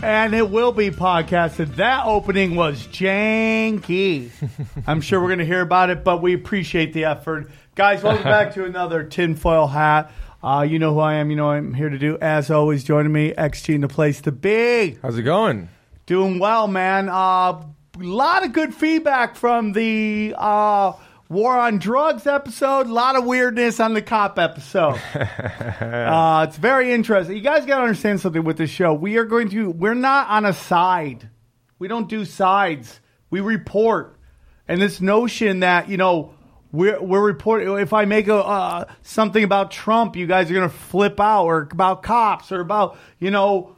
And 0.00 0.32
it 0.32 0.48
will 0.48 0.70
be 0.70 0.90
podcasted. 0.90 1.74
That 1.74 2.06
opening 2.06 2.54
was 2.54 2.86
janky. 2.86 4.30
I'm 4.86 5.00
sure 5.00 5.20
we're 5.20 5.26
going 5.26 5.40
to 5.40 5.44
hear 5.44 5.60
about 5.60 5.90
it, 5.90 6.04
but 6.04 6.22
we 6.22 6.34
appreciate 6.34 6.92
the 6.92 7.06
effort. 7.06 7.50
Guys, 7.74 8.04
welcome 8.04 8.22
back 8.22 8.54
to 8.54 8.64
another 8.66 9.02
tinfoil 9.02 9.66
hat. 9.66 10.12
Uh, 10.40 10.64
you 10.68 10.78
know 10.78 10.94
who 10.94 11.00
I 11.00 11.14
am. 11.14 11.30
You 11.30 11.36
know 11.36 11.46
what 11.46 11.56
I'm 11.56 11.74
here 11.74 11.88
to 11.88 11.98
do. 11.98 12.16
As 12.20 12.48
always, 12.48 12.84
joining 12.84 13.12
me, 13.12 13.32
XG 13.32 13.74
in 13.74 13.80
the 13.80 13.88
place 13.88 14.20
to 14.22 14.30
be. 14.32 14.98
How's 15.02 15.18
it 15.18 15.22
going? 15.22 15.68
Doing 16.06 16.38
well, 16.38 16.68
man. 16.68 17.08
A 17.08 17.12
uh, 17.12 17.62
lot 17.98 18.44
of 18.44 18.52
good 18.52 18.72
feedback 18.72 19.34
from 19.34 19.72
the 19.72 20.32
uh, 20.38 20.92
War 21.28 21.58
on 21.58 21.78
Drugs 21.78 22.26
episode. 22.26 22.86
A 22.86 22.92
lot 22.92 23.14
of 23.14 23.24
weirdness 23.24 23.80
on 23.80 23.92
the 23.92 24.00
cop 24.00 24.38
episode. 24.38 24.98
uh, 25.14 26.46
it's 26.48 26.56
very 26.56 26.92
interesting. 26.92 27.36
You 27.36 27.42
guys 27.42 27.66
got 27.66 27.78
to 27.78 27.82
understand 27.82 28.20
something 28.20 28.44
with 28.44 28.56
this 28.56 28.70
show. 28.70 28.94
We 28.94 29.18
are 29.18 29.26
going 29.26 29.50
to, 29.50 29.68
we're 29.70 29.92
not 29.92 30.30
on 30.30 30.46
a 30.46 30.54
side. 30.54 31.28
We 31.78 31.86
don't 31.86 32.08
do 32.08 32.24
sides. 32.24 33.00
We 33.28 33.40
report. 33.40 34.18
And 34.66 34.80
this 34.80 35.02
notion 35.02 35.60
that, 35.60 35.90
you 35.90 35.98
know, 35.98 36.32
we're, 36.72 37.00
we're 37.00 37.24
reporting, 37.24 37.76
if 37.78 37.92
I 37.92 38.06
make 38.06 38.28
a, 38.28 38.36
uh, 38.36 38.84
something 39.02 39.44
about 39.44 39.70
Trump, 39.70 40.16
you 40.16 40.26
guys 40.26 40.50
are 40.50 40.54
going 40.54 40.70
to 40.70 40.74
flip 40.74 41.20
out 41.20 41.44
or 41.44 41.68
about 41.70 42.02
cops 42.02 42.52
or 42.52 42.60
about, 42.60 42.96
you 43.18 43.30
know, 43.30 43.76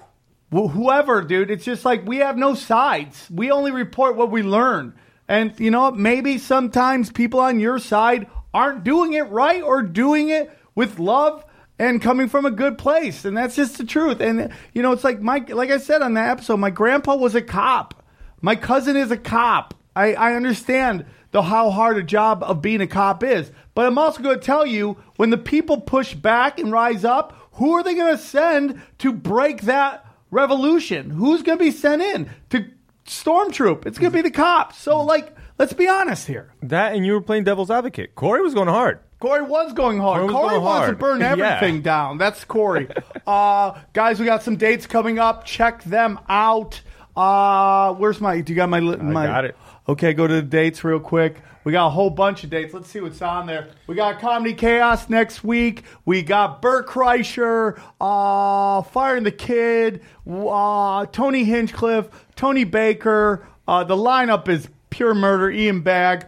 wh- 0.52 0.70
whoever, 0.70 1.20
dude. 1.22 1.50
It's 1.50 1.64
just 1.64 1.84
like 1.84 2.06
we 2.06 2.18
have 2.18 2.36
no 2.36 2.54
sides. 2.54 3.28
We 3.28 3.50
only 3.50 3.72
report 3.72 4.14
what 4.14 4.30
we 4.30 4.44
learn. 4.44 4.94
And 5.30 5.58
you 5.60 5.70
know, 5.70 5.92
maybe 5.92 6.38
sometimes 6.38 7.12
people 7.12 7.38
on 7.38 7.60
your 7.60 7.78
side 7.78 8.26
aren't 8.52 8.82
doing 8.82 9.12
it 9.12 9.28
right 9.30 9.62
or 9.62 9.80
doing 9.80 10.28
it 10.28 10.50
with 10.74 10.98
love 10.98 11.44
and 11.78 12.02
coming 12.02 12.28
from 12.28 12.46
a 12.46 12.50
good 12.50 12.76
place. 12.76 13.24
And 13.24 13.36
that's 13.36 13.54
just 13.54 13.78
the 13.78 13.84
truth. 13.84 14.20
And 14.20 14.52
you 14.74 14.82
know, 14.82 14.90
it's 14.90 15.04
like 15.04 15.20
my 15.20 15.38
like 15.48 15.70
I 15.70 15.78
said 15.78 16.02
on 16.02 16.14
that 16.14 16.30
episode, 16.30 16.56
my 16.56 16.70
grandpa 16.70 17.14
was 17.14 17.36
a 17.36 17.42
cop. 17.42 18.02
My 18.40 18.56
cousin 18.56 18.96
is 18.96 19.12
a 19.12 19.16
cop. 19.16 19.74
I, 19.94 20.14
I 20.14 20.34
understand 20.34 21.06
the 21.30 21.42
how 21.42 21.70
hard 21.70 21.96
a 21.96 22.02
job 22.02 22.42
of 22.42 22.60
being 22.60 22.80
a 22.80 22.88
cop 22.88 23.22
is. 23.22 23.52
But 23.74 23.86
I'm 23.86 23.98
also 23.98 24.24
going 24.24 24.40
to 24.40 24.44
tell 24.44 24.66
you 24.66 24.96
when 25.14 25.30
the 25.30 25.38
people 25.38 25.80
push 25.80 26.12
back 26.12 26.58
and 26.58 26.72
rise 26.72 27.04
up, 27.04 27.50
who 27.52 27.74
are 27.74 27.84
they 27.84 27.94
going 27.94 28.16
to 28.16 28.22
send 28.22 28.82
to 28.98 29.12
break 29.12 29.62
that 29.62 30.04
revolution? 30.32 31.10
Who's 31.10 31.42
going 31.42 31.58
to 31.58 31.64
be 31.64 31.70
sent 31.70 32.02
in 32.02 32.30
to 32.50 32.66
stormtroop? 33.10 33.86
It's 33.86 33.98
going 33.98 34.12
to 34.12 34.16
be 34.18 34.22
the 34.22 34.30
cops. 34.30 34.78
So, 34.78 35.02
like, 35.02 35.34
let's 35.58 35.72
be 35.72 35.88
honest 35.88 36.26
here. 36.26 36.52
That 36.62 36.94
and 36.94 37.04
you 37.04 37.12
were 37.12 37.20
playing 37.20 37.44
devil's 37.44 37.70
advocate. 37.70 38.14
Corey 38.14 38.42
was 38.42 38.54
going 38.54 38.68
hard. 38.68 39.00
Corey 39.18 39.42
was 39.42 39.72
going 39.74 39.98
hard. 39.98 40.20
Corey 40.22 40.32
Corey, 40.32 40.48
going 40.50 40.62
wants 40.62 40.80
to 40.80 40.84
hard. 40.86 40.98
burn 40.98 41.20
Yeah. 41.20 41.32
everything 41.56 41.82
down. 41.82 42.16
That's 42.18 42.44
Corey. 42.44 42.88
uh, 43.26 43.78
guys, 43.92 44.18
we 44.18 44.26
got 44.26 44.42
some 44.42 44.56
dates 44.56 44.86
coming 44.86 45.18
up. 45.18 45.44
Check 45.44 45.82
them 45.84 46.18
out. 46.28 46.80
Uh, 47.16 47.92
where's 47.94 48.20
my? 48.20 48.40
Do 48.40 48.52
you 48.52 48.56
got 48.56 48.68
my? 48.70 48.78
li- 48.80 48.96
my 48.96 49.26
got 49.26 49.44
it. 49.44 49.56
Okay, 49.88 50.12
go 50.12 50.26
to 50.26 50.34
the 50.34 50.42
dates 50.42 50.84
real 50.84 51.00
quick. 51.00 51.36
We 51.64 51.72
got 51.72 51.88
a 51.88 51.90
whole 51.90 52.10
bunch 52.10 52.44
of 52.44 52.50
dates. 52.50 52.72
Let's 52.72 52.88
see 52.88 53.00
what's 53.00 53.20
on 53.20 53.46
there. 53.46 53.68
We 53.86 53.94
got 53.94 54.20
Comedy 54.20 54.54
Chaos 54.54 55.08
next 55.10 55.44
week. 55.44 55.84
We 56.04 56.22
got 56.22 56.62
Bert 56.62 56.86
Kreischer, 56.86 57.80
uh, 58.00 58.82
Firing 58.82 59.24
the 59.24 59.32
Kid, 59.32 60.02
uh, 60.26 61.06
Tony 61.06 61.44
Hinchcliffe, 61.44 62.08
Tony 62.36 62.64
Baker. 62.64 63.46
Uh, 63.68 63.84
the 63.84 63.96
lineup 63.96 64.48
is 64.48 64.68
pure 64.90 65.14
murder. 65.14 65.50
Ian 65.50 65.82
Bagg. 65.82 66.26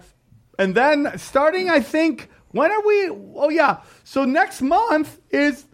And 0.58 0.74
then 0.74 1.16
starting, 1.16 1.70
I 1.70 1.80
think, 1.80 2.28
when 2.50 2.70
are 2.70 2.86
we? 2.86 3.08
Oh, 3.34 3.48
yeah. 3.48 3.80
So 4.04 4.24
next 4.24 4.60
month 4.60 5.18
is 5.30 5.64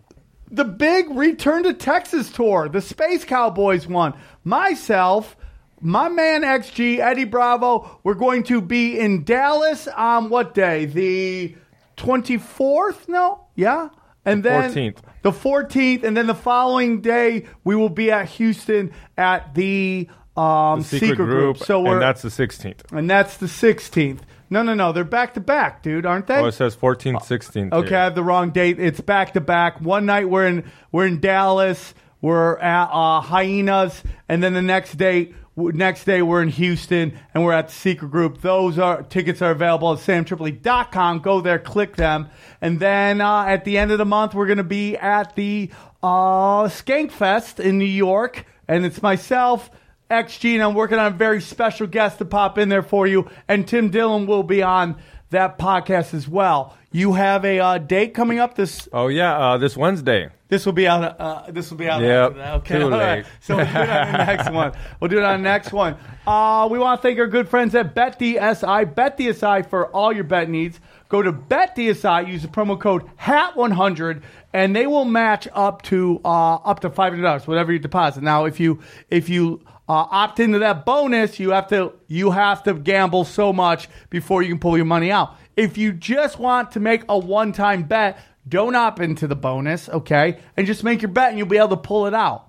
the 0.51 0.65
big 0.65 1.11
Return 1.11 1.65
to 1.65 1.75
Texas 1.75 2.31
tour, 2.31 2.69
the 2.69 2.81
Space 2.81 3.25
Cowboys 3.25 3.87
one. 3.87 4.15
Myself, 4.45 5.37
my 5.81 6.09
man 6.09 6.43
XG, 6.43 6.99
Eddie 6.99 7.25
Bravo, 7.25 8.01
we're 8.03 8.15
going 8.15 8.43
to 8.45 8.61
be 8.61 8.99
in 8.99 9.25
Dallas 9.25 9.89
on 9.89 10.29
what 10.31 10.55
day? 10.55 10.85
The 10.87 11.55
24th? 11.97 13.09
No? 13.09 13.47
Yeah? 13.55 13.89
And 14.25 14.45
then 14.45 14.73
14th. 14.73 14.99
the 15.23 15.33
14th, 15.33 16.03
and 16.05 16.17
then 16.17 16.27
the 16.27 16.35
following 16.35 17.01
day 17.01 17.47
we 17.65 17.75
will 17.75 17.89
be 17.89 18.11
at 18.11 18.29
Houston 18.31 18.93
at 19.17 19.55
the 19.55 20.09
um, 20.37 20.81
The 20.81 20.85
secret, 20.85 21.17
group. 21.17 21.59
So 21.59 21.81
we're 21.81 21.95
and 21.95 22.03
that's 22.03 22.23
the 22.23 22.29
16th. 22.29 22.93
and 22.93 23.09
that's 23.09 23.39
the 23.39 23.47
16th. 23.47 24.21
No, 24.51 24.63
no, 24.63 24.75
no. 24.75 24.93
They're 24.93 25.05
back 25.05 25.35
to 25.35 25.41
back, 25.41 25.83
dude, 25.83 26.07
aren't 26.07 26.27
they? 26.27 26.37
Oh, 26.37 26.47
it 26.47 26.53
says 26.53 26.75
14th, 26.77 27.23
16th. 27.23 27.73
Okay, 27.73 27.95
I 27.95 28.05
have 28.05 28.15
the 28.15 28.23
wrong 28.23 28.51
date. 28.51 28.79
It's 28.81 29.01
back 29.01 29.35
to 29.35 29.41
back. 29.41 29.81
One 29.81 30.07
night 30.07 30.29
we're 30.29 30.47
in 30.47 30.71
we're 30.93 31.07
in 31.07 31.21
Dallas. 31.21 31.95
We're 32.21 32.57
at 32.59 32.89
uh, 32.93 33.21
Hyenas, 33.21 34.03
and 34.29 34.43
then 34.43 34.53
the 34.53 34.63
next 34.63 34.97
day 34.97 35.35
next 35.59 36.05
day 36.05 36.23
we're 36.23 36.43
in 36.43 36.49
Houston, 36.49 37.19
and 37.35 37.45
we're 37.45 37.53
at 37.53 37.69
the 37.69 37.75
Secret 37.75 38.11
Group. 38.11 38.41
Those 38.41 38.79
are 38.79 39.03
tickets 39.03 39.43
are 39.43 39.51
available 39.51 39.93
at 39.93 39.99
samtripoli.com. 39.99 41.19
Go 41.21 41.41
there, 41.41 41.59
click 41.59 41.97
them, 41.97 42.29
and 42.61 42.79
then 42.81 43.21
uh, 43.21 43.45
at 43.45 43.65
the 43.65 43.77
end 43.77 43.91
of 43.91 43.99
the 43.99 44.05
month 44.05 44.35
we're 44.35 44.47
going 44.47 44.59
to 44.59 44.65
be 44.65 44.97
at 44.97 45.35
the 45.35 45.71
uh, 46.03 46.69
Skankfest 46.69 47.61
in 47.61 47.79
New 47.79 47.85
York, 47.85 48.47
and 48.67 48.87
it's 48.87 49.03
myself. 49.03 49.71
XG, 50.11 50.55
and 50.55 50.63
I'm 50.63 50.73
working 50.73 50.99
on 50.99 51.13
a 51.13 51.17
very 51.17 51.43
special 51.43 51.87
guest 51.87 52.17
to 52.17 52.25
pop 52.25 52.57
in 52.57 52.71
there 52.71 52.83
for 52.83 53.07
you. 53.07 53.29
And 53.47 53.69
Tim 53.69 53.91
Dillon 53.91 54.27
will 54.27 54.43
be 54.43 54.63
on 54.63 54.97
that 55.29 55.59
podcast 55.59 56.15
as 56.15 56.27
well. 56.27 56.78
You 56.91 57.13
have 57.13 57.45
a 57.45 57.59
uh, 57.61 57.79
date 57.79 58.15
coming 58.15 58.39
up 58.39 58.55
this. 58.55 58.89
Oh, 58.93 59.09
yeah. 59.09 59.37
Uh, 59.37 59.59
this 59.59 59.77
Wednesday. 59.77 60.31
This 60.49 60.65
will 60.65 60.73
be 60.73 60.89
out. 60.89 61.21
Uh, 61.21 61.51
this 61.51 61.71
will 61.71 61.77
be 61.77 61.89
out. 61.89 62.01
Yep. 62.01 62.37
Okay. 62.61 62.79
too 62.79 62.85
all 62.85 62.91
right. 62.91 63.19
late. 63.19 63.27
So 63.41 63.57
we'll 63.57 63.67
do 63.67 63.71
it 63.73 63.91
on 63.91 64.13
the 64.13 64.25
next 64.25 64.51
one. 64.53 64.73
We'll 64.99 65.09
do 65.09 65.19
it 65.19 65.25
on 65.25 65.43
the 65.43 65.49
next 65.49 65.73
one. 65.73 65.97
Uh, 66.27 66.67
we 66.71 66.79
want 66.79 67.01
to 67.01 67.03
thank 67.07 67.19
our 67.19 67.27
good 67.27 67.49
friends 67.49 67.75
at 67.75 67.95
BetDSI. 67.95 68.95
BetDSI 68.95 69.69
for 69.69 69.89
all 69.89 70.11
your 70.11 70.25
bet 70.25 70.49
needs. 70.49 70.81
Go 71.11 71.21
to 71.21 71.33
BetDSI. 71.33 72.27
Use 72.27 72.43
the 72.43 72.49
promo 72.49 72.81
code 72.81 73.03
HAT100, 73.19 74.23
and 74.55 74.75
they 74.75 74.87
will 74.87 75.05
match 75.05 75.47
up 75.53 75.83
to 75.83 76.21
uh, 76.25 76.55
up 76.57 76.81
to 76.81 76.91
five 76.91 77.13
hundred 77.13 77.25
dollars, 77.25 77.47
whatever 77.47 77.71
you 77.71 77.79
deposit. 77.79 78.23
Now, 78.23 78.47
if 78.47 78.59
you 78.59 78.81
if 79.11 79.29
you 79.29 79.61
uh, 79.89 80.07
opt 80.11 80.39
into 80.39 80.59
that 80.59 80.85
bonus, 80.85 81.41
you 81.41 81.51
have 81.51 81.69
to 81.69 81.93
you 82.07 82.31
have 82.31 82.63
to 82.65 82.75
gamble 82.75 83.25
so 83.25 83.53
much 83.53 83.89
before 84.11 84.43
you 84.43 84.51
can 84.51 84.59
pull 84.59 84.77
your 84.77 84.87
money 84.87 85.11
out. 85.11 85.35
If 85.57 85.79
you 85.79 85.93
just 85.93 86.39
want 86.39 86.73
to 86.73 86.81
make 86.81 87.05
a 87.09 87.19
one 87.19 87.53
time 87.53 87.85
bet, 87.85 88.19
don't 88.47 88.75
opt 88.75 89.01
into 89.01 89.27
the 89.27 89.37
bonus, 89.37 89.89
okay? 89.89 90.39
And 90.57 90.67
just 90.67 90.85
make 90.85 91.03
your 91.03 91.11
bet, 91.11 91.31
and 91.31 91.39
you'll 91.39 91.49
be 91.49 91.57
able 91.57 91.71
to 91.71 91.77
pull 91.77 92.07
it 92.07 92.15
out. 92.15 92.49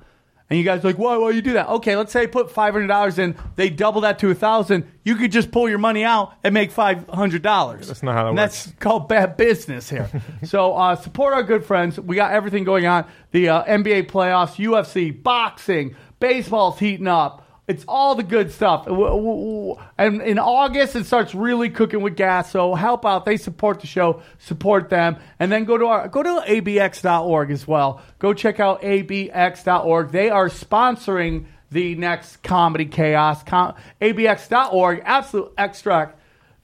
And 0.50 0.58
you 0.58 0.66
guys 0.66 0.84
are 0.84 0.88
like, 0.88 0.98
why? 0.98 1.16
Why 1.16 1.30
you 1.30 1.44
do 1.44 1.54
that? 1.54 1.70
Okay, 1.70 1.96
let's 1.96 2.12
say 2.12 2.24
you 2.24 2.28
put 2.28 2.50
five 2.50 2.74
hundred 2.74 2.88
dollars 2.88 3.20
in, 3.20 3.36
they 3.56 3.70
double 3.70 4.02
that 4.02 4.18
to 4.20 4.32
a 4.32 4.36
thousand. 4.36 4.92
You 5.04 5.16
could 5.16 5.32
just 5.32 5.52
pull 5.52 5.70
your 5.70 5.78
money 5.78 6.04
out 6.04 6.34
and 6.44 6.56
make 6.56 6.72
five 6.72 7.08
hundred 7.08 7.44
dollars. 7.44 7.88
That's 7.88 8.02
not 8.02 8.16
how 8.16 8.24
that 8.24 8.30
and 8.30 8.38
works. 8.38 8.66
That's 8.66 8.76
called 8.80 9.08
bad 9.08 9.38
business 9.38 9.90
here. 9.90 10.10
so 10.44 10.74
uh, 10.74 10.96
support 10.96 11.36
our 11.36 11.44
good 11.44 11.64
friends. 11.64 12.00
We 12.00 12.16
got 12.16 12.32
everything 12.32 12.64
going 12.64 12.88
on: 12.88 13.06
the 13.32 13.50
uh, 13.50 13.64
NBA 13.66 14.10
playoffs, 14.10 14.56
UFC, 14.56 15.22
boxing, 15.22 15.96
baseball's 16.20 16.80
heating 16.80 17.08
up. 17.08 17.46
It's 17.68 17.86
all 17.88 18.16
the 18.16 18.24
good 18.24 18.52
stuff. 18.52 18.88
And 18.88 20.22
in 20.24 20.40
August, 20.40 20.96
it 20.96 21.06
starts 21.06 21.36
really 21.36 21.70
cooking 21.70 22.02
with 22.02 22.16
gas. 22.16 22.50
So 22.50 22.74
help 22.74 23.06
out. 23.06 23.26
They 23.26 23.38
support 23.38 23.82
the 23.82 23.88
show. 23.88 24.24
Support 24.40 24.90
them. 24.90 25.18
And 25.40 25.52
then 25.52 25.66
go 25.66 25.78
to 25.78 25.86
our 25.86 26.08
go 26.08 26.24
to 26.24 26.44
abx.org 26.48 27.52
as 27.52 27.68
well. 27.68 28.02
Go 28.18 28.34
check 28.34 28.60
out 28.60 28.82
abx.org. 28.82 30.12
They 30.12 30.32
are 30.32 30.50
sponsoring 30.50 31.46
the 31.70 31.94
next 31.94 32.42
comedy 32.42 32.86
chaos. 32.86 33.44
Com- 33.44 33.76
abx.org. 34.02 35.04
Absolute 35.06 35.54
extract. 35.56 36.19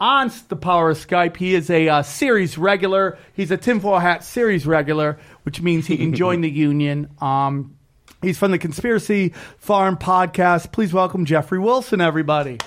on 0.00 0.30
the 0.48 0.56
power 0.56 0.90
of 0.90 0.96
Skype. 0.96 1.36
He 1.36 1.54
is 1.54 1.70
a 1.70 1.88
uh, 1.88 2.02
series 2.02 2.56
regular. 2.56 3.18
He's 3.34 3.50
a 3.50 3.56
tinfoil 3.56 3.98
hat 3.98 4.24
series 4.24 4.66
regular, 4.66 5.18
which 5.42 5.60
means 5.60 5.86
he 5.86 5.96
can 5.96 6.14
join 6.14 6.40
the 6.40 6.50
union. 6.50 7.10
Um, 7.20 7.76
he's 8.22 8.38
from 8.38 8.52
the 8.52 8.58
Conspiracy 8.58 9.34
Farm 9.58 9.96
podcast. 9.96 10.72
Please 10.72 10.92
welcome 10.92 11.24
Jeffrey 11.24 11.58
Wilson, 11.58 12.00
everybody. 12.00 12.58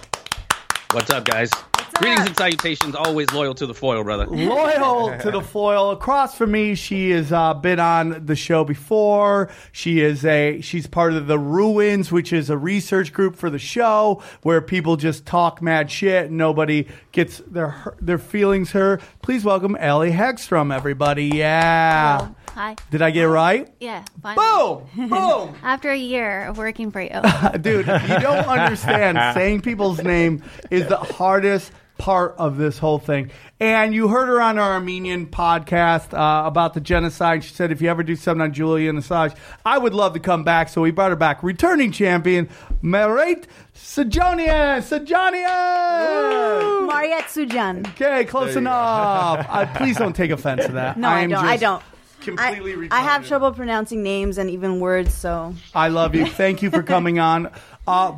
What's 0.94 1.10
up, 1.10 1.24
guys? 1.24 1.50
Greetings 1.94 2.28
and 2.28 2.36
salutations. 2.36 2.96
Always 2.96 3.32
loyal 3.32 3.54
to 3.56 3.66
the 3.66 3.74
foil, 3.74 4.04
brother. 4.04 4.26
Loyal 4.28 5.18
to 5.22 5.32
the 5.32 5.40
foil. 5.40 5.92
Across 5.92 6.36
from 6.36 6.52
me, 6.52 6.76
she 6.76 7.12
has 7.12 7.32
uh, 7.32 7.54
been 7.54 7.80
on 7.80 8.26
the 8.26 8.36
show 8.36 8.66
before. 8.66 9.50
She 9.72 10.02
is 10.02 10.26
a 10.26 10.60
she's 10.60 10.88
part 10.88 11.14
of 11.14 11.28
the 11.28 11.40
Ruins, 11.40 12.12
which 12.12 12.34
is 12.34 12.50
a 12.50 12.58
research 12.58 13.14
group 13.14 13.38
for 13.38 13.50
the 13.50 13.60
show 13.60 14.22
where 14.42 14.60
people 14.62 14.98
just 14.98 15.26
talk 15.26 15.62
mad 15.62 15.90
shit 15.90 16.26
and 16.26 16.38
nobody 16.38 16.88
gets 17.14 17.38
their 17.48 17.96
their 18.02 18.18
feelings 18.18 18.72
hurt. 18.72 19.02
Please 19.22 19.46
welcome 19.46 19.78
Ellie 19.78 20.12
Hegstrom, 20.12 20.76
everybody. 20.76 21.28
Yeah. 21.28 22.32
Hello. 22.54 22.66
Hi. 22.66 22.76
Did 22.90 23.02
I 23.02 23.12
get 23.12 23.24
it 23.24 23.30
right? 23.30 23.72
Yeah. 23.80 24.04
Finally. 24.22 24.86
Boom! 24.96 25.10
Boom! 25.10 25.56
After 25.64 25.90
a 25.90 25.98
year 25.98 26.46
of 26.46 26.58
working 26.58 26.92
for 26.92 27.02
you. 27.02 27.10
Dude, 27.62 27.88
you 27.88 28.20
don't 28.20 28.48
understand. 28.48 29.18
Saying 29.34 29.62
people's 29.62 30.04
name 30.04 30.44
is 30.70 30.88
the 30.88 30.98
hardest 30.98 31.72
part 31.98 32.36
of 32.40 32.58
this 32.58 32.80
whole 32.80 32.98
thing. 32.98 33.30
And 33.60 33.94
you 33.94 34.08
heard 34.08 34.28
her 34.28 34.42
on 34.42 34.58
our 34.58 34.74
Armenian 34.74 35.28
podcast 35.28 36.18
uh, 36.18 36.48
about 36.48 36.74
the 36.74 36.82
genocide. 36.82 37.44
She 37.44 37.54
said, 37.54 37.72
if 37.72 37.80
you 37.80 37.90
ever 37.90 38.02
do 38.02 38.16
something 38.16 38.42
on 38.42 38.54
Julian 38.54 38.98
Assange, 38.98 39.36
I 39.64 39.78
would 39.78 39.94
love 39.94 40.14
to 40.14 40.20
come 40.20 40.44
back. 40.44 40.70
So 40.70 40.82
we 40.82 40.90
brought 40.90 41.12
her 41.12 41.16
back. 41.16 41.44
Returning 41.44 41.92
champion, 41.92 42.50
Merit 42.82 43.48
Sajonian. 43.76 44.82
Sajonian! 44.82 46.88
Mariette 46.88 47.26
Sujan. 47.26 47.88
Okay, 47.90 48.26
close 48.26 48.56
enough. 48.56 49.46
I, 49.48 49.66
please 49.66 49.96
don't 49.96 50.16
take 50.16 50.32
offense 50.32 50.66
to 50.66 50.72
that. 50.74 50.98
No, 50.98 51.08
I, 51.08 51.22
am 51.22 51.30
don't. 51.30 51.46
I 51.46 51.58
don't. 51.58 51.84
Completely 52.22 52.88
I, 52.92 53.00
I 53.00 53.02
have 53.02 53.28
trouble 53.28 53.52
pronouncing 53.52 54.04
names 54.04 54.38
and 54.38 54.50
even 54.50 54.80
words, 54.80 55.14
so 55.14 55.54
I 55.74 55.90
love 55.90 56.16
you. 56.16 56.26
Thank 56.26 56.62
you 56.62 56.70
for 56.72 56.84
coming 56.84 57.20
on. 57.32 57.52
Uh, 57.88 58.14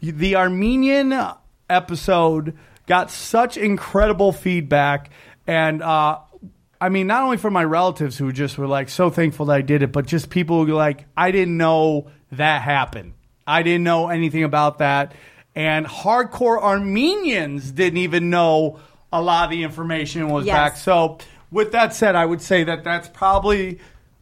the 0.00 0.36
Armenian 0.36 1.14
episode 1.70 2.56
got 2.86 3.10
such 3.10 3.56
incredible 3.56 4.32
feedback, 4.32 5.10
and 5.46 5.82
uh, 5.82 6.18
I 6.80 6.88
mean, 6.88 7.06
not 7.06 7.22
only 7.22 7.36
from 7.36 7.52
my 7.52 7.64
relatives 7.64 8.18
who 8.18 8.32
just 8.32 8.58
were 8.58 8.66
like 8.66 8.88
so 8.88 9.10
thankful 9.10 9.46
that 9.46 9.54
I 9.54 9.62
did 9.62 9.82
it, 9.82 9.92
but 9.92 10.06
just 10.06 10.30
people 10.30 10.64
who 10.64 10.72
were 10.72 10.78
like, 10.78 11.04
I 11.16 11.30
didn't 11.30 11.56
know 11.56 12.10
that 12.32 12.62
happened. 12.62 13.14
I 13.46 13.62
didn't 13.62 13.84
know 13.84 14.08
anything 14.08 14.44
about 14.44 14.78
that, 14.78 15.14
and 15.54 15.86
hardcore 15.86 16.60
Armenians 16.60 17.70
didn't 17.72 17.98
even 17.98 18.30
know 18.30 18.80
a 19.12 19.20
lot 19.20 19.44
of 19.44 19.50
the 19.50 19.62
information 19.62 20.28
was 20.30 20.46
Yes. 20.46 20.54
back. 20.54 20.76
So, 20.78 21.18
with 21.52 21.72
that 21.72 21.94
said, 21.94 22.16
I 22.16 22.26
would 22.26 22.42
say 22.42 22.64
that 22.64 22.82
that's 22.82 23.08
probably 23.08 23.78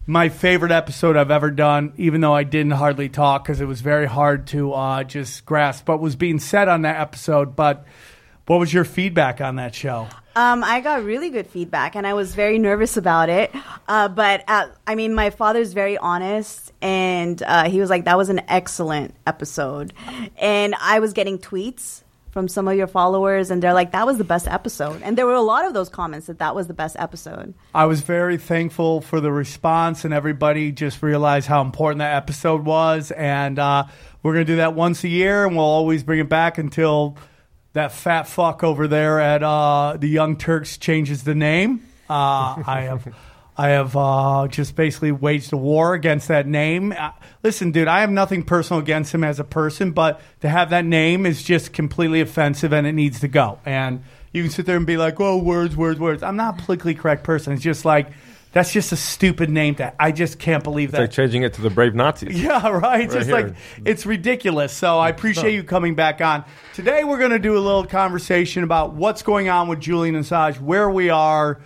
my 0.06 0.28
favorite 0.28 0.72
episode 0.72 1.16
I've 1.16 1.30
ever 1.30 1.50
done, 1.50 1.92
even 1.96 2.20
though 2.20 2.34
I 2.34 2.42
didn't 2.42 2.72
hardly 2.72 3.08
talk 3.08 3.44
because 3.44 3.60
it 3.60 3.66
was 3.66 3.80
very 3.80 4.06
hard 4.06 4.48
to 4.48 4.72
uh, 4.72 5.04
just 5.04 5.46
grasp 5.46 5.88
what 5.88 6.00
was 6.00 6.16
being 6.16 6.40
said 6.40 6.68
on 6.68 6.82
that 6.82 7.00
episode. 7.00 7.54
But 7.54 7.86
what 8.46 8.58
was 8.58 8.74
your 8.74 8.84
feedback 8.84 9.40
on 9.40 9.56
that 9.56 9.74
show? 9.74 10.08
um, 10.36 10.62
I 10.62 10.80
got 10.80 11.04
really 11.04 11.30
good 11.30 11.46
feedback, 11.46 11.96
and 11.96 12.06
I 12.06 12.14
was 12.14 12.34
very 12.34 12.58
nervous 12.58 12.96
about 12.96 13.28
it. 13.28 13.52
Uh, 13.88 14.08
but 14.08 14.44
uh, 14.46 14.68
I 14.86 14.94
mean, 14.94 15.14
my 15.14 15.30
father's 15.30 15.72
very 15.72 15.98
honest, 15.98 16.72
and 16.80 17.42
uh, 17.42 17.68
he 17.68 17.80
was 17.80 17.90
like, 17.90 18.04
"That 18.04 18.16
was 18.16 18.28
an 18.28 18.40
excellent 18.48 19.14
episode," 19.26 19.92
and 20.38 20.74
I 20.80 21.00
was 21.00 21.12
getting 21.12 21.38
tweets 21.38 22.02
from 22.30 22.48
some 22.48 22.68
of 22.68 22.76
your 22.76 22.86
followers, 22.86 23.50
and 23.50 23.62
they're 23.62 23.74
like, 23.74 23.92
"That 23.92 24.06
was 24.06 24.18
the 24.18 24.24
best 24.24 24.46
episode," 24.46 25.02
and 25.02 25.18
there 25.18 25.26
were 25.26 25.34
a 25.34 25.42
lot 25.42 25.64
of 25.64 25.74
those 25.74 25.88
comments 25.88 26.26
that 26.26 26.38
that 26.38 26.54
was 26.54 26.66
the 26.66 26.74
best 26.74 26.96
episode. 26.98 27.54
I 27.74 27.86
was 27.86 28.00
very 28.00 28.38
thankful 28.38 29.00
for 29.00 29.20
the 29.20 29.32
response, 29.32 30.04
and 30.04 30.14
everybody 30.14 30.72
just 30.72 31.02
realized 31.02 31.48
how 31.48 31.60
important 31.60 31.98
that 31.98 32.14
episode 32.14 32.64
was. 32.64 33.10
And 33.10 33.58
uh, 33.58 33.84
we're 34.22 34.34
going 34.34 34.46
to 34.46 34.52
do 34.52 34.56
that 34.56 34.74
once 34.74 35.04
a 35.04 35.08
year, 35.08 35.44
and 35.44 35.56
we'll 35.56 35.64
always 35.64 36.02
bring 36.02 36.20
it 36.20 36.28
back 36.28 36.58
until 36.58 37.16
that 37.72 37.92
fat 37.92 38.26
fuck 38.26 38.64
over 38.64 38.88
there 38.88 39.20
at 39.20 39.42
uh, 39.42 39.96
the 39.98 40.08
Young 40.08 40.36
Turks 40.36 40.76
changes 40.76 41.24
the 41.24 41.34
name. 41.34 41.82
Uh, 42.08 42.62
I 42.66 42.88
have 42.88 43.06
I 43.56 43.70
have 43.70 43.94
uh, 43.96 44.48
just 44.48 44.74
basically 44.76 45.12
waged 45.12 45.52
a 45.52 45.56
war 45.56 45.94
against 45.94 46.28
that 46.28 46.46
name. 46.46 46.92
Uh, 46.96 47.10
listen, 47.42 47.72
dude, 47.72 47.88
I 47.88 48.00
have 48.00 48.10
nothing 48.10 48.42
personal 48.42 48.80
against 48.80 49.14
him 49.14 49.22
as 49.24 49.38
a 49.38 49.44
person, 49.44 49.90
but 49.92 50.20
to 50.40 50.48
have 50.48 50.70
that 50.70 50.84
name 50.84 51.26
is 51.26 51.42
just 51.42 51.72
completely 51.72 52.20
offensive 52.20 52.72
and 52.72 52.86
it 52.86 52.92
needs 52.92 53.20
to 53.20 53.28
go. 53.28 53.58
And 53.66 54.02
you 54.32 54.42
can 54.42 54.50
sit 54.50 54.64
there 54.66 54.76
and 54.76 54.86
be 54.86 54.96
like, 54.96 55.20
oh, 55.20 55.36
words, 55.36 55.76
words, 55.76 56.00
words. 56.00 56.22
I'm 56.22 56.36
not 56.36 56.58
a 56.58 56.62
politically 56.62 56.94
correct 56.94 57.24
person. 57.24 57.52
It's 57.52 57.62
just 57.62 57.84
like, 57.84 58.10
that's 58.52 58.72
just 58.72 58.90
a 58.90 58.96
stupid 58.96 59.48
name 59.48 59.74
that 59.74 59.94
I 60.00 60.10
just 60.10 60.38
can't 60.40 60.64
believe 60.64 60.88
It's 60.88 60.92
that. 60.96 61.00
like 61.02 61.10
changing 61.12 61.42
it 61.44 61.54
to 61.54 61.60
the 61.62 61.70
brave 61.70 61.94
Nazis. 61.94 62.40
Yeah, 62.42 62.68
right. 62.68 62.82
Right 62.82 63.10
Just 63.10 63.26
here. 63.28 63.40
like 63.46 63.54
it's 63.84 64.06
ridiculous. 64.06 64.72
So 64.72 64.98
I 64.98 65.08
appreciate 65.08 65.54
you 65.54 65.62
coming 65.62 65.94
back 65.94 66.20
on. 66.20 66.44
Today 66.74 67.04
we're 67.04 67.18
going 67.18 67.30
to 67.30 67.38
do 67.38 67.56
a 67.56 67.60
little 67.60 67.84
conversation 67.86 68.64
about 68.64 68.94
what's 68.94 69.22
going 69.22 69.48
on 69.48 69.68
with 69.68 69.78
Julian 69.80 70.16
Assange, 70.16 70.60
where 70.60 70.90
we 70.90 71.10
are, 71.10 71.60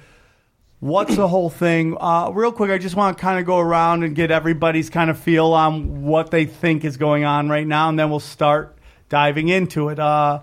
what's 0.84 1.16
the 1.16 1.26
whole 1.26 1.48
thing. 1.48 1.96
Uh, 1.98 2.28
real 2.30 2.52
quick, 2.52 2.70
I 2.70 2.76
just 2.76 2.94
want 2.94 3.16
to 3.16 3.20
kind 3.20 3.40
of 3.40 3.46
go 3.46 3.58
around 3.58 4.02
and 4.02 4.14
get 4.14 4.30
everybody's 4.30 4.90
kind 4.90 5.08
of 5.08 5.18
feel 5.18 5.54
on 5.54 6.02
what 6.02 6.30
they 6.30 6.44
think 6.44 6.84
is 6.84 6.98
going 6.98 7.24
on 7.24 7.48
right 7.48 7.66
now, 7.66 7.88
and 7.88 7.98
then 7.98 8.10
we'll 8.10 8.20
start 8.20 8.76
diving 9.08 9.48
into 9.48 9.88
it. 9.88 9.98
Uh, 9.98 10.42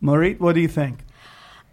Marit, 0.00 0.40
what 0.40 0.56
do 0.56 0.60
you 0.60 0.68
think? 0.68 0.98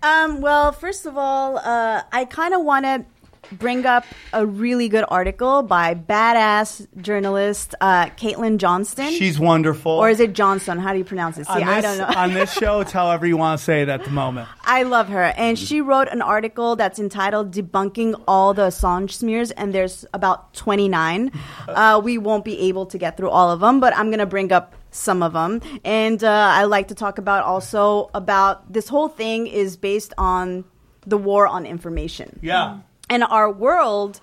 Um, 0.03 0.39
well, 0.39 0.71
first 0.71 1.07
of 1.07 1.17
all, 1.17 1.57
uh, 1.57 2.03
I 2.11 2.25
kind 2.25 2.53
of 2.53 2.61
want 2.61 2.85
to 2.85 3.05
bring 3.51 3.85
up 3.85 4.05
a 4.31 4.45
really 4.45 4.89
good 4.89 5.05
article 5.09 5.63
by 5.63 5.93
badass 5.93 6.87
journalist 7.01 7.75
uh, 7.81 8.05
Caitlin 8.07 8.57
Johnstone. 8.57 9.11
She's 9.11 9.39
wonderful. 9.39 9.91
or 9.91 10.09
is 10.09 10.19
it 10.19 10.33
Johnson? 10.33 10.79
How 10.79 10.91
do 10.93 10.97
you 10.99 11.05
pronounce 11.05 11.37
it? 11.37 11.45
See, 11.47 11.53
on 11.53 11.59
this, 11.59 11.67
I 11.67 11.81
don't 11.81 11.97
know. 11.97 12.19
on 12.21 12.33
this 12.33 12.51
show, 12.53 12.81
it's 12.81 12.91
however 12.91 13.25
you 13.25 13.37
want 13.37 13.59
to 13.59 13.63
say 13.63 13.81
it 13.81 13.89
at 13.89 14.03
the 14.03 14.11
moment. 14.11 14.47
I 14.63 14.83
love 14.83 15.09
her. 15.09 15.23
And 15.23 15.57
she 15.59 15.81
wrote 15.81 16.07
an 16.09 16.21
article 16.21 16.75
that's 16.75 16.99
entitled 16.99 17.51
Debunking 17.51 18.21
All 18.27 18.53
the 18.53 18.67
Assange 18.67 19.11
Smears, 19.11 19.51
and 19.51 19.73
there's 19.73 20.05
about 20.13 20.53
29. 20.53 21.31
Uh, 21.67 21.99
we 22.03 22.17
won't 22.17 22.45
be 22.45 22.59
able 22.59 22.85
to 22.85 22.97
get 22.97 23.15
through 23.17 23.29
all 23.29 23.49
of 23.49 23.59
them, 23.59 23.79
but 23.79 23.95
I'm 23.97 24.07
going 24.07 24.19
to 24.19 24.25
bring 24.25 24.51
up 24.51 24.75
some 24.91 25.23
of 25.23 25.33
them. 25.33 25.61
And 25.83 26.23
uh, 26.23 26.29
I 26.29 26.65
like 26.65 26.89
to 26.89 26.95
talk 26.95 27.17
about 27.17 27.43
also 27.43 28.09
about 28.13 28.71
this 28.71 28.87
whole 28.87 29.07
thing 29.07 29.47
is 29.47 29.75
based 29.77 30.13
on 30.17 30.65
the 31.05 31.17
war 31.17 31.47
on 31.47 31.65
information. 31.65 32.39
Yeah. 32.41 32.79
And 33.09 33.23
our 33.23 33.51
world, 33.51 34.19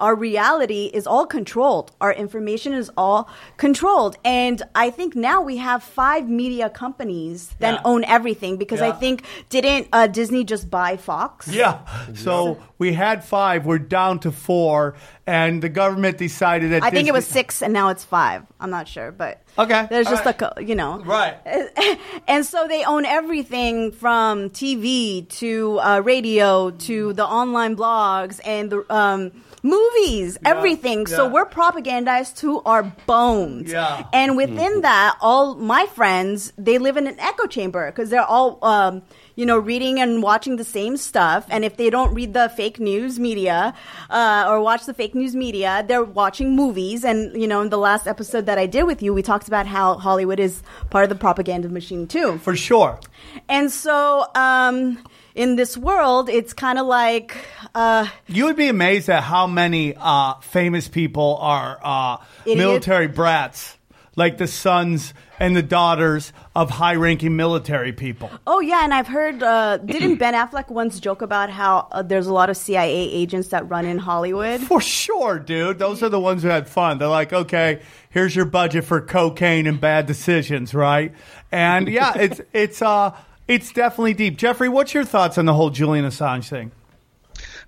our 0.00 0.14
reality 0.14 0.90
is 0.92 1.06
all 1.06 1.26
controlled. 1.26 1.92
Our 2.00 2.12
information 2.12 2.72
is 2.72 2.90
all 2.96 3.28
controlled. 3.58 4.16
And 4.24 4.62
I 4.74 4.90
think 4.90 5.14
now 5.14 5.40
we 5.42 5.58
have 5.58 5.82
five 5.82 6.28
media 6.28 6.70
companies 6.70 7.54
that 7.60 7.74
Yeah. 7.74 7.80
own 7.84 8.02
everything 8.04 8.56
because 8.56 8.80
I 8.80 8.92
think 8.92 9.24
didn't 9.50 9.88
uh, 9.92 10.06
Disney 10.08 10.42
just 10.44 10.70
buy 10.70 10.96
Fox? 10.96 11.46
Yeah. 11.48 11.78
So 12.14 12.58
we 12.78 12.92
had 12.94 13.22
five. 13.24 13.66
We're 13.66 13.78
down 13.78 14.20
to 14.20 14.32
four, 14.32 14.94
and 15.26 15.62
the 15.62 15.68
government 15.68 16.16
decided 16.18 16.72
that 16.72 16.82
I 16.82 16.90
think 16.90 17.06
it 17.06 17.12
was 17.12 17.26
six 17.26 17.62
and 17.62 17.72
now 17.72 17.90
it's 17.90 18.04
five. 18.04 18.42
I'm 18.58 18.70
not 18.70 18.88
sure, 18.88 19.12
but 19.12 19.42
Okay. 19.58 19.86
there's 19.90 20.06
just 20.08 20.24
right. 20.24 20.40
like 20.40 20.58
a, 20.58 20.64
you 20.64 20.74
know. 20.74 21.00
Right. 21.04 21.36
and 22.28 22.44
so 22.46 22.66
they 22.68 22.84
own 22.84 23.04
everything 23.04 23.92
from 23.92 24.50
TV 24.50 25.28
to 25.40 25.78
uh, 25.80 26.00
radio 26.00 26.70
to 26.70 27.12
the 27.12 27.24
online 27.26 27.76
blogs 27.76 28.40
and 28.44 28.70
the 28.70 28.84
um, 28.88 29.32
movies, 29.62 30.38
everything. 30.44 31.06
So 31.06 31.28
we're 31.28 31.46
propagandized 31.46 32.36
to 32.38 32.60
our 32.62 32.84
bones. 33.06 33.70
Yeah. 33.70 34.06
And 34.12 34.36
within 34.36 34.82
that, 34.82 35.16
all 35.20 35.54
my 35.54 35.86
friends 35.86 36.52
they 36.56 36.78
live 36.78 36.96
in 36.96 37.06
an 37.06 37.18
echo 37.18 37.46
chamber 37.46 37.90
because 37.90 38.10
they're 38.10 38.22
all. 38.22 38.58
Um, 38.64 39.02
you 39.40 39.46
know, 39.46 39.58
reading 39.58 39.98
and 39.98 40.22
watching 40.22 40.56
the 40.56 40.64
same 40.64 40.98
stuff, 40.98 41.46
and 41.48 41.64
if 41.64 41.78
they 41.78 41.88
don't 41.88 42.12
read 42.12 42.34
the 42.34 42.50
fake 42.50 42.78
news 42.78 43.18
media 43.18 43.72
uh, 44.10 44.44
or 44.46 44.60
watch 44.60 44.84
the 44.84 44.92
fake 44.92 45.14
news 45.14 45.34
media, 45.34 45.82
they're 45.88 46.04
watching 46.04 46.54
movies. 46.54 47.04
And 47.04 47.40
you 47.40 47.48
know, 47.48 47.62
in 47.62 47.70
the 47.70 47.78
last 47.78 48.06
episode 48.06 48.44
that 48.44 48.58
I 48.58 48.66
did 48.66 48.82
with 48.82 49.02
you, 49.02 49.14
we 49.14 49.22
talked 49.22 49.48
about 49.48 49.66
how 49.66 49.94
Hollywood 49.94 50.40
is 50.40 50.62
part 50.90 51.04
of 51.04 51.08
the 51.08 51.14
propaganda 51.14 51.70
machine 51.70 52.06
too. 52.06 52.36
For 52.38 52.54
sure. 52.54 53.00
And 53.48 53.72
so, 53.72 54.26
um, 54.34 55.02
in 55.34 55.56
this 55.56 55.76
world, 55.76 56.28
it's 56.28 56.52
kind 56.52 56.78
of 56.78 56.86
like, 56.86 57.36
uh, 57.74 58.06
You 58.26 58.44
would 58.46 58.56
be 58.56 58.68
amazed 58.68 59.08
at 59.08 59.22
how 59.22 59.46
many 59.46 59.94
uh, 59.96 60.34
famous 60.40 60.88
people 60.88 61.38
are 61.40 61.78
uh, 61.82 62.16
military 62.46 63.06
brats, 63.06 63.76
like 64.16 64.38
the 64.38 64.46
sons 64.46 65.14
and 65.38 65.56
the 65.56 65.62
daughters 65.62 66.32
of 66.54 66.68
high-ranking 66.68 67.34
military 67.34 67.92
people. 67.92 68.30
oh 68.46 68.60
yeah, 68.60 68.84
and 68.84 68.92
I've 68.92 69.06
heard, 69.06 69.42
uh, 69.42 69.76
didn't 69.86 70.16
Ben 70.16 70.34
Affleck 70.34 70.68
once 70.68 71.00
joke 71.00 71.22
about 71.22 71.48
how 71.48 71.88
uh, 71.92 72.02
there's 72.02 72.26
a 72.26 72.32
lot 72.32 72.50
of 72.50 72.56
CIA 72.58 72.92
agents 73.10 73.48
that 73.48 73.66
run 73.70 73.86
in 73.86 73.96
Hollywood? 73.98 74.60
For 74.60 74.80
sure, 74.82 75.38
dude. 75.38 75.78
Those 75.78 76.02
are 76.02 76.10
the 76.10 76.20
ones 76.20 76.42
who 76.42 76.48
had 76.48 76.68
fun. 76.68 76.98
They're 76.98 77.08
like, 77.08 77.32
okay, 77.32 77.80
here's 78.10 78.36
your 78.36 78.44
budget 78.44 78.84
for 78.84 79.00
cocaine 79.00 79.66
and 79.66 79.80
bad 79.80 80.04
decisions, 80.06 80.74
right? 80.74 81.14
And 81.50 81.88
yeah, 81.88 82.12
it's 82.18 82.40
it's 82.52 82.82
uh 82.82 83.16
it's 83.50 83.72
definitely 83.72 84.14
deep. 84.14 84.36
Jeffrey, 84.36 84.68
what's 84.68 84.94
your 84.94 85.04
thoughts 85.04 85.36
on 85.36 85.44
the 85.44 85.54
whole 85.54 85.70
Julian 85.70 86.04
Assange 86.06 86.48
thing? 86.48 86.70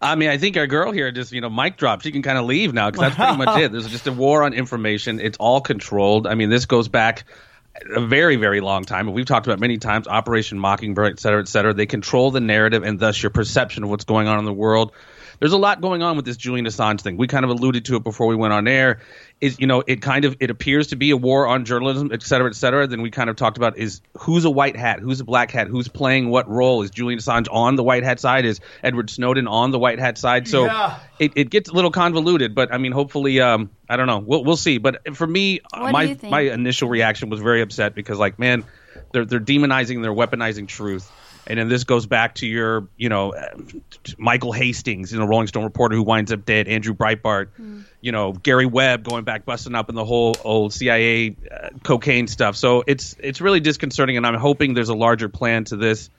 I 0.01 0.15
mean, 0.15 0.31
I 0.31 0.39
think 0.39 0.57
our 0.57 0.67
girl 0.67 0.93
here 0.93 1.11
just, 1.13 1.33
you 1.33 1.41
know, 1.41 1.51
mic 1.51 1.77
drop. 1.77 2.03
She 2.03 2.13
can 2.13 2.23
kind 2.23 2.39
of 2.39 2.45
leave 2.45 2.73
now 2.73 2.91
because 2.91 3.15
that's 3.15 3.17
pretty 3.17 3.37
much 3.37 3.61
it. 3.61 3.73
There's 3.73 3.89
just 3.89 4.07
a 4.07 4.13
war 4.13 4.43
on 4.43 4.53
information. 4.53 5.21
It's 5.21 5.39
all 5.39 5.61
controlled. 5.61 6.27
I 6.27 6.35
mean, 6.35 6.51
this 6.51 6.67
goes 6.67 6.89
back 6.89 7.25
a 7.95 8.05
very, 8.05 8.37
very 8.37 8.61
long 8.61 8.85
time. 8.85 9.07
And 9.07 9.15
we've 9.15 9.27
talked 9.27 9.47
about 9.47 9.61
many 9.61 9.79
times 9.79 10.07
Operation 10.07 10.59
Mockingbird, 10.59 11.13
et 11.13 11.21
cetera, 11.21 11.41
et 11.41 11.49
cetera. 11.49 11.73
They 11.73 11.87
control 11.87 12.31
the 12.31 12.41
narrative 12.41 12.83
and 12.83 12.99
thus 12.99 13.23
your 13.23 13.31
perception 13.31 13.85
of 13.85 13.91
what's 13.91 14.05
going 14.05 14.29
on 14.29 14.39
in 14.39 14.45
the 14.45 14.53
world. 14.53 14.93
There's 15.43 15.53
a 15.53 15.59
lot 15.59 15.81
going 15.81 16.05
on 16.05 16.15
with 16.15 16.25
this 16.25 16.37
Julian 16.37 16.67
Assange 16.67 17.01
thing. 17.01 17.17
We 17.17 17.27
kind 17.27 17.45
of 17.45 17.51
alluded 17.51 17.87
to 17.87 17.97
it 17.97 18.05
before 18.05 18.29
we 18.29 18.37
went 18.37 18.53
on 18.53 18.69
air. 18.69 19.01
Is 19.41 19.59
you 19.59 19.67
know, 19.67 19.83
it 19.85 20.01
kind 20.01 20.25
of 20.25 20.37
it 20.39 20.51
appears 20.51 20.87
to 20.91 20.97
be 20.97 21.11
a 21.11 21.17
war 21.17 21.49
on 21.49 21.65
journalism, 21.65 22.11
et 22.13 22.23
cetera, 22.23 22.49
et 22.49 22.55
cetera. 22.55 22.87
Then 22.87 23.03
we 23.03 23.11
kind 23.11 23.29
of 23.29 23.35
talked 23.35 23.57
about 23.57 23.77
is 23.77 24.03
who's 24.19 24.45
a 24.45 24.51
white 24.51 24.77
hat, 24.77 25.01
who's 25.01 25.19
a 25.19 25.25
black 25.25 25.51
hat, 25.51 25.67
who's 25.67 25.89
playing 25.89 26.29
what 26.29 26.49
role? 26.49 26.83
Is 26.83 26.93
Julian 26.93 27.19
Assange 27.19 27.49
on 27.51 27.75
the 27.75 27.83
white 27.83 28.05
hat 28.05 28.21
side? 28.21 28.45
Is 28.45 28.61
Edward 28.85 29.11
Snowden 29.11 29.49
on 29.49 29.73
the 29.73 29.81
white 29.81 29.99
hat 29.99 30.17
side? 30.17 30.47
So 30.47 30.67
Yeah. 30.67 31.01
it, 31.19 31.33
it 31.35 31.51
gets 31.51 31.69
a 31.69 31.73
little 31.73 31.91
convoluted, 31.91 32.55
but 32.55 32.73
I 32.73 32.79
mean, 32.79 32.93
hopefully, 32.93 33.41
um, 33.41 33.71
I 33.89 33.97
don't 33.97 34.07
know. 34.07 34.21
We'll 34.21 34.45
we'll 34.45 34.57
see. 34.57 34.79
But 34.79 35.17
for 35.17 35.27
me, 35.27 35.59
What 35.73 35.91
my 35.91 36.17
my 36.23 36.41
initial 36.43 36.89
reaction 36.89 37.31
was 37.31 37.41
very 37.41 37.63
upset 37.63 37.97
because 37.97 38.17
like, 38.17 38.39
man, 38.39 38.63
they're 39.11 39.25
they're 39.25 39.41
demonizing, 39.41 40.03
they're 40.03 40.15
weaponizing 40.15 40.69
truth. 40.69 41.11
And 41.47 41.59
then 41.59 41.69
this 41.69 41.85
goes 41.85 42.07
back 42.07 42.37
to 42.37 42.47
your, 42.47 42.87
you 42.97 43.09
know, 43.09 43.35
Michael 44.17 44.53
Hastings, 44.53 45.13
you 45.13 45.19
know, 45.19 45.27
Rolling 45.27 45.49
Stone 45.49 45.65
reporter 45.65 45.97
who 45.97 46.03
winds 46.03 46.33
up 46.33 46.45
dead, 46.45 46.69
Andrew 46.69 46.95
Breitbart, 46.95 47.49
you 48.01 48.13
know, 48.13 48.33
Gary 48.33 48.67
Webb 48.67 49.05
going 49.05 49.25
back, 49.25 49.45
busting 49.45 49.75
up 49.75 49.89
in 49.89 49.95
the 49.95 50.05
whole 50.05 50.37
old 50.45 50.73
CIA 50.73 51.37
uh, 51.51 51.71
cocaine 51.83 52.29
stuff. 52.29 52.57
So 52.57 52.85
it's 52.87 53.17
it's 53.19 53.41
really 53.41 53.61
disconcerting, 53.61 54.17
and 54.17 54.27
I'm 54.27 54.35
hoping 54.35 54.75
there's 54.75 54.89
a 54.89 54.95
larger 54.95 55.29
plan 55.29 55.65
to 55.65 55.77
this. 55.77 56.11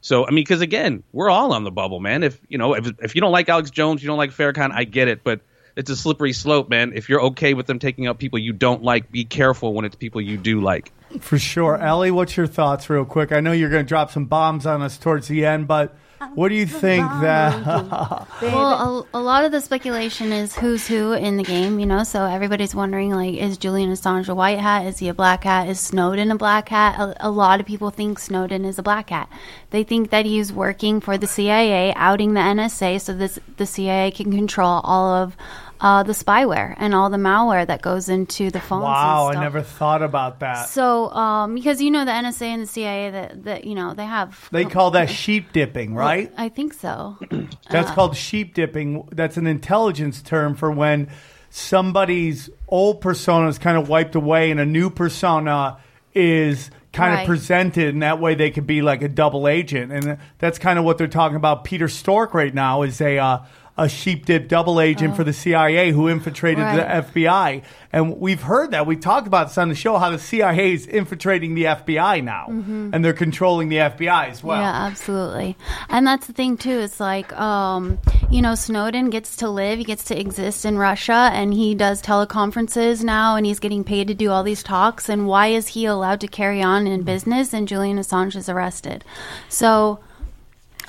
So 0.00 0.26
I 0.26 0.30
mean, 0.30 0.44
because 0.44 0.62
again, 0.62 1.04
we're 1.12 1.30
all 1.30 1.52
on 1.52 1.62
the 1.62 1.70
bubble, 1.70 2.00
man. 2.00 2.24
If 2.24 2.40
you 2.48 2.58
know, 2.58 2.74
if 2.74 2.90
if 3.00 3.14
you 3.14 3.20
don't 3.20 3.32
like 3.32 3.48
Alex 3.48 3.70
Jones, 3.70 4.02
you 4.02 4.08
don't 4.08 4.18
like 4.18 4.30
Farrakhan, 4.30 4.72
I 4.72 4.84
get 4.84 5.06
it, 5.08 5.22
but 5.22 5.40
it's 5.76 5.90
a 5.90 5.96
slippery 5.96 6.32
slope, 6.32 6.68
man. 6.68 6.92
If 6.94 7.08
you're 7.08 7.22
okay 7.22 7.54
with 7.54 7.66
them 7.66 7.78
taking 7.78 8.06
out 8.06 8.18
people 8.18 8.38
you 8.38 8.52
don't 8.52 8.82
like, 8.82 9.10
be 9.10 9.24
careful 9.24 9.72
when 9.74 9.84
it's 9.84 9.96
people 9.96 10.20
you 10.20 10.36
do 10.36 10.60
like. 10.60 10.92
For 11.20 11.38
sure. 11.38 11.76
Ellie, 11.78 12.10
what's 12.10 12.36
your 12.36 12.46
thoughts, 12.46 12.88
real 12.90 13.04
quick? 13.04 13.32
I 13.32 13.40
know 13.40 13.52
you're 13.52 13.70
going 13.70 13.84
to 13.84 13.88
drop 13.88 14.10
some 14.10 14.26
bombs 14.26 14.66
on 14.66 14.82
us 14.82 14.98
towards 14.98 15.28
the 15.28 15.44
end, 15.44 15.68
but 15.68 15.94
what 16.34 16.48
do 16.48 16.54
you 16.54 16.66
think 16.82 17.06
that. 17.20 18.28
Well, 18.42 19.06
a, 19.12 19.18
a 19.18 19.20
lot 19.20 19.44
of 19.44 19.52
the 19.52 19.60
speculation 19.60 20.32
is 20.32 20.54
who's 20.56 20.86
who 20.86 21.12
in 21.12 21.36
the 21.36 21.44
game, 21.44 21.78
you 21.78 21.86
know. 21.86 22.02
So 22.02 22.24
everybody's 22.24 22.74
wondering, 22.74 23.12
like, 23.12 23.34
is 23.34 23.56
Julian 23.56 23.90
Assange 23.90 24.28
a 24.28 24.34
white 24.34 24.58
hat? 24.58 24.86
Is 24.86 24.98
he 24.98 25.08
a 25.08 25.14
black 25.14 25.44
hat? 25.44 25.68
Is 25.68 25.78
Snowden 25.78 26.30
a 26.30 26.36
black 26.36 26.68
hat? 26.68 26.98
A, 26.98 27.28
a 27.28 27.30
lot 27.30 27.60
of 27.60 27.66
people 27.66 27.90
think 27.90 28.18
Snowden 28.18 28.64
is 28.64 28.78
a 28.78 28.82
black 28.82 29.10
hat. 29.10 29.28
They 29.70 29.84
think 29.84 30.10
that 30.10 30.26
he's 30.26 30.52
working 30.52 31.00
for 31.00 31.16
the 31.16 31.26
CIA, 31.26 31.94
outing 31.94 32.34
the 32.34 32.40
NSA, 32.40 33.00
so 33.00 33.14
this 33.14 33.38
the 33.56 33.66
CIA 33.66 34.10
can 34.10 34.32
control 34.32 34.80
all 34.82 35.14
of 35.14 35.36
uh, 35.82 36.02
the 36.04 36.12
spyware 36.12 36.74
and 36.78 36.94
all 36.94 37.10
the 37.10 37.16
malware 37.18 37.66
that 37.66 37.82
goes 37.82 38.08
into 38.08 38.50
the 38.50 38.60
phones. 38.60 38.84
wow, 38.84 39.28
I 39.34 39.40
never 39.40 39.60
thought 39.62 40.00
about 40.02 40.38
that. 40.40 40.68
So, 40.68 41.10
um, 41.10 41.56
because 41.56 41.82
you 41.82 41.90
know 41.90 42.04
the 42.04 42.12
NSA 42.12 42.42
and 42.46 42.62
the 42.62 42.66
CIA 42.66 43.10
that 43.10 43.44
that 43.44 43.64
you 43.64 43.74
know 43.74 43.92
they 43.92 44.04
have. 44.06 44.48
They 44.52 44.64
call 44.64 44.92
that 44.92 45.10
sheep 45.10 45.52
dipping, 45.52 45.94
right? 45.94 46.32
I 46.38 46.48
think 46.48 46.72
so. 46.72 47.18
That's 47.70 47.90
Uh, 47.90 47.94
called 47.94 48.16
sheep 48.16 48.54
dipping. 48.54 49.08
That's 49.12 49.36
an 49.36 49.46
intelligence 49.48 50.22
term 50.22 50.54
for 50.54 50.70
when 50.70 51.08
somebody's 51.50 52.48
old 52.68 53.00
persona 53.00 53.48
is 53.48 53.58
kind 53.58 53.76
of 53.76 53.88
wiped 53.88 54.14
away 54.14 54.50
and 54.50 54.58
a 54.60 54.64
new 54.66 54.88
persona 54.90 55.78
is 56.14 56.70
kind 56.92 57.12
Right. 57.14 57.20
of 57.22 57.26
presented, 57.26 57.88
and 57.94 58.02
that 58.02 58.20
way 58.20 58.34
they 58.34 58.50
could 58.50 58.66
be 58.66 58.82
like 58.82 59.00
a 59.02 59.08
double 59.08 59.48
agent. 59.48 59.90
And 59.92 60.18
that's 60.38 60.58
kind 60.58 60.78
of 60.78 60.84
what 60.84 60.98
they're 60.98 61.06
talking 61.08 61.36
about. 61.36 61.64
Peter 61.64 61.86
Strzok 61.86 62.34
right 62.34 62.54
now 62.54 62.82
is 62.82 63.00
a 63.00 63.18
uh, 63.18 63.38
a 63.78 63.88
sheep 63.88 64.26
dip 64.26 64.48
double 64.48 64.80
agent 64.82 65.16
for 65.16 65.24
the 65.24 65.32
CIA 65.32 65.92
who 65.92 66.06
infiltrated 66.06 66.62
Right. 66.62 66.76
the 66.76 66.82
FBI. 66.84 67.62
And 67.90 68.18
we've 68.20 68.42
heard 68.42 68.70
that. 68.72 68.86
We 68.86 68.96
talked 68.96 69.26
about 69.26 69.48
this 69.48 69.56
on 69.56 69.70
the 69.70 69.74
show 69.74 69.96
how 69.96 70.10
the 70.10 70.18
CIA 70.18 70.74
is 70.74 70.86
infiltrating 70.86 71.54
the 71.54 71.64
FBI 71.66 72.20
now, 72.22 72.46
and 72.48 73.02
they're 73.04 73.12
controlling 73.14 73.70
the 73.70 73.78
FBI 73.78 74.28
as 74.28 74.44
well. 74.44 74.60
Yeah, 74.60 74.86
absolutely. 74.86 75.56
And 75.88 76.06
that's 76.06 76.26
the 76.26 76.32
thing 76.34 76.58
too. 76.58 76.80
It's 76.80 77.00
like, 77.00 77.32
um, 77.38 77.98
you 78.30 78.42
know, 78.42 78.54
Snowden 78.54 79.08
gets 79.10 79.36
to 79.36 79.48
live, 79.48 79.78
he 79.78 79.84
gets 79.84 80.04
to 80.04 80.20
exist 80.20 80.64
in 80.66 80.76
Russia, 80.76 81.30
and 81.32 81.54
he 81.54 81.74
does 81.74 82.02
teleconferences 82.02 83.02
now, 83.02 83.36
and 83.36 83.46
he's 83.46 83.58
getting 83.58 83.84
paid 83.84 84.06
to 84.08 84.14
do 84.14 84.30
all 84.30 84.42
these 84.42 84.62
talks. 84.62 85.08
And 85.08 85.26
why 85.26 85.48
is 85.48 85.68
he 85.68 85.86
allowed 85.86 86.20
to 86.20 86.28
carry 86.28 86.62
on 86.62 86.86
in 86.86 87.02
business? 87.02 87.52
And 87.54 87.66
Julian 87.66 87.98
Assange 87.98 88.36
is 88.36 88.48
arrested. 88.50 89.04
So. 89.48 89.98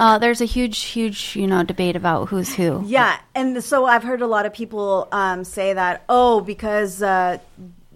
Uh, 0.04 0.18
there's 0.18 0.42
a 0.42 0.46
huge, 0.46 0.82
huge, 0.82 1.34
you 1.34 1.48
know, 1.48 1.64
debate 1.64 1.96
about 1.96 2.28
who's 2.28 2.54
who. 2.54 2.84
Yeah, 2.86 3.18
and 3.34 3.64
so 3.64 3.86
I've 3.86 4.04
heard 4.04 4.22
a 4.22 4.28
lot 4.28 4.46
of 4.46 4.52
people 4.54 5.08
um, 5.14 5.46
say 5.46 5.72
that, 5.72 6.04
oh, 6.10 6.42
because 6.42 7.02
uh, 7.02 7.38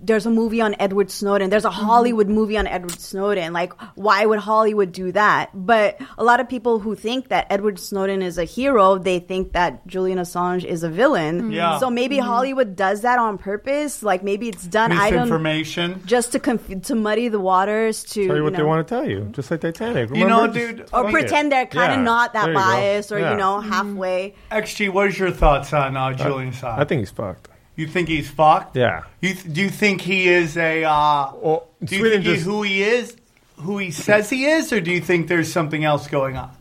there's 0.08 0.26
a 0.26 0.32
movie 0.32 0.62
on 0.62 0.76
Edward 0.80 1.12
Snowden, 1.12 1.50
there's 1.50 1.66
a 1.66 1.70
mm-hmm. 1.70 1.86
Hollywood 1.86 2.28
movie 2.28 2.58
on 2.58 2.66
Edward 2.66 3.00
Snowden. 3.00 3.54
Like, 3.54 3.74
why 3.96 4.26
would 4.26 4.40
Hollywood 4.40 4.92
do 4.92 5.12
that? 5.12 5.52
But 5.54 6.02
a 6.18 6.24
lot 6.24 6.40
of 6.40 6.50
people 6.50 6.80
who 6.80 6.96
think 6.96 7.28
that 7.28 7.48
Edward 7.50 7.78
Snowden 7.80 8.22
is 8.22 8.38
a 8.38 8.46
hero, 8.46 8.98
they 8.98 9.20
think 9.20 9.52
that 9.52 9.86
Julian 9.86 10.18
Assange 10.18 10.64
is 10.64 10.84
a 10.84 10.90
villain. 10.90 11.42
Mm-hmm. 11.42 11.52
Yeah. 11.52 11.80
So 11.80 11.90
maybe 11.90 12.18
mm-hmm. 12.18 12.26
Hollywood 12.26 12.76
does 12.76 13.02
that 13.02 13.20
on 13.20 13.38
purpose. 13.38 14.02
Like, 14.02 14.24
maybe 14.24 14.50
it's 14.50 14.64
done. 14.66 14.92
I 14.92 15.10
don't 15.10 15.20
Misinformation. 15.20 16.02
just 16.06 16.32
to 16.32 16.40
conf- 16.40 16.82
to 16.84 16.96
muddy 16.96 17.28
the 17.28 17.40
waters 17.40 18.04
to 18.06 18.28
Tell 18.28 18.38
you 18.38 18.44
what 18.44 18.54
know, 18.54 18.58
they 18.58 18.64
want 18.64 18.88
to 18.88 18.96
tell 18.96 19.08
you, 19.08 19.30
just 19.32 19.52
like 19.52 19.62
Titanic. 19.62 20.16
You 20.16 20.26
know, 20.28 20.48
dude, 20.48 20.88
or 20.94 21.12
pretend 21.12 21.48
it. 21.48 21.50
they're 21.50 21.66
kind 21.66 21.92
of 21.92 21.98
Yeah, 22.00 22.04
not 22.04 22.34
that 22.34 22.46
there 22.46 22.54
you 22.54 22.60
go. 22.60 22.64
biased 22.64 23.12
or 23.12 23.20
Yeah. 23.20 23.32
you 23.32 23.38
know 23.38 23.60
halfway. 23.60 24.36
XG, 24.52 24.90
what 24.90 25.08
is 25.08 25.20
your 25.20 25.32
thoughts 25.32 25.74
on 25.74 25.98
uh, 25.98 26.14
Julian 26.14 26.52
Assange? 26.52 26.80
I 26.80 26.86
think 26.86 27.00
he's 27.00 27.12
fucked. 27.12 27.50
You 27.78 27.88
think 27.88 28.10
he's 28.10 28.30
fucked. 28.30 28.76
Yeah. 28.76 29.04
You 29.22 29.34
th- 29.34 29.54
do 29.54 29.62
you 29.62 29.70
think 29.70 30.02
he 30.02 30.28
is 30.28 30.58
a? 30.58 30.84
Uh, 30.84 31.32
Well, 31.36 31.68
do 31.84 31.96
you 31.96 32.02
Sweden 32.02 32.22
think 32.24 32.26
he's 32.26 32.36
just- 32.40 32.46
who 32.46 32.64
he 32.64 32.84
is, 32.84 33.16
who 33.58 33.78
he 33.78 33.92
says 33.92 34.30
he 34.30 34.46
is, 34.46 34.74
or 34.74 34.82
do 34.82 34.92
you 34.92 35.00
think 35.00 35.28
there's 35.30 35.52
something 35.52 35.86
else 35.86 36.08
going 36.08 36.36
on? 36.36 36.52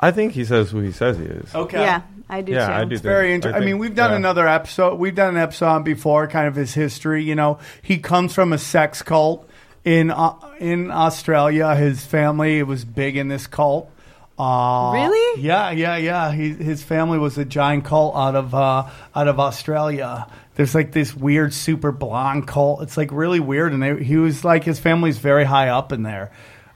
I 0.00 0.12
think 0.12 0.32
he 0.32 0.44
says 0.44 0.70
who 0.70 0.78
he 0.80 0.92
says 0.92 1.18
he 1.18 1.24
is. 1.24 1.52
Okay. 1.54 1.80
Yeah, 1.80 2.02
I 2.30 2.40
do 2.42 2.52
Yeah, 2.52 2.66
too. 2.68 2.72
I 2.72 2.84
do. 2.84 2.92
It's 2.92 3.02
very 3.02 3.34
interesting. 3.34 3.60
I, 3.60 3.64
mean, 3.66 3.78
we've 3.78 3.96
done 3.96 4.12
another 4.14 4.46
episode. 4.46 4.94
We've 4.96 5.14
done 5.14 5.30
an 5.36 5.42
episode 5.42 5.66
on 5.66 5.82
before, 5.82 6.28
kind 6.28 6.46
of 6.46 6.54
his 6.54 6.72
history. 6.74 7.24
You 7.24 7.34
know, 7.34 7.58
he 7.82 7.98
comes 7.98 8.32
from 8.32 8.52
a 8.52 8.58
sex 8.58 9.02
cult 9.02 9.48
in 9.84 10.10
uh, 10.12 10.34
in 10.60 10.90
Australia. 10.92 11.74
His 11.74 12.04
family 12.04 12.62
was 12.62 12.84
big 12.84 13.16
in 13.16 13.26
this 13.28 13.46
cult. 13.48 13.90
Uh, 14.38 14.92
Really? 14.94 15.42
Yeah, 15.42 15.70
yeah, 15.70 15.96
yeah. 15.96 16.32
He, 16.32 16.50
his 16.52 16.82
family 16.82 17.18
was 17.18 17.36
a 17.38 17.44
giant 17.44 17.84
cult 17.84 18.14
out 18.16 18.34
of 18.36 18.54
uh, 18.54 18.88
out 19.14 19.28
of 19.28 19.40
Australia. 19.40 20.28
There's 20.54 20.74
like 20.74 20.92
this 20.92 21.14
weird 21.14 21.52
super 21.54 21.92
blonde 21.92 22.46
cult. 22.46 22.82
It's 22.82 22.96
like 22.96 23.12
really 23.12 23.40
weird, 23.40 23.72
and 23.72 23.82
they, 23.82 24.02
he 24.02 24.16
was 24.16 24.44
like 24.44 24.64
his 24.64 24.78
family's 24.78 25.18
very 25.18 25.44
high 25.44 25.68
up 25.68 25.92
in 25.92 26.02
there. 26.02 26.30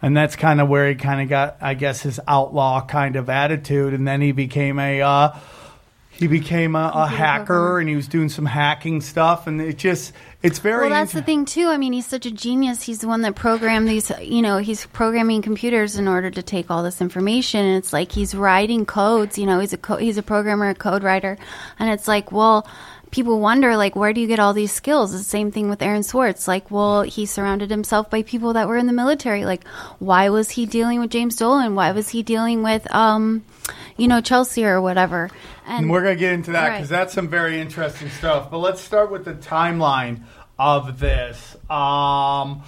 And 0.05 0.17
that's 0.17 0.35
kind 0.35 0.61
of 0.61 0.69
where 0.69 0.89
he 0.89 0.97
kind 0.97 1.21
of 1.21 1.29
got, 1.29 1.59
I 1.61 1.75
guess, 1.75 2.03
his 2.03 2.19
outlaw 2.27 2.85
kind 2.85 3.15
of 3.15 3.31
attitude. 3.31 3.95
And 3.95 4.07
then 4.07 4.21
he 4.21 4.33
became 4.33 4.81
a 4.81 5.01
uh, 5.01 5.37
he 6.13 6.27
became 6.27 6.77
a, 6.77 6.93
a 6.95 7.07
hacker 7.07 7.81
and 7.81 7.89
he 7.89 7.97
was 7.97 8.07
doing 8.07 8.29
some 8.29 8.47
hacking 8.47 9.01
stuff 9.01 9.47
and 9.47 9.61
it 9.61 9.79
just 9.79 10.13
it's 10.43 10.59
very 10.59 10.83
Well, 10.83 10.91
that's 10.91 11.13
the 11.13 11.23
thing 11.23 11.45
too. 11.45 11.69
I 11.69 11.77
mean, 11.77 11.93
he's 11.93 12.07
such 12.07 12.27
a 12.27 12.31
genius. 12.31 12.83
He's 12.83 12.99
the 12.99 13.09
one 13.09 13.23
that 13.23 13.37
programmed 13.37 13.89
these. 13.89 14.11
You 14.21 14.43
know, 14.43 14.59
he's 14.59 14.87
programming 14.87 15.41
computers 15.41 15.97
in 15.97 16.09
order 16.09 16.31
to 16.31 16.43
take 16.43 16.71
all 16.71 16.83
this 16.83 17.01
information. 17.01 17.65
And 17.65 17.79
it's 17.79 17.93
like 17.93 18.11
he's 18.11 18.35
writing 18.35 18.85
codes. 18.85 19.39
You 19.39 19.47
know, 19.47 19.61
he's 19.61 19.73
a 19.73 19.79
co- 19.79 19.99
he's 19.99 20.19
a 20.19 20.23
programmer, 20.23 20.69
a 20.69 20.75
code 20.75 21.03
writer, 21.03 21.39
and 21.79 21.91
it's 21.91 22.09
like, 22.09 22.33
well. 22.33 22.67
People 23.13 23.39
wonder, 23.41 23.77
like, 23.77 23.95
where 23.95 24.13
do 24.13 24.21
you 24.21 24.27
get 24.27 24.41
all 24.41 24.53
these 24.55 24.73
skills? 24.73 25.13
The 25.13 25.19
same 25.19 25.53
thing 25.53 25.69
with 25.71 25.83
Aaron 25.83 26.03
Swartz. 26.03 26.49
Like, 26.49 26.71
well, 26.71 27.03
he 27.03 27.27
surrounded 27.27 27.71
himself 27.71 28.11
by 28.11 28.23
people 28.23 28.55
that 28.55 28.67
were 28.67 28.77
in 28.79 28.87
the 28.89 28.93
military. 28.93 29.45
Like, 29.45 29.65
why 29.99 30.31
was 30.31 30.51
he 30.51 30.67
dealing 30.67 30.99
with 30.99 31.11
James 31.11 31.37
Dolan? 31.37 31.75
Why 31.75 31.93
was 31.93 32.09
he 32.09 32.23
dealing 32.23 32.63
with, 32.63 32.93
um, 32.93 33.45
you 33.97 34.09
know, 34.09 34.21
Chelsea 34.21 34.65
or 34.65 34.81
whatever? 34.81 35.31
and 35.65 35.89
we're 35.89 36.03
going 36.03 36.17
to 36.17 36.21
get 36.21 36.33
into 36.33 36.51
that 36.51 36.69
Right. 36.69 36.77
because 36.79 36.89
that's 36.89 37.15
some 37.15 37.29
very 37.29 37.61
interesting 37.61 38.09
stuff 38.11 38.51
but 38.51 38.59
let's 38.59 38.81
start 38.81 39.13
with 39.13 39.25
the 39.25 39.35
timeline 39.35 40.25
of 40.59 40.99
this 40.99 41.55
um 41.71 42.63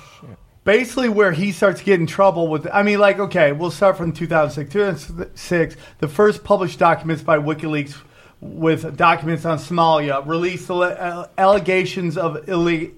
basically 0.63 1.09
where 1.09 1.33
he 1.33 1.51
starts 1.51 1.83
getting 1.83 2.07
trouble 2.07 2.47
with 2.47 2.69
i 2.73 2.85
mean 2.85 3.01
like 3.01 3.19
okay 3.19 3.51
we'll 3.51 3.73
start 3.73 3.97
from 3.97 4.13
2006 4.13 4.73
2006 4.73 5.77
the 5.99 6.07
first 6.07 6.45
published 6.45 6.79
documents 6.79 7.21
by 7.25 7.37
wikileaks 7.37 7.97
with 8.45 8.97
documents 8.97 9.45
on 9.47 9.57
somalia 9.59 10.25
released 10.27 10.69
allegations 11.39 12.19
of 12.19 12.37
ille- 12.47 12.91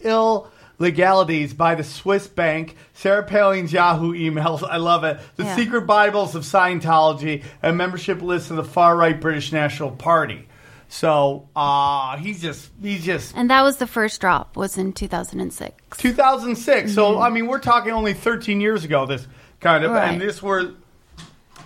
illegalities 0.81 1.55
by 1.55 1.75
the 1.77 1.85
swiss 1.85 2.27
bank 2.27 2.77
sarah 2.95 3.23
palin's 3.23 3.73
yahoo 3.73 4.13
emails 4.13 4.63
i 4.71 4.77
love 4.77 5.05
it 5.05 5.19
the 5.37 5.45
Yeah. 5.45 5.55
secret 5.57 5.83
bibles 5.83 6.35
of 6.35 6.43
scientology 6.43 7.45
and 7.63 7.77
membership 7.79 8.21
lists 8.23 8.51
of 8.51 8.57
the 8.57 8.65
far-right 8.65 9.21
british 9.21 9.53
national 9.53 9.93
party 9.93 10.49
so 10.89 11.49
uh 11.55 12.17
he's 12.19 12.43
just 12.43 12.71
he's 12.83 13.05
just 13.05 13.37
and 13.37 13.49
that 13.51 13.63
was 13.63 13.77
the 13.79 13.87
first 13.89 14.21
drop. 14.21 14.57
Was 14.57 14.79
in 14.79 14.93
2006. 14.93 15.97
2006. 15.97 16.93
So 16.95 17.19
I 17.21 17.29
mean, 17.29 17.49
we're 17.49 17.59
talking 17.59 17.91
only 17.93 18.15
13 18.15 18.61
years 18.61 18.85
ago. 18.85 19.05
This 19.05 19.27
kind 19.61 19.85
of, 19.85 19.91
Right. 19.91 20.13
and 20.13 20.21
this 20.21 20.41
were, 20.41 20.75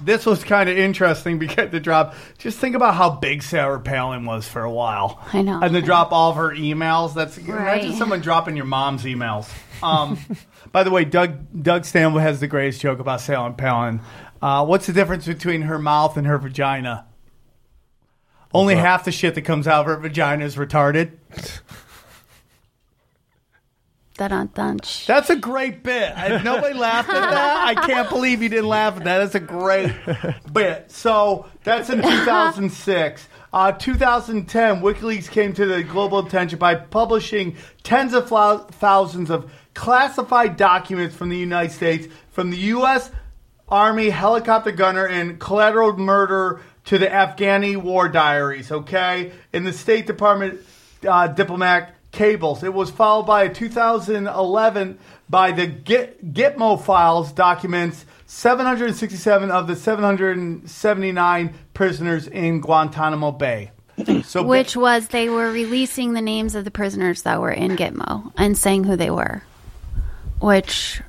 this 0.03 0.27
was 0.27 0.43
kind 0.45 0.69
of 0.69 0.77
interesting 0.79 1.39
because 1.39 1.71
the 1.71 1.81
drop. 1.81 2.15
Just 2.39 2.59
think 2.59 2.75
about 2.75 2.95
how 2.95 3.11
big 3.11 3.43
Sarah 3.43 3.81
Palin 3.81 4.25
was 4.25 4.47
for 4.49 4.63
a 4.63 4.71
while. 4.71 5.21
I 5.33 5.43
know. 5.43 5.61
And 5.63 5.75
to 5.75 5.83
drop 5.83 6.13
all 6.13 6.31
of 6.31 6.37
her 6.37 6.51
emails. 6.51 7.15
That's 7.15 7.37
imagine 7.39 7.55
Right. 7.91 7.95
someone 7.99 8.21
dropping 8.21 8.57
your 8.57 8.65
mom's 8.67 9.05
emails. 9.05 9.49
Um, 9.83 10.19
by 10.73 10.83
the 10.85 10.91
way, 10.91 11.05
Doug 11.05 11.63
Doug 11.63 11.85
Stanhope 11.85 12.21
has 12.21 12.41
the 12.41 12.47
greatest 12.47 12.81
joke 12.81 12.99
about 12.99 13.21
Sarah 13.21 13.53
Palin. 13.53 14.01
Uh, 14.43 14.65
what's 14.65 14.87
the 14.87 14.93
difference 14.93 15.27
between 15.27 15.63
her 15.63 15.79
mouth 15.79 16.17
and 16.17 16.27
her 16.27 16.39
vagina? 16.39 17.07
Only 18.53 18.75
half 18.75 19.05
the 19.05 19.13
shit 19.13 19.35
that 19.37 19.43
comes 19.43 19.69
out 19.69 19.81
of 19.83 19.87
her 19.87 19.97
vagina 19.97 20.45
is 20.45 20.57
retarded. 20.57 21.13
Dun-dun-dun-sh. 24.21 25.07
That's 25.07 25.31
a 25.31 25.37
great 25.37 25.83
bit. 25.83 26.13
I, 26.15 26.43
nobody 26.43 26.75
laughed 26.79 27.09
at 27.09 27.31
that. 27.31 27.69
I 27.69 27.87
can't 27.87 28.09
believe 28.11 28.43
you 28.43 28.51
didn't 28.51 28.69
laugh 28.69 28.99
at 28.99 29.05
that. 29.05 29.19
That's 29.19 29.35
a 29.35 29.41
great 29.41 29.95
bit. 30.53 30.91
So 30.91 31.47
that's 31.65 31.89
in 31.89 32.03
2006. 32.03 33.29
Uh, 33.53 33.73
2010, 33.73 34.83
WikiLeaks 34.83 35.31
came 35.31 35.55
to 35.55 35.65
the 35.65 35.83
global 35.83 36.19
attention 36.19 36.59
by 36.59 36.75
publishing 36.75 37.57
tens 37.83 38.13
of 38.13 38.29
thou- 38.29 38.59
thousands 38.59 39.31
of 39.31 39.51
classified 39.73 40.59
documents 40.59 41.17
from 41.17 41.31
the 41.31 41.39
United 41.39 41.73
States, 41.73 42.07
from 42.31 42.51
the 42.51 42.59
U.S. 42.59 43.11
Army 43.71 44.11
helicopter 44.11 44.71
gunner 44.71 45.07
and 45.07 45.41
collateral 45.41 45.97
murder 45.97 46.61
to 46.85 46.99
the 46.99 47.07
Afghani 47.07 47.77
war 47.77 48.09
diaries, 48.09 48.71
okay? 48.71 49.33
In 49.53 49.65
the 49.65 49.73
State 49.73 50.07
Department 50.07 50.61
uh, 51.09 51.27
diplomat 51.29 51.95
cables. 52.13 52.63
It 52.63 52.75
was 52.75 52.91
followed 52.91 53.25
by 53.25 53.45
a 53.45 53.53
2011 53.53 54.99
by 55.29 55.53
the 55.53 55.67
Git, 55.67 56.35
Gitmo 56.35 56.83
files 56.83 57.33
documents 57.33 58.05
767 58.27 59.51
of 59.51 59.67
the 59.67 59.77
779 59.77 61.55
prisoners 61.75 62.27
in 62.27 62.61
Guantanamo 62.61 63.33
Bay. 63.33 63.71
So 64.25 64.43
Which 64.47 64.77
was 64.77 65.09
they 65.09 65.29
were 65.29 65.51
releasing 65.51 66.13
the 66.13 66.21
names 66.21 66.55
of 66.55 66.65
the 66.65 66.71
prisoners 66.71 67.23
that 67.23 67.41
were 67.41 67.53
in 67.53 67.77
Gitmo 67.77 68.33
and 68.37 68.57
saying 68.57 68.85
who 68.85 68.97
they 68.97 69.11
were. 69.11 69.43
Which 70.41 71.03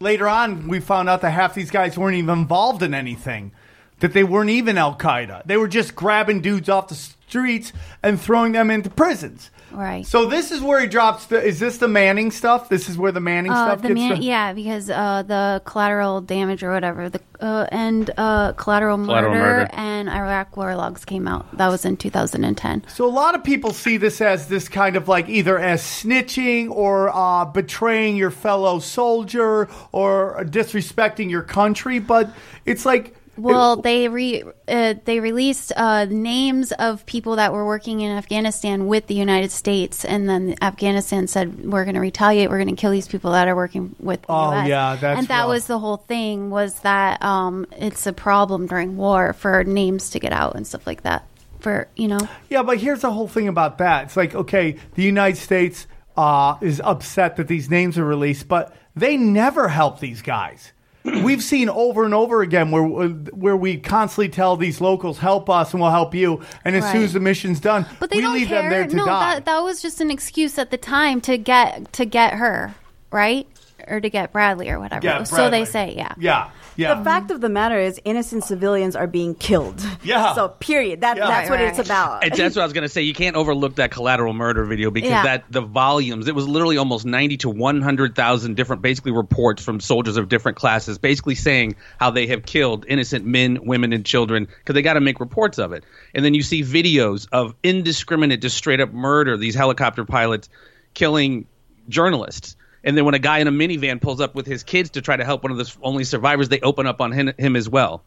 later 0.00 0.28
on, 0.28 0.68
we 0.68 0.80
found 0.80 1.08
out 1.08 1.20
that 1.22 1.30
half 1.30 1.54
these 1.54 1.70
guys 1.70 1.98
weren't 1.98 2.16
even 2.16 2.38
involved 2.38 2.82
in 2.82 2.94
anything. 2.94 3.52
That 4.00 4.12
they 4.12 4.22
weren't 4.22 4.50
even 4.50 4.78
Al 4.78 4.96
Qaeda. 4.96 5.44
They 5.44 5.56
were 5.56 5.66
just 5.66 5.96
grabbing 5.96 6.40
dudes 6.40 6.68
off 6.68 6.88
the 6.88 6.94
streets 6.94 7.72
and 8.02 8.20
throwing 8.20 8.52
them 8.52 8.70
into 8.70 8.90
prisons. 8.90 9.50
Right. 9.72 10.06
So 10.06 10.26
this 10.26 10.50
is 10.52 10.60
where 10.60 10.80
he 10.80 10.86
drops. 10.86 11.26
The, 11.26 11.42
is 11.42 11.58
this 11.60 11.78
the 11.78 11.88
Manning 11.88 12.30
stuff? 12.30 12.68
This 12.68 12.88
is 12.88 12.96
where 12.98 13.12
the 13.12 13.20
Manning 13.20 13.52
Uh, 13.52 13.66
stuff 13.66 13.82
the 13.82 13.88
gets. 13.88 14.00
man, 14.00 14.18
the- 14.20 14.24
yeah, 14.24 14.52
because 14.52 14.88
uh, 14.90 15.22
the 15.26 15.62
collateral 15.64 16.20
damage 16.20 16.62
or 16.62 16.72
whatever, 16.72 17.08
the 17.08 17.20
uh, 17.40 17.66
and 17.70 18.10
uh, 18.16 18.52
collateral, 18.54 18.96
Collateral 18.98 19.32
murder, 19.32 19.44
murder. 19.60 19.70
and 19.74 20.08
Iraq 20.08 20.56
war 20.56 20.74
logs 20.74 21.04
came 21.04 21.28
out. 21.28 21.56
That 21.56 21.68
was 21.68 21.84
in 21.84 21.96
2010. 21.96 22.82
So 22.88 23.06
a 23.06 23.10
lot 23.10 23.36
of 23.36 23.44
people 23.44 23.72
see 23.72 23.96
this 23.96 24.20
as 24.20 24.48
this 24.48 24.68
kind 24.68 24.96
of 24.96 25.06
like 25.06 25.28
either 25.28 25.56
as 25.56 25.80
snitching 25.82 26.68
or 26.70 27.10
uh, 27.14 27.44
betraying 27.44 28.16
your 28.16 28.32
fellow 28.32 28.80
soldier 28.80 29.68
or 29.92 30.44
disrespecting 30.48 31.30
your 31.30 31.42
country, 31.42 32.00
but 32.00 32.28
it's 32.66 32.84
like 32.84 33.14
Well, 33.38 33.76
they 33.76 34.08
re 34.08 34.42
uh, 34.66 34.94
they 35.04 35.20
released 35.20 35.72
uh, 35.76 36.06
names 36.06 36.72
of 36.72 37.06
people 37.06 37.36
that 37.36 37.52
were 37.52 37.64
working 37.64 38.00
in 38.00 38.10
Afghanistan 38.16 38.86
with 38.86 39.06
the 39.06 39.14
United 39.14 39.50
States, 39.50 40.04
and 40.04 40.28
then 40.28 40.56
Afghanistan 40.60 41.26
said, 41.28 41.64
"We're 41.64 41.84
going 41.84 41.94
to 41.94 42.00
retaliate. 42.00 42.50
We're 42.50 42.58
going 42.62 42.74
to 42.74 42.80
kill 42.80 42.90
these 42.90 43.08
people 43.08 43.32
that 43.32 43.46
are 43.48 43.56
working 43.56 43.94
with." 44.00 44.22
The 44.22 44.32
Oh, 44.32 44.52
US." 44.52 44.68
yeah, 44.68 44.96
that's 44.96 45.18
and 45.20 45.28
that 45.28 45.40
rough. 45.42 45.48
was 45.48 45.66
the 45.66 45.78
whole 45.78 45.98
thing. 45.98 46.50
Was 46.50 46.80
that 46.80 47.22
um, 47.22 47.66
it's 47.78 48.06
a 48.06 48.12
problem 48.12 48.66
during 48.66 48.96
war 48.96 49.32
for 49.32 49.62
names 49.64 50.10
to 50.10 50.18
get 50.18 50.32
out 50.32 50.56
and 50.56 50.66
stuff 50.66 50.86
like 50.86 51.02
that. 51.02 51.24
for 51.60 51.88
you 51.96 52.08
know. 52.08 52.20
Yeah, 52.50 52.62
but 52.62 52.78
here's 52.78 53.00
the 53.00 53.10
whole 53.12 53.28
thing 53.28 53.48
about 53.48 53.78
that. 53.78 54.04
It's 54.04 54.16
like, 54.16 54.34
okay, 54.34 54.76
the 54.94 55.02
United 55.02 55.40
States 55.40 55.86
uh, 56.16 56.56
is 56.60 56.80
upset 56.84 57.36
that 57.36 57.48
these 57.48 57.70
names 57.70 57.98
are 57.98 58.04
released, 58.04 58.48
but 58.48 58.74
they 58.96 59.16
never 59.16 59.68
help 59.68 60.00
these 60.00 60.22
guys. 60.22 60.72
We've 61.04 61.42
seen 61.42 61.68
over 61.68 62.04
and 62.04 62.12
over 62.12 62.42
again 62.42 62.70
where 62.70 62.82
where 63.08 63.56
we 63.56 63.78
constantly 63.78 64.28
tell 64.28 64.56
these 64.56 64.80
locals 64.80 65.18
help 65.18 65.48
us 65.48 65.72
and 65.72 65.80
we'll 65.80 65.90
help 65.90 66.14
you, 66.14 66.42
and 66.64 66.76
as 66.76 66.90
soon 66.92 67.02
as 67.02 67.12
the 67.12 67.20
mission's 67.20 67.60
done, 67.60 67.86
But 68.00 68.10
they 68.10 68.16
we 68.16 68.22
don't 68.22 68.34
leave 68.34 68.48
care. 68.48 68.62
them 68.62 68.70
there 68.70 68.86
to 68.86 68.96
no, 68.96 69.06
die. 69.06 69.34
that 69.34 69.44
that 69.46 69.60
was 69.60 69.80
just 69.80 70.00
an 70.00 70.10
excuse 70.10 70.58
at 70.58 70.70
the 70.70 70.76
time 70.76 71.20
to 71.22 71.38
get 71.38 71.92
to 71.94 72.04
get 72.04 72.34
her 72.34 72.74
right 73.10 73.46
or 73.86 74.00
to 74.00 74.10
get 74.10 74.32
Bradley 74.32 74.68
or 74.70 74.78
whatever. 74.80 75.06
Yeah, 75.06 75.22
so 75.22 75.48
they 75.48 75.64
say, 75.64 75.94
yeah. 75.96 76.14
yeah, 76.18 76.50
yeah. 76.78 76.94
The 76.94 77.04
fact 77.04 77.30
of 77.30 77.40
the 77.40 77.48
matter 77.48 77.78
is, 77.78 78.00
innocent 78.04 78.44
civilians 78.44 78.96
are 78.96 79.06
being 79.06 79.34
killed. 79.34 79.84
Yeah. 80.02 80.34
So, 80.34 80.48
period. 80.48 81.02
That, 81.02 81.16
Yeah. 81.16 81.26
That's 81.26 81.50
Right, 81.50 81.58
what 81.58 81.64
right. 81.64 81.78
it's 81.78 81.86
about. 81.86 82.24
And 82.24 82.32
that's 82.32 82.56
what 82.56 82.62
I 82.62 82.64
was 82.64 82.72
going 82.72 82.82
to 82.82 82.88
say. 82.88 83.02
You 83.02 83.12
can't 83.12 83.36
overlook 83.36 83.74
that 83.74 83.90
collateral 83.90 84.32
murder 84.32 84.64
video 84.64 84.90
because 84.90 85.10
Yeah. 85.10 85.22
that 85.24 85.44
the 85.50 85.60
volumes. 85.60 86.28
It 86.28 86.34
was 86.34 86.46
literally 86.48 86.78
almost 86.78 87.04
ninety 87.04 87.36
to 87.38 87.50
one 87.50 87.82
hundred 87.82 88.14
thousand 88.14 88.56
different, 88.56 88.80
basically 88.80 89.12
reports 89.12 89.62
from 89.62 89.80
soldiers 89.80 90.16
of 90.16 90.28
different 90.28 90.56
classes, 90.56 90.98
basically 90.98 91.34
saying 91.34 91.74
how 91.98 92.10
they 92.10 92.28
have 92.28 92.46
killed 92.46 92.86
innocent 92.88 93.24
men, 93.26 93.58
women, 93.64 93.92
and 93.92 94.06
children 94.06 94.46
because 94.46 94.74
they 94.74 94.82
got 94.82 94.94
to 94.94 95.00
make 95.00 95.20
reports 95.20 95.58
of 95.58 95.72
it. 95.72 95.84
And 96.14 96.24
then 96.24 96.32
you 96.34 96.42
see 96.42 96.62
videos 96.62 97.28
of 97.32 97.54
indiscriminate, 97.62 98.40
just 98.40 98.56
straight 98.56 98.80
up 98.80 98.92
murder. 98.92 99.36
These 99.36 99.54
helicopter 99.56 100.04
pilots 100.04 100.48
killing 100.94 101.46
journalists. 101.88 102.56
And 102.84 102.96
then 102.96 103.04
when 103.04 103.14
a 103.14 103.18
guy 103.18 103.38
in 103.38 103.48
a 103.48 103.52
minivan 103.52 104.00
pulls 104.00 104.20
up 104.20 104.34
with 104.34 104.46
his 104.46 104.62
kids 104.62 104.90
to 104.90 105.02
try 105.02 105.16
to 105.16 105.24
help 105.24 105.42
one 105.42 105.52
of 105.52 105.58
the 105.58 105.76
only 105.82 106.04
survivors, 106.04 106.48
they 106.48 106.60
open 106.60 106.86
up 106.86 107.00
on 107.00 107.12
him, 107.12 107.32
him 107.38 107.56
as 107.56 107.68
well. 107.68 108.04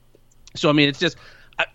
So 0.56 0.70
I 0.70 0.74
mean, 0.74 0.90
it's 0.90 1.00
just 1.00 1.18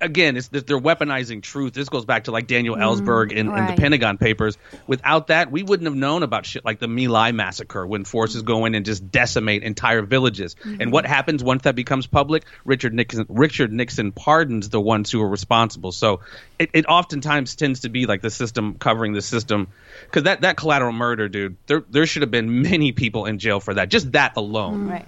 again, 0.01 0.37
it's 0.37 0.49
that 0.49 0.67
they're 0.67 0.79
weaponizing 0.79 1.43
truth. 1.43 1.73
This 1.73 1.89
goes 1.89 2.05
back 2.05 2.25
to 2.25 2.31
like 2.31 2.47
Daniel 2.47 2.77
mm-hmm. 2.77 3.05
Ellsberg 3.05 3.33
in, 3.33 3.49
in 3.49 3.67
the. 3.67 3.77
Pentagon 3.77 4.19
Papers. 4.19 4.59
Without 4.87 5.29
that, 5.29 5.51
we 5.51 5.63
wouldn't 5.63 5.87
have 5.87 5.95
known 5.95 6.23
about 6.23 6.47
shit 6.47 6.65
like 6.65 6.79
the 6.79 6.89
My 6.89 7.07
Lai 7.07 7.33
massacre 7.33 7.87
when 7.87 8.05
forces 8.05 8.43
go 8.43 8.65
in 8.65 8.75
and 8.75 8.85
just 8.85 9.11
decimate 9.11 9.63
entire 9.63 10.03
villages. 10.03 10.57
And 10.65 10.79
mm-hmm. 10.79 10.91
what 10.91 11.07
happens 11.07 11.45
once 11.45 11.63
that 11.63 11.75
becomes 11.75 12.07
public? 12.07 12.45
Richard 12.65 12.95
Nixon 12.95 13.27
Richard 13.29 13.73
Nixon 13.73 14.13
pardons 14.13 14.69
the 14.69 14.81
ones 14.81 15.11
who 15.11 15.23
are 15.23 15.29
responsible. 15.29 15.93
So 15.93 16.21
it, 16.59 16.71
it 16.73 16.87
oftentimes 16.87 17.55
tends 17.55 17.81
to 17.81 17.89
be 17.89 18.07
like 18.07 18.23
the 18.23 18.31
system 18.31 18.75
covering 18.75 19.13
the 19.13 19.23
system 19.23 19.69
because 20.05 20.25
that 20.25 20.41
that 20.41 20.57
collateral 20.57 20.93
murder, 20.93 21.29
dude. 21.29 21.57
There 21.67 21.85
there 21.89 22.07
should 22.07 22.23
have 22.23 22.31
been 22.31 22.63
many 22.63 22.93
people 22.93 23.27
in 23.27 23.39
jail 23.39 23.61
for 23.61 23.75
that. 23.75 23.89
Just 23.89 24.13
that 24.13 24.37
alone. 24.37 24.81
Mm-hmm. 24.81 24.91
right. 24.91 25.07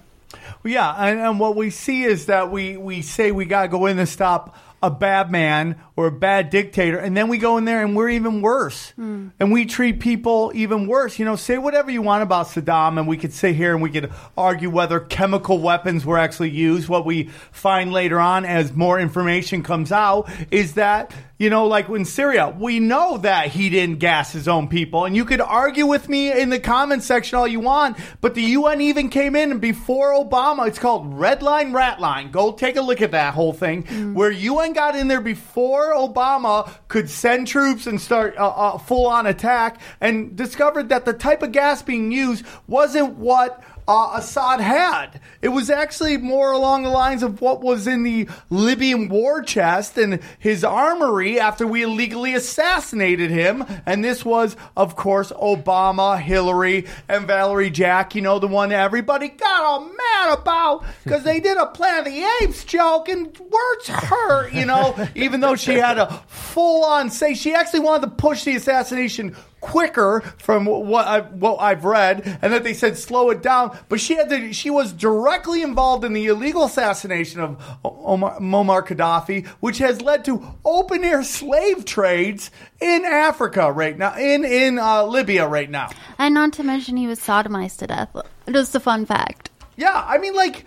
Well, 0.63 0.73
Yeah, 0.73 0.93
and, 0.93 1.21
and 1.21 1.41
what 1.41 1.57
we 1.57 1.71
see 1.71 2.03
is 2.03 2.27
that 2.27 2.51
we, 2.51 2.77
we 2.77 3.03
say 3.03 3.33
we 3.33 3.45
got 3.45 3.63
to 3.63 3.69
go 3.69 3.87
in 3.87 3.99
and 3.99 4.09
stop 4.09 4.57
a 4.83 4.91
bad 4.91 5.31
man 5.31 5.81
or 5.99 6.07
a 6.07 6.13
bad 6.13 6.49
dictator, 6.49 6.97
and 6.97 7.17
then 7.17 7.27
we 7.27 7.39
go 7.39 7.57
in 7.57 7.65
there 7.65 7.85
and 7.85 7.97
we're 7.97 8.11
even 8.11 8.41
worse. 8.41 8.91
Hmm. 8.91 9.31
And 9.41 9.51
we 9.51 9.67
treat 9.67 9.99
people 9.99 10.53
even 10.55 10.87
worse. 10.87 11.19
You 11.19 11.25
know, 11.25 11.35
say 11.35 11.59
whatever 11.59 11.91
you 11.91 12.03
want 12.03 12.23
about 12.23 12.47
Saddam, 12.47 13.01
and 13.01 13.09
we 13.09 13.17
could 13.17 13.33
sit 13.33 13.57
here 13.57 13.75
and 13.75 13.83
we 13.83 13.91
could 13.91 14.13
argue 14.37 14.71
whether 14.71 15.01
chemical 15.01 15.59
weapons 15.59 16.07
were 16.07 16.17
actually 16.17 16.51
used. 16.51 16.89
What 16.89 17.05
we 17.05 17.25
find 17.51 17.93
later 17.93 18.21
on 18.21 18.45
as 18.45 18.73
more 18.73 19.01
information 19.01 19.65
comes 19.65 19.91
out 19.91 20.31
is 20.53 20.75
that, 20.75 21.13
you 21.37 21.51
know, 21.51 21.67
like 21.67 21.89
in 21.89 22.05
Syria, 22.05 22.55
we 22.57 22.79
know 22.79 23.19
that 23.19 23.49
he 23.49 23.69
didn't 23.69 23.99
gas 23.99 24.31
his 24.31 24.47
own 24.47 24.69
people. 24.69 25.05
And 25.05 25.17
you 25.17 25.25
could 25.25 25.41
argue 25.41 25.87
with 25.87 26.09
me 26.09 26.31
in 26.31 26.51
the 26.51 26.61
comment 26.61 27.03
section 27.03 27.41
all 27.41 27.49
you 27.49 27.59
want, 27.59 27.97
but 28.21 28.37
the 28.37 28.43
UN 28.43 28.81
even 28.81 29.09
came 29.09 29.35
in 29.35 29.51
and 29.51 29.61
before 29.61 30.13
Obama, 30.13 30.69
it's 30.69 30.79
called 30.79 31.19
Red 31.19 31.43
Line, 31.43 31.73
Rat 31.73 32.01
Line. 32.01 32.31
Go 32.31 32.53
take 32.53 32.77
a 32.77 32.83
look 32.83 33.03
at 33.03 33.11
that 33.11 33.35
whole 33.35 33.53
thing, 33.53 33.85
hmm. 33.85 34.15
where 34.15 34.31
UN 34.31 34.75
got 34.75 34.95
in 34.95 35.09
there 35.09 35.21
before 35.21 35.88
Obama 35.93 36.71
could 36.89 37.11
send 37.11 37.47
troops 37.47 37.87
and 37.87 38.01
start 38.01 38.35
a, 38.37 38.45
a 38.45 38.79
full 38.79 39.07
on 39.07 39.27
attack 39.27 39.81
and 40.01 40.37
discovered 40.37 40.89
that 40.89 41.05
the 41.05 41.13
type 41.13 41.43
of 41.43 41.53
gas 41.53 41.83
being 41.83 42.13
used 42.13 42.45
wasn't 42.67 43.17
what 43.17 43.63
uh, 43.89 44.13
Assad 44.17 44.61
had. 44.61 45.21
It 45.41 45.49
was 45.49 45.71
actually 45.71 46.19
more 46.19 46.53
along 46.53 46.83
the 46.83 46.91
lines 46.91 47.23
of 47.23 47.41
what 47.41 47.63
was 47.63 47.87
in 47.87 48.03
the 48.03 48.29
Libyan 48.51 49.09
war 49.09 49.43
chest 49.43 49.97
and 49.97 50.21
his 50.39 50.63
armory 50.63 51.41
after 51.41 51.67
we 51.67 51.83
illegally 51.83 52.35
assassinated 52.35 53.31
him. 53.31 53.65
And 53.87 54.05
this 54.05 54.25
was, 54.25 54.57
of 54.77 54.95
course, 54.95 55.33
Obama, 55.33 56.21
Hillary, 56.21 56.87
and 57.09 57.27
Valerie 57.27 57.71
Jack, 57.71 58.15
you 58.15 58.21
know, 58.21 58.39
the 58.39 58.47
one 58.47 58.73
everybody 58.73 59.29
got 59.29 59.63
all 59.63 59.81
mad 59.81 60.39
about 60.39 60.85
because 61.05 61.25
they 61.25 61.41
did 61.41 61.57
a 61.57 61.67
Planet 61.67 62.07
of 62.07 62.13
the 62.13 62.29
Apes 62.43 62.65
joke 62.65 63.09
and 63.09 63.27
words 63.39 63.89
hurt, 63.89 64.53
you 64.53 64.67
know, 64.67 64.95
even 65.15 65.41
though 65.41 65.57
she 65.57 65.75
had 65.75 65.97
a 65.97 66.23
full 66.27 66.85
on 66.85 67.09
say, 67.09 67.33
she 67.33 67.55
actually 67.55 67.81
wanted 67.81 68.07
to 68.07 68.13
push 68.13 68.45
the 68.45 68.55
assassination 68.55 69.35
quicker 69.61 70.21
from 70.39 70.65
what 70.65 71.07
I 71.07 71.21
what 71.21 71.57
I've 71.61 71.85
read, 71.85 72.39
and 72.43 72.53
that 72.53 72.65
they 72.65 72.75
said 72.75 72.97
slow 72.97 73.31
it 73.31 73.43
down. 73.43 73.77
But 73.89 74.01
she 74.01 74.15
had 74.15 74.29
to, 74.31 74.53
she 74.53 74.71
was 74.71 74.93
directly 74.93 75.63
involved 75.63 76.05
in 76.05 76.13
the 76.13 76.27
illegal 76.27 76.65
assassination 76.65 77.41
of 77.41 77.79
Omar, 77.85 78.39
Muammar 78.41 78.87
Gaddafi, 78.87 79.47
which 79.61 79.79
has 79.79 80.01
led 80.03 80.25
to 80.27 80.57
open 80.65 81.05
air 81.05 81.23
slave 81.23 81.85
trades 81.85 82.51
in 82.81 83.05
Africa 83.05 83.73
right 83.73 83.97
now, 83.97 84.17
in 84.17 84.45
in 84.45 84.79
uh, 84.79 85.05
Libya 85.05 85.47
right 85.47 85.71
now. 85.71 85.91
And 86.19 86.35
not 86.35 86.53
to 86.55 86.63
mention 86.63 86.97
he 86.97 87.07
was 87.07 87.21
sodomized 87.21 87.79
to 87.79 87.87
death. 87.87 88.15
Just 88.51 88.75
a 88.75 88.81
fun 88.81 89.07
fact. 89.07 89.51
Yeah, 89.77 90.05
I 90.07 90.19
mean, 90.19 90.35
like, 90.35 90.65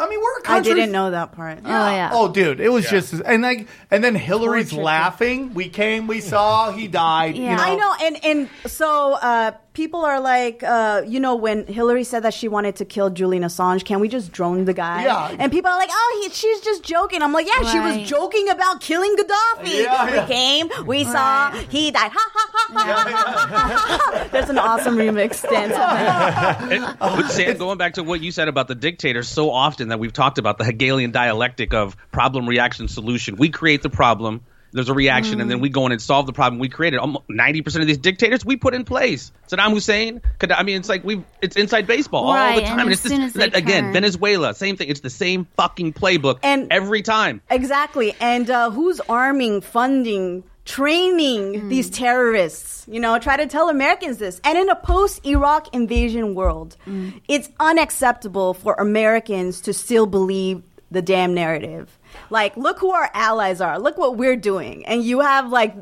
I 0.00 0.08
mean, 0.08 0.18
we're 0.20 0.38
a 0.38 0.40
I 0.40 0.46
country. 0.46 0.74
didn't 0.74 0.92
know 0.92 1.10
that 1.10 1.32
part. 1.32 1.58
Oh 1.64 1.68
yeah. 1.68 2.10
Oh, 2.12 2.32
dude, 2.32 2.58
it 2.60 2.70
was 2.70 2.88
just 2.88 3.12
and 3.12 3.42
like 3.42 3.68
and 3.90 4.02
then 4.02 4.14
Hillary's 4.14 4.72
laughing. 4.72 5.52
We 5.54 5.68
came, 5.68 6.06
we 6.06 6.20
saw, 6.20 6.72
he 6.72 6.88
died. 6.88 7.36
You 7.36 7.44
Yeah. 7.44 7.56
know? 7.56 7.62
I 7.62 7.74
know, 7.76 7.94
and 8.02 8.24
and 8.24 8.48
so 8.66 9.12
uh, 9.14 9.52
people 9.80 10.04
are 10.04 10.20
like, 10.20 10.62
uh, 10.62 11.02
you 11.06 11.18
know, 11.18 11.34
when 11.34 11.66
Hillary 11.66 12.04
said 12.04 12.20
that 12.24 12.34
she 12.34 12.48
wanted 12.48 12.76
to 12.76 12.84
kill 12.84 13.08
Julian 13.08 13.44
Assange, 13.44 13.82
can 13.82 13.98
we 13.98 14.08
just 14.08 14.30
drone 14.30 14.66
the 14.66 14.74
guy? 14.74 15.04
Yeah. 15.04 15.34
And 15.38 15.50
people 15.50 15.70
are 15.70 15.78
like, 15.78 15.88
oh, 15.90 16.20
he, 16.22 16.28
she's 16.34 16.60
just 16.60 16.82
joking. 16.82 17.22
I'm 17.22 17.32
like, 17.32 17.46
yeah, 17.46 17.62
she 17.62 17.80
was 17.80 18.06
joking 18.06 18.50
about 18.50 18.82
killing 18.82 19.16
Gaddafi. 19.16 19.84
Yeah, 19.84 20.04
we 20.04 20.12
yeah. 20.12 20.26
came, 20.26 20.68
we 20.84 21.04
saw, 21.04 21.50
he 21.70 21.90
died. 21.90 22.12
Ha 22.12 22.30
ha 22.34 22.50
ha 22.52 22.72
ha 22.74 22.82
ha 22.82 23.08
ha 23.08 23.46
ha 23.48 24.12
ha. 24.12 24.28
There's 24.30 24.50
an 24.50 24.58
awesome 24.58 24.96
remix 24.96 25.48
dance. 25.48 25.72
of. 25.72 26.98
But 27.20 27.30
Sam, 27.30 27.56
going 27.56 27.78
back 27.78 27.94
to 27.94 28.02
what 28.02 28.20
you 28.20 28.32
said 28.32 28.48
about 28.48 28.68
the 28.68 28.74
dictator, 28.74 29.22
so 29.22 29.50
often 29.50 29.88
that 29.88 29.98
we've 29.98 30.12
talked 30.12 30.36
about 30.36 30.58
the 30.58 30.64
Hegelian 30.64 31.10
dialectic 31.10 31.72
of 31.72 31.96
problem, 32.12 32.46
reaction, 32.46 32.86
solution. 32.86 33.36
We 33.36 33.48
create 33.48 33.80
the 33.80 33.88
problem. 33.88 34.42
There's 34.72 34.88
a 34.88 34.94
reaction, 34.94 35.40
and 35.40 35.50
then 35.50 35.58
mm. 35.58 35.62
we 35.62 35.68
go 35.68 35.86
in 35.86 35.92
and 35.92 36.00
solve 36.00 36.26
the 36.26 36.32
problem 36.32 36.60
we 36.60 36.68
created. 36.68 37.00
Ninety 37.28 37.60
percent 37.62 37.82
of 37.82 37.88
these 37.88 37.98
dictators 37.98 38.44
we 38.44 38.56
put 38.56 38.74
in 38.74 38.84
place. 38.84 39.32
Saddam 39.48 39.70
Hussein. 39.72 40.20
I 40.40 40.62
mean, 40.62 40.76
it's 40.76 40.88
like 40.88 41.02
we. 41.02 41.24
It's 41.42 41.56
inside 41.56 41.86
baseball 41.86 42.26
all 42.26 42.34
the 42.34 42.62
and 42.62 42.66
time. 42.66 42.88
as 42.88 43.04
it's 43.04 43.08
soon 43.08 43.22
as 43.22 43.32
that- 43.34 43.56
again, 43.56 43.84
turn- 43.84 43.92
Venezuela, 43.94 44.54
same 44.54 44.76
thing. 44.76 44.88
It's 44.88 45.00
the 45.00 45.10
same 45.10 45.46
fucking 45.56 45.94
playbook 45.94 46.38
And- 46.42 46.68
every 46.70 47.02
time. 47.02 47.40
Exactly. 47.50 48.14
And 48.20 48.48
uh, 48.48 48.70
who's 48.70 49.00
arming, 49.08 49.60
funding, 49.60 50.44
training 50.64 51.54
mm. 51.54 51.68
these 51.68 51.90
terrorists? 51.90 52.86
You 52.88 53.00
know, 53.00 53.18
try 53.18 53.36
to 53.36 53.46
tell 53.46 53.68
Americans 53.70 54.18
this. 54.18 54.40
And 54.44 54.56
in 54.56 54.68
a 54.68 54.76
post 54.76 55.26
Iraq 55.26 55.74
invasion 55.74 56.34
world, 56.34 56.76
mm. 56.86 57.20
it's 57.28 57.48
unacceptable 57.58 58.54
for 58.54 58.74
Americans 58.74 59.60
to 59.62 59.72
still 59.72 60.06
believe 60.06 60.62
the 60.90 61.02
damn 61.02 61.34
narrative. 61.34 61.98
Like, 62.30 62.56
look 62.56 62.78
who 62.78 62.90
our 62.90 63.10
allies 63.14 63.60
are. 63.60 63.78
Look 63.78 63.98
what 63.98 64.16
we're 64.16 64.36
doing. 64.36 64.84
And 64.86 65.02
you 65.04 65.20
have, 65.20 65.50
like, 65.50 65.74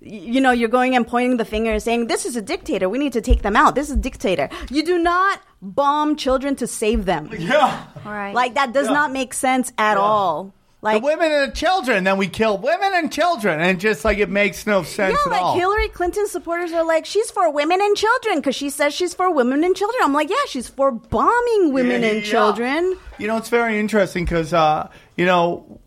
you 0.00 0.40
know, 0.40 0.50
you're 0.50 0.68
going 0.68 0.96
and 0.96 1.06
pointing 1.06 1.36
the 1.36 1.44
finger 1.44 1.72
and 1.72 1.82
saying, 1.82 2.06
this 2.06 2.24
is 2.24 2.34
a 2.36 2.42
dictator. 2.42 2.88
We 2.88 2.98
need 2.98 3.12
to 3.12 3.20
take 3.20 3.42
them 3.42 3.54
out. 3.56 3.74
This 3.74 3.90
is 3.90 3.96
a 3.96 4.00
dictator. 4.00 4.48
You 4.70 4.82
do 4.84 4.98
not 4.98 5.42
bomb 5.60 6.16
children 6.16 6.56
to 6.56 6.66
save 6.66 7.04
them. 7.04 7.28
yeah. 7.38 7.84
Right. 8.04 8.34
Like, 8.34 8.54
that 8.54 8.72
does 8.72 8.86
Yeah. 8.86 8.94
not 8.94 9.12
make 9.12 9.34
sense 9.34 9.72
at 9.78 9.96
all. 9.96 10.54
Like, 10.82 11.02
the 11.02 11.06
women 11.06 11.30
and 11.30 11.52
the 11.52 11.54
children. 11.54 12.04
Then 12.04 12.16
we 12.16 12.26
kill 12.26 12.56
women 12.56 12.92
and 12.94 13.12
children, 13.12 13.60
and 13.60 13.78
just 13.78 14.02
like 14.04 14.16
it 14.18 14.30
makes 14.30 14.66
no 14.66 14.82
sense 14.82 15.18
Yeah, 15.26 15.30
like 15.30 15.42
all. 15.42 15.54
Hillary 15.54 15.88
Clinton 15.88 16.26
supporters 16.26 16.72
are 16.72 16.84
like, 16.84 17.04
she's 17.04 17.30
for 17.30 17.50
women 17.52 17.80
and 17.82 17.94
children 17.96 18.36
because 18.36 18.56
she 18.56 18.70
says 18.70 18.94
she's 18.94 19.12
for 19.12 19.30
women 19.30 19.62
and 19.62 19.76
children. 19.76 20.00
I'm 20.02 20.14
like, 20.14 20.30
yeah, 20.30 20.36
she's 20.48 20.68
for 20.68 20.90
bombing 20.90 21.72
women 21.74 22.00
Yeah, 22.00 22.08
and 22.08 22.16
yeah. 22.24 22.30
children. 22.30 22.96
You 23.18 23.26
know, 23.26 23.36
it's 23.36 23.50
very 23.50 23.78
interesting 23.78 24.24
because, 24.24 24.54
uh, 24.54 24.88
you 25.18 25.26
know, 25.26 25.80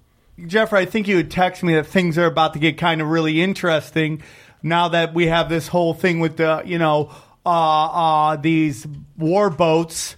Jeffrey, 0.45 0.79
I 0.81 0.85
think 0.85 1.07
you 1.07 1.15
would 1.15 1.31
text 1.31 1.63
me 1.63 1.73
that 1.73 1.87
things 1.87 2.17
are 2.19 2.25
about 2.25 2.53
to 2.53 2.59
get 2.59 2.77
kind 2.77 3.01
of 3.01 3.07
really 3.07 3.41
interesting 3.41 4.21
now 4.61 4.89
that 4.89 5.13
we 5.13 5.27
have 5.27 5.49
this 5.49 5.67
whole 5.67 5.93
thing 5.95 6.19
with 6.19 6.37
the, 6.37 6.61
you 6.65 6.77
know, 6.77 7.11
uh, 7.45 7.49
uh, 7.49 8.35
these 8.37 8.87
war 9.17 9.49
boats 9.49 10.15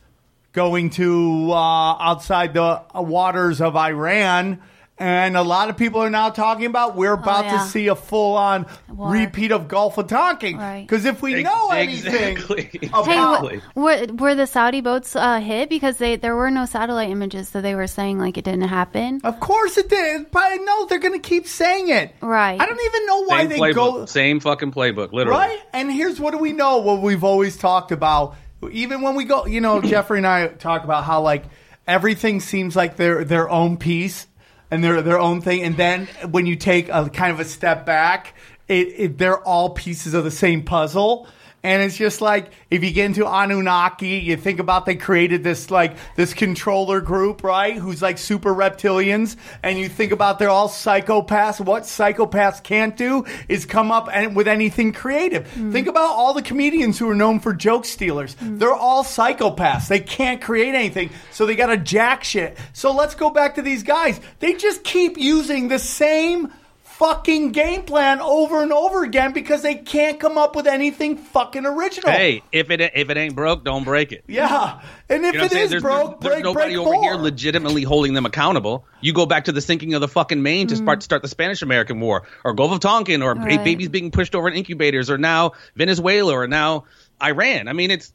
going 0.56 0.90
to 0.92 1.52
uh, 1.52 1.56
outside 2.00 2.54
the 2.56 2.82
waters 2.96 3.62
of 3.62 3.76
Iran 3.76 4.62
And 4.98 5.36
a 5.36 5.42
lot 5.44 5.70
of 5.70 5.76
people 5.76 6.00
are 6.00 6.10
now 6.10 6.30
talking 6.30 6.68
about 6.68 6.96
we're 6.96 7.12
about 7.12 7.44
Oh, 7.44 7.48
yeah. 7.50 7.58
to 7.58 7.68
see 7.68 7.88
a 7.90 7.96
full 7.98 8.38
on 8.38 8.66
repeat 8.88 9.52
of 9.52 9.68
Gulf 9.68 9.98
of 9.98 10.08
Tonkin. 10.08 10.56
Right. 10.58 10.88
Because 10.88 11.04
if 11.04 11.22
we 11.22 11.44
know 11.44 11.70
anything 11.72 12.38
Exactly. 12.38 12.80
about 12.94 13.52
Hey, 13.52 13.60
were, 13.76 14.06
were 14.14 14.36
the 14.36 14.48
Saudi 14.48 14.80
boats 14.80 15.14
uh, 15.14 15.42
hit 15.42 15.68
because 15.68 15.98
they 15.98 16.16
there 16.16 16.34
were 16.34 16.50
no 16.50 16.64
satellite 16.66 17.10
images, 17.10 17.50
so 17.50 17.60
they 17.60 17.76
were 17.76 17.88
saying 17.88 18.20
like 18.20 18.38
it 18.38 18.46
didn't 18.46 18.70
happen. 18.70 19.20
Of 19.26 19.42
course 19.42 19.78
it 19.78 19.90
did, 19.90 20.32
but 20.32 20.44
I 20.44 20.56
know 20.64 20.86
they're 20.86 21.00
going 21.04 21.20
to 21.22 21.28
keep 21.30 21.46
saying 21.46 21.90
it. 21.90 22.16
Right. 22.22 22.56
I 22.62 22.66
don't 22.66 22.80
even 22.90 23.06
know 23.06 23.20
why 23.26 23.40
Same 23.42 23.50
they 23.50 23.60
playbook. 23.60 23.74
go 23.76 24.06
Same 24.06 24.40
fucking 24.40 24.72
playbook. 24.72 25.12
Literally. 25.12 25.38
right. 25.40 25.60
And 25.74 25.92
here's 25.92 26.22
what 26.22 26.32
do 26.32 26.38
we 26.38 26.54
know? 26.54 26.78
What 26.78 27.02
we've 27.02 27.26
always 27.26 27.58
talked 27.58 27.92
about, 27.92 28.38
even 28.72 29.02
when 29.02 29.16
we 29.16 29.26
go, 29.26 29.46
you 29.46 29.62
know, 29.62 29.82
Jeffrey 29.84 30.20
and 30.20 30.28
I 30.28 30.48
talk 30.48 30.84
about 30.84 31.04
how 31.04 31.22
like 31.22 31.44
everything 31.88 32.40
seems 32.40 32.76
like 32.76 32.96
their 32.96 33.24
their 33.24 33.50
own 33.50 33.78
piece 33.78 34.28
and 34.72 34.84
their 34.84 35.02
their 35.02 35.20
own 35.20 35.42
thing, 35.42 35.64
and 35.64 35.78
then 35.78 36.08
when 36.30 36.46
you 36.46 36.56
take 36.56 36.90
a 36.90 37.10
kind 37.10 37.32
of 37.32 37.40
a 37.40 37.46
step 37.46 37.86
back, 37.86 38.34
it, 38.68 38.88
it 38.98 39.18
they're 39.18 39.40
all 39.40 39.72
pieces 39.72 40.14
of 40.14 40.24
the 40.24 40.32
same 40.32 40.64
puzzle. 40.64 41.28
And 41.66 41.82
it's 41.82 41.98
just 41.98 42.22
like 42.22 42.52
if 42.70 42.84
you 42.84 42.92
get 42.92 43.08
into 43.08 43.26
Anunnaki, 43.26 44.20
you 44.20 44.38
think 44.38 44.60
about 44.60 44.86
they 44.86 44.96
created 44.96 45.44
this 45.44 45.72
like 45.72 45.98
this 46.16 46.32
controller 46.32 47.02
group, 47.02 47.44
right? 47.44 47.76
Who's 47.76 48.04
like 48.04 48.20
super 48.20 48.54
reptilians, 48.54 49.36
and 49.64 49.80
you 49.80 49.90
think 49.90 50.12
about 50.12 50.38
they're 50.38 50.48
all 50.48 50.70
psychopaths. 50.70 51.60
What 51.60 51.82
psychopaths 51.82 52.62
can't 52.62 52.96
do 52.96 53.26
is 53.50 53.66
come 53.66 53.92
up 53.92 54.10
and 54.14 54.36
with 54.36 54.48
anything 54.48 54.94
creative. 54.94 55.52
Hmm. 55.54 55.72
Think 55.72 55.88
about 55.88 56.12
all 56.12 56.36
the 56.36 56.44
comedians 56.44 57.00
who 57.00 57.10
are 57.10 57.16
known 57.16 57.40
for 57.40 57.52
joke 57.52 57.86
stealers. 57.86 58.36
Hmm. 58.36 58.60
They're 58.60 58.72
all 58.72 59.04
psychopaths. 59.04 59.88
They 59.88 60.02
can't 60.02 60.44
create 60.44 60.76
anything, 60.76 61.10
so 61.32 61.48
they 61.48 61.56
got 61.56 61.68
to 61.68 61.78
jack 61.78 62.24
shit. 62.24 62.60
So 62.74 62.92
let's 62.92 63.16
go 63.16 63.32
back 63.32 63.56
to 63.56 63.64
these 63.64 63.82
guys. 63.82 64.22
They 64.38 64.54
just 64.54 64.84
keep 64.84 65.18
using 65.18 65.70
the 65.70 65.80
same 65.80 66.54
fucking 66.98 67.52
game 67.52 67.84
plan 67.84 68.22
over 68.22 68.62
and 68.64 68.72
over 68.72 69.04
again 69.04 69.34
because 69.34 69.62
they 69.62 69.76
can't 69.76 70.20
come 70.20 70.38
up 70.38 70.56
with 70.56 70.66
anything 70.68 71.18
fucking 71.18 71.66
original. 71.66 72.12
Hey, 72.12 72.42
if 72.52 72.70
it 72.72 72.80
if 72.82 73.10
it 73.10 73.18
ain't 73.18 73.36
broke, 73.36 73.64
don't 73.66 73.84
break 73.84 74.12
it. 74.12 74.24
Yeah. 74.28 74.82
And 75.10 75.26
if 75.26 75.34
You 75.34 75.40
know 75.40 75.40
what 75.40 75.40
I'm 75.40 75.46
it 75.46 75.52
saying? 75.52 75.64
is 75.66 75.70
There's, 75.72 75.84
broke, 75.84 76.22
there's, 76.22 76.22
break, 76.22 76.32
there's 76.32 76.44
nobody 76.44 76.76
break 76.76 76.88
over 76.88 76.94
more. 76.96 77.04
here 77.04 77.16
legitimately 77.16 77.84
holding 77.84 78.14
them 78.14 78.26
accountable. 78.26 78.86
You 79.02 79.14
go 79.14 79.26
back 79.26 79.46
to 79.46 79.52
the 79.52 79.62
sinking 79.62 79.94
of 79.94 80.02
the 80.02 80.08
fucking 80.08 80.42
Maine 80.42 80.68
to 80.68 80.76
start, 80.78 81.00
mm. 81.00 81.04
start 81.04 81.22
the 81.22 81.28
Spanish 81.28 81.62
American 81.62 82.00
War, 82.00 82.24
or 82.44 82.54
Gulf 82.54 82.72
of 82.72 82.80
Tonkin, 82.80 83.22
or 83.22 83.36
Right. 83.36 83.64
babies 83.64 83.90
being 83.90 84.12
pushed 84.12 84.34
over 84.34 84.48
in 84.48 84.56
incubators, 84.56 85.10
or 85.10 85.18
now 85.18 85.52
Venezuela, 85.76 86.34
or 86.34 86.48
now 86.48 86.86
Iran. 87.22 87.68
I 87.68 87.74
mean, 87.74 87.92
it's 87.92 88.14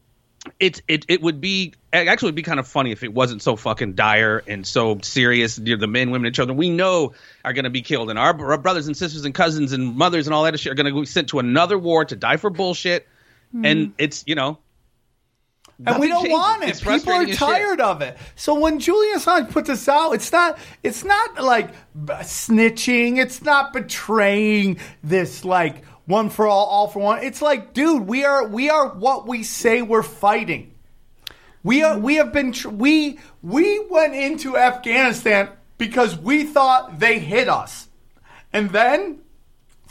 it's 0.59 0.81
it 0.88 1.05
it 1.09 1.20
would 1.20 1.40
be 1.40 1.74
it 1.92 2.09
actually 2.09 2.29
would 2.29 2.35
be 2.35 2.42
kind 2.42 2.59
of 2.59 2.66
funny 2.66 2.92
if 2.92 3.03
it 3.03 3.12
wasn't 3.12 3.42
so 3.42 3.57
fucking 3.57 3.94
dire 3.94 4.42
and 4.46 4.66
so 4.66 4.98
serious. 5.03 5.57
The 5.57 5.76
men, 5.87 6.11
women, 6.11 6.26
and 6.26 6.35
children 6.35 6.57
we 6.57 6.70
know 6.70 7.12
are 7.44 7.53
going 7.53 7.64
to 7.64 7.70
be 7.70 7.83
killed, 7.83 8.11
and 8.11 8.18
our, 8.18 8.50
our 8.50 8.59
brothers 8.59 8.87
and 8.87 8.96
sisters 8.96 9.24
and 9.24 9.35
cousins 9.35 9.72
and 9.72 9.96
mothers 9.96 10.26
and 10.26 10.35
all 10.35 10.44
that 10.44 10.59
shit 10.59 10.72
are 10.72 10.74
going 10.76 10.92
to 10.92 11.00
be 11.00 11.07
sent 11.07 11.29
to 11.29 11.38
another 11.40 11.79
war 11.79 12.05
to 12.05 12.16
die 12.16 12.37
for 12.37 12.50
bullshit. 12.50 13.07
Hmm. 13.53 13.64
And 13.64 13.92
it's 13.98 14.24
you 14.26 14.35
know 14.35 14.59
and 15.87 15.98
we 15.98 16.09
don't 16.09 16.22
changes. 16.22 16.38
want 16.38 16.62
it. 16.62 16.68
It's 16.70 16.81
People 16.81 17.12
are 17.12 17.22
as 17.22 17.29
shit. 17.29 17.38
tired 17.38 17.81
of 17.81 18.03
it. 18.03 18.16
So 18.37 18.59
when 18.59 18.81
Julian 18.81 19.18
Assange 19.18 19.50
puts 19.50 19.68
this 19.68 19.88
out, 19.88 20.12
it's 20.12 20.31
not 20.33 20.59
it's 20.83 21.05
not 21.05 21.42
like 21.42 21.70
b- 21.94 22.12
snitching. 22.20 23.18
It's 23.18 23.42
not 23.42 23.72
betraying 23.72 24.79
this 25.03 25.44
like 25.44 25.83
one 26.11 26.29
for 26.31 26.46
all, 26.46 26.66
all 26.66 26.88
for 26.88 26.99
one. 26.99 27.23
It's 27.23 27.40
like, 27.40 27.73
dude, 27.73 28.07
we 28.07 28.25
are 28.25 28.46
we 28.46 28.68
are 28.68 28.88
what 28.88 29.27
we 29.27 29.42
say 29.42 29.83
we're 29.83 30.03
fighting. 30.03 30.75
We 31.62 31.83
are 31.83 31.99
we 31.99 32.16
have 32.16 32.33
been 32.33 32.53
tr- 32.53 32.68
we 32.68 33.18
we 33.42 33.79
went 33.90 34.14
into 34.14 34.57
Afghanistan 34.57 35.51
because 35.79 36.16
we 36.18 36.44
thought 36.44 36.99
they 36.99 37.18
hit 37.18 37.49
us, 37.49 37.88
and 38.53 38.70
then 38.70 39.20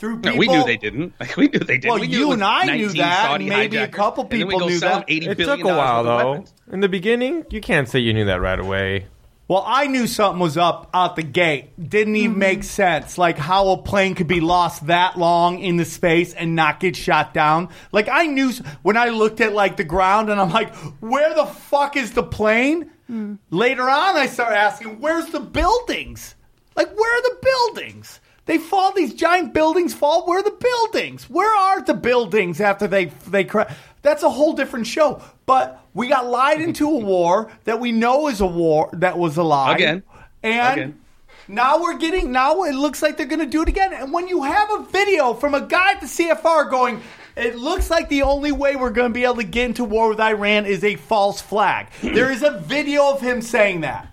through 0.00 0.16
No, 0.16 0.30
people, 0.32 0.38
we 0.38 0.48
knew 0.48 0.64
they 0.64 0.76
didn't. 0.78 1.12
Like, 1.20 1.36
we 1.36 1.48
knew 1.48 1.58
they 1.58 1.76
didn't. 1.76 1.90
Well, 1.90 2.00
we 2.00 2.06
you 2.06 2.32
and 2.32 2.42
I 2.42 2.64
knew 2.76 2.88
that, 2.88 3.26
Saudi 3.26 3.48
and 3.48 3.56
maybe 3.56 3.76
a 3.76 3.86
couple 3.88 4.24
and 4.24 4.32
then 4.32 4.46
we 4.46 4.54
people 4.54 4.68
knew 4.68 4.80
that. 4.80 5.04
It 5.08 5.36
took 5.36 5.60
a 5.60 5.66
while 5.66 6.04
though. 6.04 6.44
In 6.72 6.80
the 6.80 6.88
beginning, 6.88 7.44
you 7.50 7.60
can't 7.60 7.88
say 7.88 7.98
you 7.98 8.14
knew 8.14 8.24
that 8.24 8.40
right 8.40 8.58
away. 8.58 9.06
Well, 9.50 9.64
I 9.66 9.88
knew 9.88 10.06
something 10.06 10.38
was 10.38 10.56
up 10.56 10.90
out 10.94 11.16
the 11.16 11.24
gate. 11.24 11.70
Didn't 11.76 12.14
even 12.14 12.30
mm-hmm. 12.30 12.38
make 12.38 12.62
sense. 12.62 13.18
Like 13.18 13.36
how 13.36 13.70
a 13.70 13.82
plane 13.82 14.14
could 14.14 14.28
be 14.28 14.40
lost 14.40 14.86
that 14.86 15.18
long 15.18 15.58
in 15.58 15.76
the 15.76 15.84
space 15.84 16.32
and 16.34 16.54
not 16.54 16.78
get 16.78 16.94
shot 16.94 17.34
down. 17.34 17.70
Like 17.90 18.08
I 18.08 18.26
knew 18.26 18.52
when 18.82 18.96
I 18.96 19.08
looked 19.08 19.40
at 19.40 19.52
like 19.52 19.76
the 19.76 19.82
ground 19.82 20.30
and 20.30 20.40
I'm 20.40 20.50
like, 20.50 20.72
where 21.00 21.34
the 21.34 21.46
fuck 21.46 21.96
is 21.96 22.12
the 22.12 22.22
plane? 22.22 22.92
Mm. 23.10 23.38
Later 23.50 23.90
on, 23.90 24.16
I 24.16 24.26
start 24.26 24.52
asking, 24.52 25.00
where's 25.00 25.26
the 25.30 25.40
buildings? 25.40 26.36
Like 26.76 26.96
where 26.96 27.18
are 27.18 27.22
the 27.22 27.38
buildings? 27.42 28.20
They 28.46 28.58
fall. 28.58 28.92
These 28.92 29.14
giant 29.14 29.52
buildings 29.52 29.94
fall. 29.94 30.26
Where 30.26 30.38
are 30.38 30.44
the 30.44 30.50
buildings? 30.50 31.28
Where 31.28 31.52
are 31.52 31.82
the 31.82 31.94
buildings 31.94 32.60
after 32.60 32.86
they 32.86 33.06
they 33.26 33.44
crash? 33.44 33.74
That's 34.02 34.22
a 34.22 34.30
whole 34.30 34.54
different 34.54 34.86
show. 34.86 35.22
But 35.46 35.84
we 35.94 36.08
got 36.08 36.26
lied 36.26 36.60
into 36.68 36.88
a 36.88 36.98
war 36.98 37.50
that 37.64 37.80
we 37.80 37.92
know 37.92 38.28
is 38.28 38.40
a 38.40 38.46
war 38.46 38.90
that 38.94 39.18
was 39.18 39.36
a 39.36 39.42
lie. 39.42 39.74
Again. 39.74 40.02
And 40.42 40.80
Again. 40.80 41.00
now 41.48 41.82
we're 41.82 41.98
getting, 41.98 42.32
now 42.32 42.62
it 42.62 42.74
looks 42.74 43.02
like 43.02 43.16
they're 43.16 43.26
going 43.26 43.40
to 43.40 43.46
do 43.46 43.62
it 43.62 43.68
again. 43.68 43.92
And 43.92 44.12
when 44.12 44.28
you 44.28 44.42
have 44.42 44.70
a 44.70 44.84
video 44.84 45.34
from 45.34 45.54
a 45.54 45.60
guy 45.60 45.92
at 45.92 46.00
the 46.00 46.06
CFR 46.06 46.70
going, 46.70 47.02
it 47.36 47.56
looks 47.56 47.90
like 47.90 48.08
the 48.08 48.22
only 48.22 48.52
way 48.52 48.76
we're 48.76 48.90
going 48.90 49.10
to 49.10 49.14
be 49.14 49.24
able 49.24 49.36
to 49.36 49.44
get 49.44 49.66
into 49.66 49.84
war 49.84 50.08
with 50.08 50.20
Iran 50.20 50.66
is 50.66 50.82
a 50.84 50.96
false 50.96 51.40
flag. 51.40 51.88
there 52.02 52.30
is 52.30 52.42
a 52.42 52.58
video 52.58 53.10
of 53.12 53.20
him 53.20 53.42
saying 53.42 53.82
that. 53.82 54.09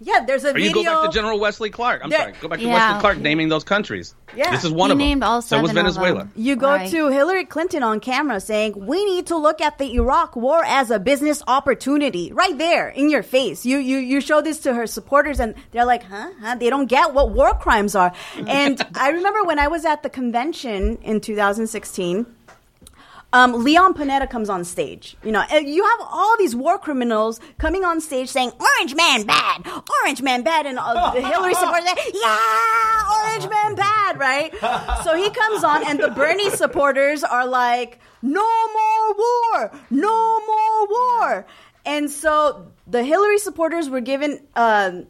Yeah, 0.00 0.24
there's 0.24 0.44
a 0.44 0.52
Or 0.54 0.58
you 0.58 0.72
go 0.72 0.84
back 0.84 1.10
to 1.10 1.14
General 1.14 1.40
Wesley 1.40 1.70
Clark. 1.70 2.02
I'm 2.04 2.10
Yeah. 2.10 2.18
sorry. 2.20 2.34
Go 2.40 2.48
back 2.48 2.60
to 2.60 2.64
Yeah. 2.66 2.88
Wesley 2.88 3.00
Clark 3.00 3.18
naming 3.18 3.48
those 3.48 3.64
countries. 3.64 4.14
Yeah. 4.36 4.50
This 4.52 4.62
is 4.64 4.70
one 4.70 4.90
He 4.90 4.92
of 4.92 4.98
them. 4.98 5.06
named 5.06 5.22
all 5.24 5.42
so 5.42 5.60
was 5.60 5.70
seven 5.70 5.86
of 5.86 5.94
Venezuela. 5.94 6.18
them. 6.20 6.32
You 6.36 6.54
go 6.56 6.68
Right. 6.70 6.90
to 6.90 7.08
Hillary 7.08 7.44
Clinton 7.44 7.82
on 7.82 7.98
camera 7.98 8.38
saying, 8.40 8.74
we 8.76 9.04
need 9.04 9.26
to 9.26 9.36
look 9.36 9.60
at 9.60 9.78
the 9.78 9.92
Iraq 9.94 10.36
war 10.36 10.62
as 10.64 10.90
a 10.92 11.00
business 11.00 11.42
opportunity. 11.48 12.30
Right 12.32 12.56
there 12.56 12.88
in 12.88 13.10
your 13.10 13.22
face. 13.24 13.66
You, 13.66 13.78
you, 13.78 13.98
you 13.98 14.20
show 14.20 14.40
this 14.40 14.60
to 14.60 14.74
her 14.74 14.86
supporters 14.86 15.40
and 15.40 15.54
they're 15.72 15.84
like, 15.84 16.04
huh? 16.04 16.28
huh? 16.40 16.54
They 16.54 16.70
don't 16.70 16.86
get 16.86 17.12
what 17.12 17.30
war 17.32 17.54
crimes 17.54 17.94
are. 17.96 18.12
And 18.46 18.80
I 18.94 19.08
remember 19.10 19.42
when 19.44 19.58
I 19.58 19.66
was 19.68 19.84
at 19.84 20.02
the 20.04 20.10
convention 20.10 20.98
in 21.02 21.20
2016, 21.20 22.24
um, 23.32 23.64
Leon 23.64 23.94
Panetta 23.94 24.28
comes 24.28 24.48
on 24.48 24.64
stage. 24.64 25.16
You 25.22 25.32
know, 25.32 25.44
you 25.52 25.84
have 25.84 26.00
all 26.10 26.36
these 26.38 26.56
war 26.56 26.78
criminals 26.78 27.40
coming 27.58 27.84
on 27.84 28.00
stage 28.00 28.28
saying, 28.28 28.52
Orange 28.58 28.94
man 28.94 29.24
bad, 29.24 29.66
Orange 30.02 30.22
man 30.22 30.42
bad, 30.42 30.66
and 30.66 30.78
uh, 30.78 31.12
the 31.12 31.20
Hillary 31.20 31.54
supporters 31.54 31.88
yeah, 32.14 33.22
Orange 33.22 33.48
man 33.50 33.74
bad, 33.74 34.18
right? 34.18 34.54
So 35.04 35.14
he 35.14 35.28
comes 35.30 35.62
on, 35.62 35.86
and 35.86 36.00
the 36.00 36.08
Bernie 36.08 36.50
supporters 36.50 37.22
are 37.22 37.46
like, 37.46 37.98
no 38.22 38.40
more 38.40 39.14
war, 39.14 39.72
no 39.90 40.40
more 40.46 40.86
war. 40.88 41.46
And 41.84 42.10
so 42.10 42.72
the 42.86 43.04
Hillary 43.04 43.38
supporters 43.38 43.88
were 43.90 44.00
given, 44.00 44.40
um, 44.56 45.06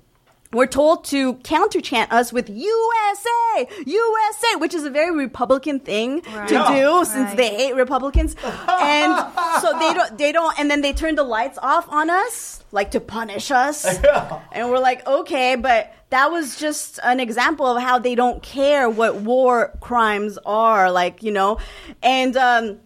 we're 0.53 0.67
told 0.67 1.05
to 1.05 1.35
counter 1.35 1.81
chant 1.81 2.11
us 2.11 2.33
with 2.33 2.49
USA, 2.49 3.69
USA, 3.85 4.57
which 4.57 4.73
is 4.75 4.85
a 4.85 4.91
very 4.91 5.15
Republican 5.15 5.79
thing 5.81 6.23
Right. 6.35 6.49
to 6.49 6.55
Yeah. 6.55 6.75
do 6.81 7.05
since 7.05 7.29
Right. 7.29 7.37
they 7.37 7.49
hate 7.55 7.75
Republicans. 7.75 8.35
and 8.69 9.27
so 9.61 9.79
they 9.79 9.93
don't, 9.93 10.17
they 10.19 10.33
don't, 10.33 10.59
and 10.59 10.71
then 10.71 10.81
they 10.81 10.93
turn 10.93 11.15
the 11.17 11.23
lights 11.25 11.59
off 11.63 11.87
on 11.91 12.09
us, 12.09 12.63
like 12.73 12.91
to 12.93 13.01
punish 13.01 13.51
us. 13.51 13.85
And 14.53 14.71
we're 14.71 14.79
like, 14.79 15.07
okay, 15.07 15.55
but 15.57 15.93
that 16.11 16.31
was 16.31 16.57
just 16.57 16.99
an 17.05 17.21
example 17.21 17.67
of 17.67 17.83
how 17.83 17.99
they 17.99 18.15
don't 18.15 18.43
care 18.43 18.89
what 18.89 19.17
war 19.17 19.77
crimes 19.81 20.39
are, 20.47 20.91
like, 20.91 21.23
you 21.23 21.31
know, 21.33 21.59
and, 22.03 22.37
um, 22.37 22.79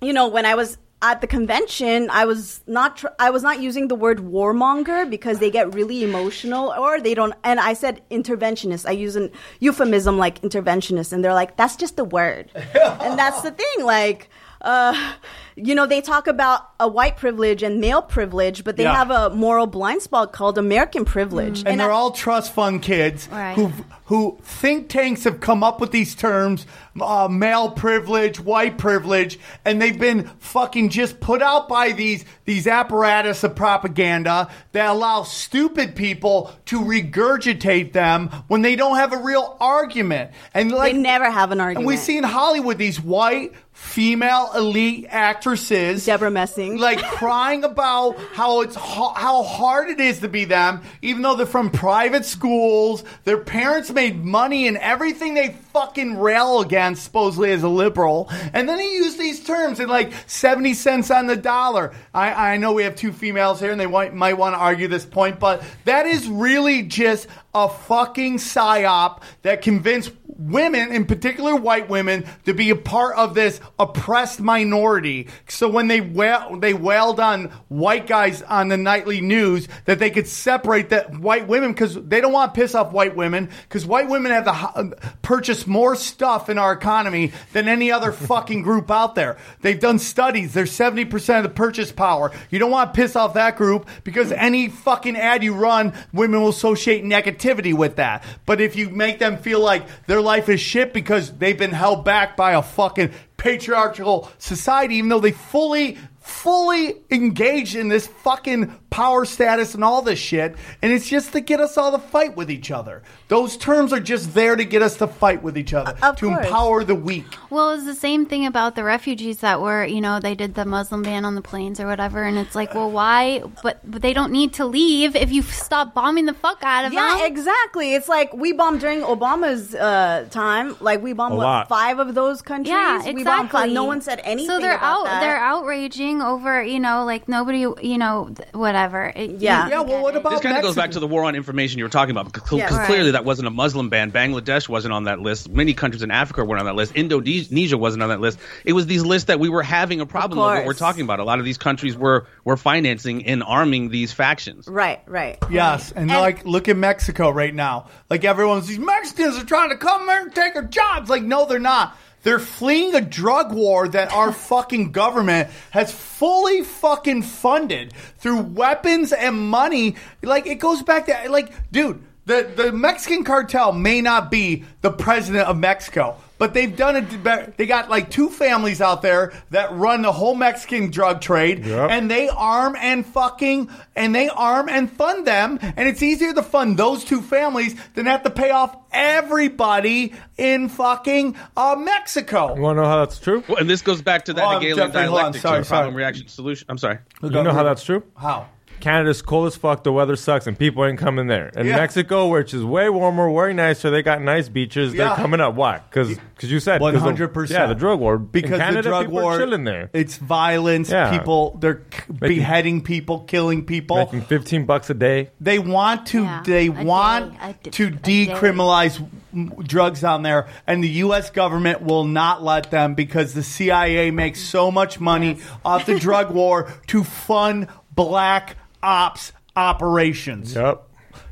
you 0.00 0.12
know, 0.14 0.28
when 0.28 0.46
I 0.46 0.54
was 0.54 0.78
at 1.02 1.20
the 1.20 1.26
convention, 1.26 2.08
I 2.10 2.24
was 2.24 2.62
not 2.66 2.98
tr- 2.98 3.08
I 3.18 3.30
was 3.30 3.42
not 3.42 3.60
using 3.60 3.88
the 3.88 3.96
word 3.96 4.18
warmonger 4.18 5.10
because 5.10 5.40
they 5.40 5.50
get 5.50 5.74
really 5.74 6.04
emotional 6.04 6.72
or 6.78 7.00
they 7.00 7.14
don't. 7.14 7.34
And 7.42 7.58
I 7.58 7.72
said 7.72 8.00
interventionist. 8.10 8.86
I 8.88 8.92
use 8.92 9.16
an 9.16 9.30
euphemism 9.58 10.16
like 10.16 10.40
interventionist, 10.42 11.12
and 11.12 11.24
they're 11.24 11.34
like, 11.34 11.56
"That's 11.56 11.74
just 11.74 11.98
a 11.98 12.04
word," 12.04 12.50
and 12.54 13.18
that's 13.18 13.42
the 13.42 13.50
thing. 13.50 13.84
Like, 13.84 14.30
uh, 14.60 15.14
you 15.56 15.74
know, 15.74 15.86
they 15.86 16.00
talk 16.00 16.26
about 16.26 16.68
a 16.80 16.88
white 16.88 17.16
privilege 17.16 17.62
and 17.62 17.80
male 17.80 18.02
privilege, 18.02 18.64
but 18.64 18.76
they 18.76 18.84
Yeah. 18.84 18.94
have 18.96 19.10
a 19.10 19.30
moral 19.30 19.66
blind 19.66 20.02
spot 20.02 20.32
called 20.32 20.58
American 20.58 21.04
privilege, 21.04 21.62
And, 21.66 21.78
they're 21.80 21.90
I- 21.90 21.94
all 21.94 22.10
trust 22.12 22.52
fund 22.52 22.82
kids 22.82 23.28
Right. 23.30 23.54
who 23.54 23.72
who 24.06 24.36
think 24.42 24.90
tanks 24.90 25.24
have 25.24 25.40
come 25.40 25.64
up 25.64 25.80
with 25.80 25.90
these 25.90 26.14
terms, 26.14 26.66
uh, 27.00 27.28
male 27.30 27.70
privilege, 27.70 28.38
white 28.38 28.76
privilege, 28.76 29.38
and 29.64 29.80
they've 29.80 29.98
been 29.98 30.28
fucking 30.38 30.90
just 30.90 31.18
put 31.20 31.40
out 31.40 31.66
by 31.66 31.92
these 31.92 32.24
these 32.44 32.66
apparatus 32.66 33.42
of 33.42 33.54
propaganda 33.54 34.48
that 34.72 34.90
allow 34.90 35.22
stupid 35.22 35.94
people 35.96 36.50
to 36.66 36.80
regurgitate 36.80 37.92
them 37.94 38.28
when 38.48 38.60
they 38.60 38.76
don't 38.76 38.96
have 38.96 39.12
a 39.14 39.16
real 39.18 39.56
argument. 39.60 40.30
And 40.52 40.70
like 40.72 40.92
they 40.92 40.98
never 40.98 41.30
have 41.30 41.50
an 41.50 41.52
and 41.52 41.62
argument. 41.62 41.86
we 41.86 41.96
see 41.96 42.18
in 42.18 42.24
Hollywood 42.24 42.76
these 42.78 43.00
white 43.00 43.52
female 43.72 44.50
elite 44.54 45.06
actresses, 45.42 46.04
Debra 46.06 46.30
Messing, 46.30 46.78
like 46.78 47.02
crying 47.02 47.64
about 47.64 48.16
how 48.32 48.60
it's 48.60 48.76
ho- 48.76 49.12
how 49.12 49.42
hard 49.42 49.88
it 49.88 49.98
is 49.98 50.20
to 50.20 50.28
be 50.28 50.44
them, 50.44 50.82
even 51.02 51.22
though 51.22 51.34
they're 51.34 51.46
from 51.46 51.68
private 51.70 52.24
schools. 52.24 53.02
Their 53.24 53.38
parents 53.38 53.90
made 53.90 54.24
money 54.24 54.68
and 54.68 54.76
everything 54.76 55.34
they 55.34 55.56
fucking 55.72 56.20
rail 56.20 56.60
against, 56.60 57.02
supposedly 57.02 57.50
as 57.50 57.64
a 57.64 57.68
liberal. 57.68 58.30
And 58.52 58.68
then 58.68 58.78
he 58.78 58.94
used 58.94 59.18
these 59.18 59.44
terms 59.44 59.80
in 59.80 59.88
like 59.88 60.12
seventy 60.28 60.74
cents 60.74 61.10
on 61.10 61.26
the 61.26 61.36
dollar. 61.36 61.92
I, 62.14 62.52
I 62.52 62.56
know 62.58 62.72
we 62.72 62.84
have 62.84 62.94
two 62.94 63.12
females 63.12 63.58
here, 63.58 63.72
and 63.72 63.80
they 63.80 63.86
might, 63.86 64.14
might 64.14 64.34
want 64.34 64.54
to 64.54 64.60
argue 64.60 64.86
this 64.86 65.04
point, 65.04 65.40
but 65.40 65.64
that 65.86 66.06
is 66.06 66.28
really 66.28 66.84
just 66.84 67.26
a 67.52 67.68
fucking 67.68 68.36
psyop 68.38 69.22
that 69.42 69.60
convinced 69.62 70.12
women, 70.50 70.92
in 70.92 71.06
particular 71.06 71.54
white 71.54 71.88
women, 71.88 72.26
to 72.44 72.54
be 72.54 72.70
a 72.70 72.76
part 72.76 73.16
of 73.16 73.34
this 73.34 73.60
oppressed 73.78 74.40
minority. 74.40 75.28
So 75.48 75.68
when 75.68 75.88
they 75.88 76.00
they 76.00 76.74
wailed 76.74 77.20
on 77.20 77.44
white 77.68 78.06
guys 78.06 78.42
on 78.42 78.68
the 78.68 78.76
nightly 78.76 79.20
news 79.20 79.68
that 79.84 79.98
they 79.98 80.10
could 80.10 80.26
separate 80.26 80.90
that 80.90 81.18
white 81.18 81.46
women 81.48 81.72
because 81.72 81.94
they 81.94 82.20
don't 82.20 82.32
want 82.32 82.54
to 82.54 82.60
piss 82.60 82.74
off 82.74 82.92
white 82.92 83.16
women 83.16 83.48
because 83.62 83.86
white 83.86 84.08
women 84.08 84.32
have 84.32 84.44
to 84.44 84.52
ho- 84.52 84.72
uh, 84.74 85.08
purchase 85.22 85.66
more 85.66 85.96
stuff 85.96 86.48
in 86.48 86.58
our 86.58 86.72
economy 86.72 87.32
than 87.52 87.68
any 87.68 87.90
other 87.90 88.12
fucking 88.32 88.62
group 88.62 88.90
out 88.90 89.14
there. 89.14 89.36
They've 89.60 89.78
done 89.78 89.98
studies. 89.98 90.54
They're 90.54 90.64
70% 90.64 91.36
of 91.38 91.42
the 91.42 91.48
purchase 91.48 91.92
power. 91.92 92.32
You 92.50 92.58
don't 92.58 92.70
want 92.70 92.92
to 92.92 93.00
piss 93.00 93.16
off 93.16 93.34
that 93.34 93.56
group 93.56 93.88
because 94.04 94.32
any 94.32 94.68
fucking 94.68 95.16
ad 95.16 95.42
you 95.42 95.54
run, 95.54 95.92
women 96.12 96.40
will 96.40 96.48
associate 96.48 97.04
negativity 97.04 97.74
with 97.74 97.96
that. 97.96 98.24
But 98.46 98.60
if 98.60 98.76
you 98.76 98.90
make 98.90 99.18
them 99.18 99.36
feel 99.38 99.60
like 99.60 99.86
their 100.06 100.20
life 100.32 100.48
is 100.48 100.60
shit 100.60 100.94
because 100.94 101.30
they've 101.32 101.58
been 101.58 101.72
held 101.72 102.06
back 102.06 102.38
by 102.38 102.52
a 102.52 102.62
fucking 102.62 103.10
patriarchal 103.36 104.30
society, 104.38 104.94
even 104.94 105.10
though 105.10 105.20
they 105.20 105.30
fully, 105.30 105.98
fully 106.20 106.94
engage 107.10 107.76
in 107.76 107.88
this 107.88 108.06
fucking 108.06 108.74
power 108.92 109.24
status 109.24 109.74
and 109.74 109.82
all 109.82 110.02
this 110.02 110.18
shit, 110.18 110.54
and 110.82 110.92
it's 110.92 111.08
just 111.08 111.32
to 111.32 111.40
get 111.40 111.58
us 111.60 111.76
all 111.76 111.90
to 111.92 111.98
fight 111.98 112.36
with 112.36 112.50
each 112.50 112.70
other. 112.70 113.02
Those 113.28 113.56
terms 113.56 113.92
are 113.92 114.00
just 114.00 114.34
there 114.34 114.54
to 114.54 114.64
get 114.64 114.82
us 114.82 114.98
to 114.98 115.06
fight 115.06 115.42
with 115.42 115.56
each 115.58 115.72
other, 115.74 115.96
Of 116.02 116.16
to 116.18 116.28
course. 116.28 116.46
empower 116.46 116.84
the 116.84 116.94
weak. 116.94 117.24
Well, 117.50 117.70
it's 117.70 117.84
the 117.86 117.94
same 117.94 118.26
thing 118.26 118.46
about 118.46 118.76
the 118.76 118.84
refugees 118.84 119.38
that 119.40 119.60
were, 119.60 119.84
you 119.84 120.00
know, 120.00 120.20
they 120.20 120.34
did 120.34 120.54
the 120.54 120.64
Muslim 120.66 121.02
ban 121.02 121.24
on 121.24 121.34
the 121.34 121.42
planes 121.42 121.80
or 121.80 121.86
whatever, 121.86 122.22
and 122.22 122.36
it's 122.38 122.54
like, 122.54 122.74
well, 122.74 122.90
why? 122.90 123.42
But, 123.62 123.80
but 123.90 124.02
they 124.02 124.12
don't 124.12 124.30
need 124.32 124.52
to 124.54 124.66
leave 124.66 125.16
if 125.16 125.32
you 125.32 125.42
stop 125.42 125.94
bombing 125.94 126.26
the 126.26 126.34
fuck 126.34 126.58
out 126.62 126.84
of 126.84 126.92
Yeah, 126.92 127.08
them. 127.08 127.18
Yeah, 127.20 127.26
exactly. 127.26 127.94
It's 127.94 128.08
like 128.08 128.32
we 128.34 128.52
bombed 128.52 128.80
during 128.80 129.00
Obama's 129.00 129.74
uh, 129.74 130.26
time. 130.30 130.76
Like 130.80 131.02
we 131.02 131.14
bombed 131.14 131.36
what, 131.38 131.68
five 131.68 131.98
of 131.98 132.14
those 132.14 132.42
countries. 132.42 132.68
Yeah, 132.72 132.98
We 133.12 133.24
bombed 133.24 133.50
five. 133.50 133.64
exactly. 133.66 133.74
No 133.74 133.84
one 133.84 134.00
said 134.02 134.20
anything. 134.24 134.48
So 134.50 134.60
they're 134.60 134.76
about 134.76 135.00
out. 135.00 135.04
that. 135.06 135.20
They're 135.20 135.38
outraging 135.38 136.20
over, 136.20 136.62
you 136.62 136.78
know, 136.80 137.04
like 137.04 137.28
nobody, 137.28 137.60
you 137.60 137.98
know, 137.98 138.30
th- 138.36 138.48
whatever. 138.82 139.12
It- 139.14 139.40
Yeah. 139.40 139.64
you- 139.66 139.70
Yeah, 139.72 139.80
well, 139.80 140.02
what 140.02 140.16
about 140.16 140.30
This 140.32 140.40
kind 140.40 140.56
of 140.56 140.62
goes 140.62 140.74
back 140.74 140.92
to 140.92 141.00
the 141.00 141.06
war 141.06 141.24
on 141.24 141.34
information 141.34 141.78
you 141.78 141.84
were 141.84 141.90
talking 141.90 142.10
about 142.10 142.32
because 142.32 142.58
Yeah. 142.58 142.74
Right. 142.74 142.86
clearly 142.86 143.12
that 143.12 143.24
wasn't 143.24 143.48
a 143.48 143.50
Muslim 143.50 143.88
ban. 143.88 144.10
Bangladesh 144.12 144.68
wasn't 144.68 144.92
on 144.94 145.04
that 145.04 145.20
list. 145.20 145.48
Many 145.50 145.72
countries 145.74 146.02
in 146.02 146.10
Africa 146.10 146.44
weren't 146.44 146.60
on 146.60 146.66
that 146.66 146.74
list. 146.74 146.92
Indonesia 146.94 147.76
wasn't 147.78 148.02
on 148.02 148.08
that 148.10 148.20
list. 148.20 148.38
It 148.64 148.72
was 148.72 148.86
these 148.86 149.04
lists 149.04 149.26
that 149.28 149.38
we 149.40 149.48
were 149.48 149.62
having 149.62 150.00
a 150.00 150.06
problem 150.06 150.38
with 150.38 150.46
what 150.58 150.66
we're 150.66 150.74
talking 150.74 151.02
about. 151.02 151.20
A 151.20 151.24
lot 151.24 151.38
of 151.38 151.44
these 151.44 151.58
countries 151.58 151.96
were 151.96 152.26
were 152.44 152.56
financing 152.56 153.26
and 153.26 153.42
arming 153.42 153.90
these 153.90 154.12
factions. 154.12 154.66
right, 154.68 155.00
right. 155.06 155.38
Yes, 155.50 155.92
and, 155.92 156.08
like 156.10 156.44
look 156.44 156.68
at 156.68 156.76
Mexico 156.76 157.30
right 157.30 157.54
now. 157.54 157.86
Like 158.10 158.24
everyone's 158.24 158.66
these 158.66 158.78
Mexicans 158.78 159.38
are 159.38 159.44
trying 159.44 159.70
to 159.70 159.76
come 159.76 160.08
here 160.08 160.20
and 160.22 160.34
take 160.34 160.56
our 160.56 160.62
jobs. 160.62 161.08
Like 161.08 161.22
no, 161.22 161.46
they're 161.46 161.58
not. 161.58 161.96
They're 162.22 162.38
fleeing 162.38 162.94
a 162.94 163.00
drug 163.00 163.52
war 163.52 163.88
that 163.88 164.12
our 164.12 164.32
fucking 164.50 164.92
government 164.92 165.50
has 165.70 165.92
fully 165.92 166.62
fucking 166.62 167.22
funded 167.22 167.92
through 168.18 168.40
weapons 168.42 169.12
and 169.12 169.38
money. 169.38 169.96
Like 170.22 170.46
it 170.46 170.56
goes 170.56 170.82
back 170.82 171.06
to 171.06 171.30
like, 171.30 171.52
dude, 171.70 172.02
the 172.26 172.50
the 172.54 172.72
Mexican 172.72 173.24
cartel 173.24 173.72
may 173.72 174.00
not 174.00 174.30
be 174.30 174.64
the 174.80 174.90
president 174.90 175.48
of 175.48 175.56
Mexico, 175.56 176.16
but 176.42 176.54
they've 176.54 176.74
done 176.74 176.96
it. 176.96 177.56
They 177.56 177.66
got 177.66 177.88
like 177.88 178.10
two 178.10 178.28
families 178.28 178.80
out 178.80 179.00
there 179.00 179.32
that 179.50 179.70
run 179.74 180.02
the 180.02 180.10
whole 180.10 180.34
Mexican 180.34 180.90
drug 180.90 181.20
trade, 181.20 181.64
Yep. 181.64 181.88
and 181.92 182.10
they 182.10 182.28
arm 182.28 182.74
and 182.80 183.06
fucking 183.06 183.70
and 183.94 184.12
they 184.12 184.28
arm 184.28 184.68
and 184.68 184.90
fund 184.90 185.24
them. 185.24 185.60
And 185.62 185.88
it's 185.88 186.02
easier 186.02 186.34
to 186.34 186.42
fund 186.42 186.76
those 186.76 187.04
two 187.04 187.22
families 187.22 187.76
than 187.94 188.06
have 188.06 188.24
to 188.24 188.30
pay 188.30 188.50
off 188.50 188.76
everybody 188.90 190.14
in 190.36 190.68
fucking 190.68 191.36
uh, 191.56 191.76
Mexico. 191.78 192.56
You 192.56 192.62
want 192.62 192.76
to 192.78 192.82
know 192.82 192.88
how 192.88 192.98
that's 193.04 193.20
true? 193.20 193.44
Well, 193.48 193.58
and 193.58 193.70
this 193.70 193.82
goes 193.82 194.02
back 194.02 194.24
to 194.24 194.32
that 194.32 194.44
Oh, 194.44 194.50
Hegelian 194.58 194.76
definitely- 194.78 195.02
hold 195.02 195.10
on, 195.10 195.16
dialectic, 195.32 195.42
sorry, 195.42 195.62
to 195.62 195.68
problem 195.68 195.92
sorry. 195.94 196.02
reaction 196.02 196.26
solution. 196.26 196.66
I'm 196.68 196.78
sorry. 196.78 196.98
You 197.22 197.30
know 197.30 197.52
how 197.52 197.62
that's 197.62 197.84
true? 197.84 198.02
How? 198.16 198.48
Canada's 198.82 199.22
cold 199.22 199.46
as 199.46 199.56
fuck. 199.56 199.84
The 199.84 199.92
weather 199.92 200.16
sucks, 200.16 200.46
and 200.46 200.58
people 200.58 200.84
ain't 200.84 200.98
coming 200.98 201.28
there. 201.28 201.50
And 201.56 201.66
Yeah. 201.66 201.76
Mexico, 201.76 202.28
which 202.28 202.52
is 202.52 202.62
way 202.64 202.90
warmer, 202.90 203.30
way 203.30 203.52
nicer, 203.54 203.90
they 203.90 204.02
got 204.02 204.20
nice 204.20 204.48
beaches. 204.50 204.92
Yeah. 204.92 205.06
They're 205.08 205.16
coming 205.16 205.40
up. 205.40 205.54
Why? 205.54 205.80
Because 205.88 206.10
you 206.42 206.58
said 206.60 206.80
'cause 206.80 206.92
the- 206.92 206.98
100%. 206.98 207.58
Yeah, 207.58 207.66
the 207.66 207.74
drug 207.74 208.00
war. 208.00 208.18
Because 208.18 208.50
In 208.52 208.58
Canada, 208.58 208.82
the 208.82 208.88
drug 208.88 209.06
people 209.06 209.22
war, 209.22 209.32
are 209.34 209.38
chilling 209.38 209.64
there, 209.64 209.88
It's 209.92 210.16
violence. 210.18 210.90
Yeah. 210.90 211.10
People, 211.16 211.56
they're 211.60 211.80
c- 211.94 212.00
Making- 212.20 212.36
beheading 212.36 212.80
people, 212.82 213.20
killing 213.20 213.64
people. 213.64 213.96
making 213.96 214.22
fifteen 214.22 214.66
bucks 214.66 214.90
a 214.90 214.94
day. 214.94 215.30
They 215.40 215.58
want 215.60 216.06
to. 216.06 216.24
Yeah, 216.24 216.42
they 216.44 216.66
a 216.66 216.70
want 216.70 217.32
day, 217.32 217.38
a 217.50 217.54
d- 217.62 217.70
to 217.70 217.86
a 217.86 217.90
day. 217.90 218.26
decriminalize 218.26 219.00
m- 219.34 219.52
drugs 219.62 220.00
down 220.00 220.22
there, 220.24 220.46
and 220.66 220.82
the 220.84 220.88
U.S. 221.06 221.30
government 221.30 221.80
will 221.82 222.04
not 222.04 222.42
let 222.42 222.70
them 222.70 222.94
because 222.94 223.32
the 223.34 223.42
CIA 223.44 224.10
makes 224.10 224.40
so 224.40 224.70
much 224.70 224.98
money 225.00 225.38
off 225.64 225.86
the 225.86 225.98
drug 225.98 226.30
war 226.34 226.66
to 226.88 227.04
fund 227.04 227.68
black 227.94 228.56
ops 228.82 229.32
operations. 229.56 230.54
Yep. 230.54 230.88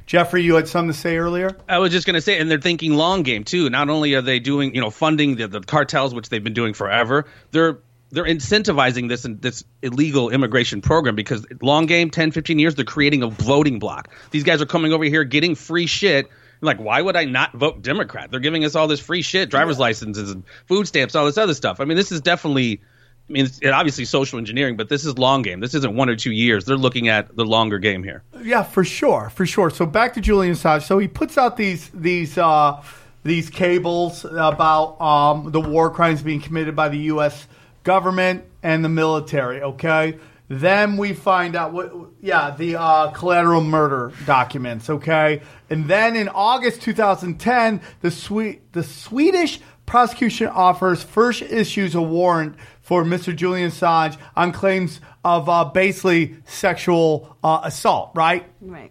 Jeffrey, 0.07 0.43
you 0.43 0.57
had 0.57 0.67
something 0.67 0.93
to 0.93 0.99
say 0.99 1.19
earlier. 1.19 1.57
I 1.69 1.79
was 1.79 1.93
just 1.93 2.05
going 2.05 2.15
to 2.15 2.21
say, 2.21 2.39
and 2.39 2.51
they're 2.51 2.61
thinking 2.61 2.95
long 2.95 3.23
game 3.23 3.45
too. 3.45 3.71
Not 3.71 3.89
only 3.89 4.15
are 4.15 4.23
they 4.23 4.41
doing, 4.41 4.75
you 4.75 4.81
know, 4.81 4.91
funding 4.91 5.37
the, 5.37 5.47
the 5.47 5.61
cartels, 5.61 6.13
which 6.13 6.29
they've 6.29 6.43
been 6.43 6.53
doing 6.53 6.75
forever, 6.75 7.27
they're 7.53 7.79
they're 8.11 8.25
incentivizing 8.25 9.09
this 9.09 9.25
this 9.41 9.63
illegal 9.83 10.31
immigration 10.31 10.83
program 10.83 11.15
because 11.15 11.47
long 11.63 11.87
game, 11.87 12.11
10, 12.11 12.33
15 12.33 12.59
years, 12.59 12.75
they're 12.75 12.85
creating 12.85 13.23
a 13.23 13.29
voting 13.29 13.79
block. 13.79 14.11
These 14.33 14.43
guys 14.43 14.61
are 14.61 14.67
coming 14.67 14.93
over 14.93 15.05
here 15.05 15.23
getting 15.23 15.55
free 15.55 15.87
shit. 15.87 16.29
Like, 16.61 16.79
why 16.79 17.01
would 17.01 17.17
I 17.17 17.25
not 17.25 17.53
vote 17.53 17.81
Democrat? 17.81 18.31
They're 18.31 18.41
giving 18.41 18.65
us 18.65 18.75
all 18.75 18.89
this 18.89 19.01
free 19.01 19.23
shit, 19.23 19.49
driver's 19.49 19.79
licenses 19.79 20.31
and 20.31 20.43
food 20.67 20.89
stamps, 20.89 21.15
all 21.15 21.25
this 21.25 21.39
other 21.39 21.55
stuff. 21.55 21.81
I 21.81 21.85
mean, 21.85 21.97
this 21.97 22.13
is 22.13 22.21
definitely. 22.21 22.83
I 23.31 23.33
mean, 23.33 23.45
it's 23.45 23.65
obviously 23.65 24.07
social 24.07 24.41
engineering, 24.41 24.77
but 24.77 24.89
this 24.89 25.05
is 25.05 25.17
long 25.17 25.43
game. 25.43 25.61
This 25.61 25.73
isn't 25.75 25.95
one 25.95 26.09
or 26.09 26.17
two 26.17 26.33
years. 26.33 26.65
They're 26.65 26.77
looking 26.77 27.07
at 27.07 27.37
the 27.37 27.45
longer 27.45 27.79
game 27.79 28.03
here. 28.03 28.25
Yeah, 28.43 28.65
for 28.65 28.83
sure, 28.83 29.31
for 29.31 29.47
sure. 29.47 29.71
So 29.71 29.87
back 29.87 30.15
to 30.15 30.21
Julian 30.21 30.55
Assange. 30.55 30.83
So 30.83 30.99
he 30.99 31.07
puts 31.07 31.39
out 31.39 31.57
these 31.57 31.89
these 31.95 32.37
uh, 32.37 32.83
these 33.23 33.49
cables 33.49 34.25
about 34.25 35.01
um, 35.01 35.53
the 35.53 35.61
war 35.61 35.91
crimes 35.91 36.23
being 36.23 36.41
committed 36.41 36.75
by 36.75 36.89
the 36.89 36.99
U.S. 36.99 37.47
government 37.85 38.45
and 38.65 38.85
the 38.85 38.89
military. 38.89 39.63
Okay. 39.63 40.19
Then 40.49 40.97
we 40.97 41.13
find 41.13 41.55
out 41.55 41.73
what, 41.73 41.93
yeah, 42.21 42.51
the 42.51 42.75
uh, 42.75 43.13
collateral 43.13 43.63
murder 43.63 44.11
documents. 44.27 44.91
Okay, 44.91 45.43
and 45.71 45.87
then 45.87 46.17
in 46.17 46.29
August 46.29 46.83
2010, 46.83 47.81
the 48.01 48.11
Swe- 48.11 48.59
the 48.73 48.83
Swedish 48.83 49.61
prosecution 49.87 50.49
offers 50.49 51.05
first 51.05 51.43
issues 51.43 51.95
a 51.95 52.03
warrant 52.03 52.57
for 52.91 53.05
Mr. 53.05 53.35
Julian 53.35 53.71
Assange 53.71 54.19
on 54.35 54.51
claims 54.51 55.01
of 55.25 55.49
uh, 55.49 55.65
basically 55.65 56.35
sexual 56.45 57.37
uh, 57.45 57.61
assault, 57.63 58.11
right? 58.17 58.45
Right. 58.61 58.91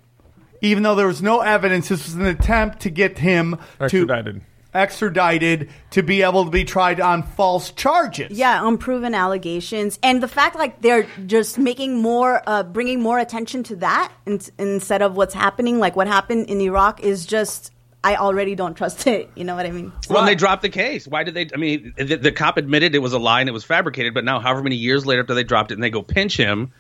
Even 0.62 0.84
though 0.84 0.96
there 0.96 1.06
was 1.08 1.22
no 1.22 1.42
evidence, 1.42 1.90
this 1.90 2.06
was 2.06 2.16
an 2.16 2.26
attempt 2.26 2.80
to 2.84 2.90
get 2.90 3.18
him 3.20 3.58
Extradited. 3.78 4.36
to 4.36 4.42
extradited 4.74 5.70
to 5.90 6.02
be 6.02 6.22
able 6.22 6.46
to 6.46 6.50
be 6.52 6.64
tried 6.64 7.02
on 7.02 7.24
false 7.24 7.72
charges. 7.72 8.38
Yeah, 8.38 8.66
unproven 8.66 9.14
allegations, 9.14 10.00
and 10.02 10.24
the 10.24 10.30
fact 10.30 10.56
like 10.56 10.82
they're 10.82 11.06
just 11.26 11.58
making 11.58 12.02
more, 12.02 12.42
uh, 12.48 12.64
bringing 12.64 13.02
more 13.02 13.20
attention 13.20 13.64
to 13.64 13.76
that 13.78 14.14
in, 14.26 14.40
instead 14.58 15.02
of 15.02 15.18
what's 15.18 15.34
happening, 15.34 15.80
like 15.80 15.98
what 15.98 16.08
happened 16.08 16.50
in 16.50 16.62
Iraq, 16.62 17.02
is 17.02 17.26
just 17.26 17.74
I 18.04 18.16
already 18.16 18.56
don't 18.56 18.76
trust 18.76 19.08
it. 19.08 19.30
You 19.36 19.44
know 19.44 19.56
what 19.56 19.66
I 19.66 19.72
mean? 19.72 19.92
Well, 20.10 20.20
and 20.20 20.28
they 20.28 20.36
dropped 20.36 20.62
the 20.62 20.70
case. 20.70 21.08
Why 21.08 21.24
did 21.24 21.34
they? 21.34 21.50
I 21.54 21.58
mean, 21.58 21.94
the, 21.98 22.16
the 22.16 22.32
cop 22.32 22.58
admitted 22.58 22.96
it 22.96 23.00
was 23.00 23.14
a 23.14 23.20
lie 23.20 23.42
and 23.42 23.50
it 23.50 23.54
was 23.54 23.66
fabricated. 23.66 24.14
But 24.14 24.24
now, 24.24 24.40
however 24.40 24.64
many 24.64 24.78
years 24.78 25.06
later 25.06 25.22
after 25.22 25.34
they 25.34 25.44
dropped 25.44 25.72
it, 25.72 25.76
and 25.76 25.84
they 25.84 25.90
go 25.90 26.02
pinch 26.02 26.38
him, 26.38 26.72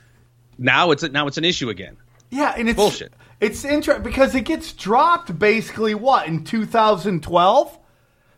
now 0.57 0.91
it's 0.91 1.03
now 1.03 1.27
it's 1.27 1.37
an 1.37 1.43
issue 1.45 1.69
again. 1.69 1.97
Yeah, 2.29 2.53
and 2.55 2.69
it's 2.69 2.77
Bullshit. 2.77 3.13
It's 3.41 3.65
interesting 3.65 4.03
because 4.03 4.35
it 4.35 4.41
gets 4.45 4.71
dropped 4.73 5.37
basically 5.37 5.95
what 5.95 6.27
in 6.27 6.43
2012, 6.43 7.79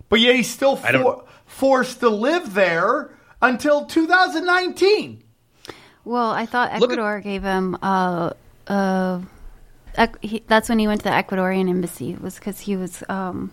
but 0.09 0.19
yet 0.19 0.35
he's 0.35 0.49
still 0.49 0.75
for, 0.75 1.25
forced 1.45 1.99
to 1.99 2.09
live 2.09 2.53
there 2.53 3.11
until 3.41 3.85
2019. 3.85 5.23
Well, 6.05 6.31
I 6.31 6.45
thought 6.45 6.71
Look 6.79 6.91
at- 6.91 6.93
Ecuador 6.93 7.19
gave 7.19 7.43
him. 7.43 7.77
Uh, 7.81 8.31
uh, 8.67 9.21
ec- 9.21 9.27
he, 10.21 10.43
that's 10.47 10.69
when 10.69 10.79
he 10.79 10.87
went 10.87 11.01
to 11.01 11.05
the 11.05 11.11
Ecuadorian 11.11 11.69
embassy. 11.69 12.15
Was 12.15 12.35
because 12.35 12.59
he 12.59 12.75
was 12.75 13.03
um, 13.09 13.51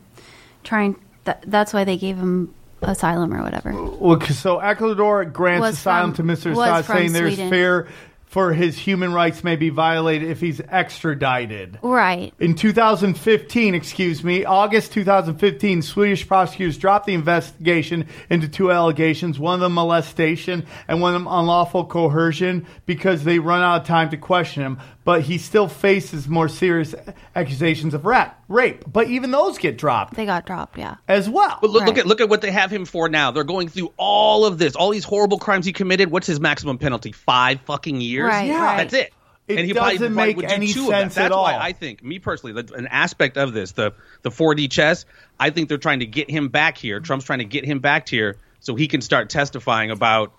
trying. 0.65 0.97
Th- 1.25 1.39
that's 1.47 1.73
why 1.73 1.85
they 1.85 1.97
gave 1.97 2.17
him 2.17 2.55
asylum 2.83 3.35
or 3.35 3.43
whatever. 3.43 3.73
Well, 3.73 4.21
so 4.21 4.59
Ecuador 4.61 5.25
grants 5.25 5.61
Was 5.61 5.75
asylum 5.79 6.15
from- 6.15 6.29
to 6.29 6.33
Mr. 6.35 6.53
Assad, 6.53 6.85
saying 6.85 7.13
there's 7.13 7.35
Sweden. 7.35 7.51
fear 7.51 7.89
for 8.29 8.53
his 8.53 8.77
human 8.77 9.13
rights 9.15 9.43
may 9.43 9.57
be 9.57 9.71
violated 9.71 10.31
if 10.31 10.39
he's 10.39 10.61
extradited. 10.61 11.79
Right. 11.81 12.35
In 12.39 12.55
2015, 12.55 13.75
excuse 13.75 14.23
me, 14.23 14.45
August 14.45 14.93
2015, 14.93 15.81
Swedish 15.81 16.29
prosecutors 16.29 16.77
dropped 16.77 17.07
the 17.07 17.15
investigation 17.15 18.07
into 18.29 18.47
two 18.47 18.71
allegations, 18.71 19.39
one 19.39 19.55
of 19.55 19.61
them 19.61 19.73
molestation 19.73 20.67
and 20.87 21.01
one 21.01 21.15
of 21.15 21.21
them 21.23 21.27
unlawful 21.27 21.87
coercion 21.87 22.67
because 22.85 23.25
they 23.25 23.39
run 23.39 23.63
out 23.63 23.81
of 23.81 23.87
time 23.87 24.11
to 24.11 24.19
question 24.19 24.63
him. 24.63 24.79
But 25.09 25.23
he 25.23 25.39
still 25.39 25.69
faces 25.69 26.29
more 26.29 26.51
serious 26.51 26.95
accusations 27.35 27.95
of 27.95 28.05
rat, 28.05 28.39
rape. 28.47 28.85
But 28.93 29.09
even 29.09 29.31
those 29.31 29.57
get 29.57 29.79
dropped 29.79 30.13
They 30.17 30.27
got 30.27 30.45
dropped, 30.45 30.77
yeah. 30.77 30.97
as 31.09 31.31
well. 31.31 31.57
But 31.63 31.71
look, 31.71 31.87
look 31.87 31.97
at 31.97 32.05
look 32.07 32.21
at 32.21 32.29
what 32.29 32.43
they 32.43 32.51
have 32.51 32.71
him 32.71 32.85
for 32.85 33.09
now. 33.09 33.31
They're 33.31 33.43
going 33.43 33.71
through 33.71 33.95
all 33.97 34.45
of 34.45 34.59
this, 34.59 34.77
all 34.77 34.91
these 34.91 35.05
horrible 35.05 35.39
crimes 35.39 35.65
he 35.65 35.73
committed. 35.73 36.11
What's 36.11 36.27
his 36.27 36.41
maximum 36.41 36.77
penalty? 36.77 37.13
Five 37.13 37.63
fucking 37.63 38.03
years. 38.03 38.27
Right, 38.27 38.49
Yeah. 38.49 38.63
right. 38.63 38.77
that's 38.77 38.93
it. 38.93 39.15
It 39.47 39.57
and 39.59 39.67
he 39.67 39.73
probably, 39.73 39.95
doesn't 39.95 40.13
probably 40.13 40.29
make 40.29 40.37
would 40.37 40.49
do 40.49 40.55
any 40.55 40.67
two 40.67 40.89
sense 40.89 41.13
of 41.13 41.15
that. 41.15 41.21
at 41.23 41.29
That's 41.31 41.35
why 41.35 41.55
all. 41.55 41.59
I 41.59 41.73
think, 41.73 42.05
me 42.05 42.19
personally, 42.19 42.61
the, 42.61 42.75
an 42.75 42.87
aspect 42.89 43.39
of 43.39 43.55
this, 43.55 43.73
the 43.73 43.95
the 44.21 44.31
4D 44.31 44.71
chess, 44.71 45.07
I 45.41 45.49
think 45.49 45.71
they're 45.71 45.79
trying 45.79 46.01
to 46.01 46.07
get 46.07 46.31
him 46.31 46.51
back 46.51 46.77
here. 46.77 47.01
Trump's 47.01 47.25
trying 47.25 47.39
to 47.39 47.47
get 47.47 47.65
him 47.65 47.79
back 47.79 48.11
here 48.11 48.37
so 48.61 48.75
he 48.75 48.87
can 48.87 49.01
start 49.01 49.31
testifying 49.31 49.91
about 49.91 50.35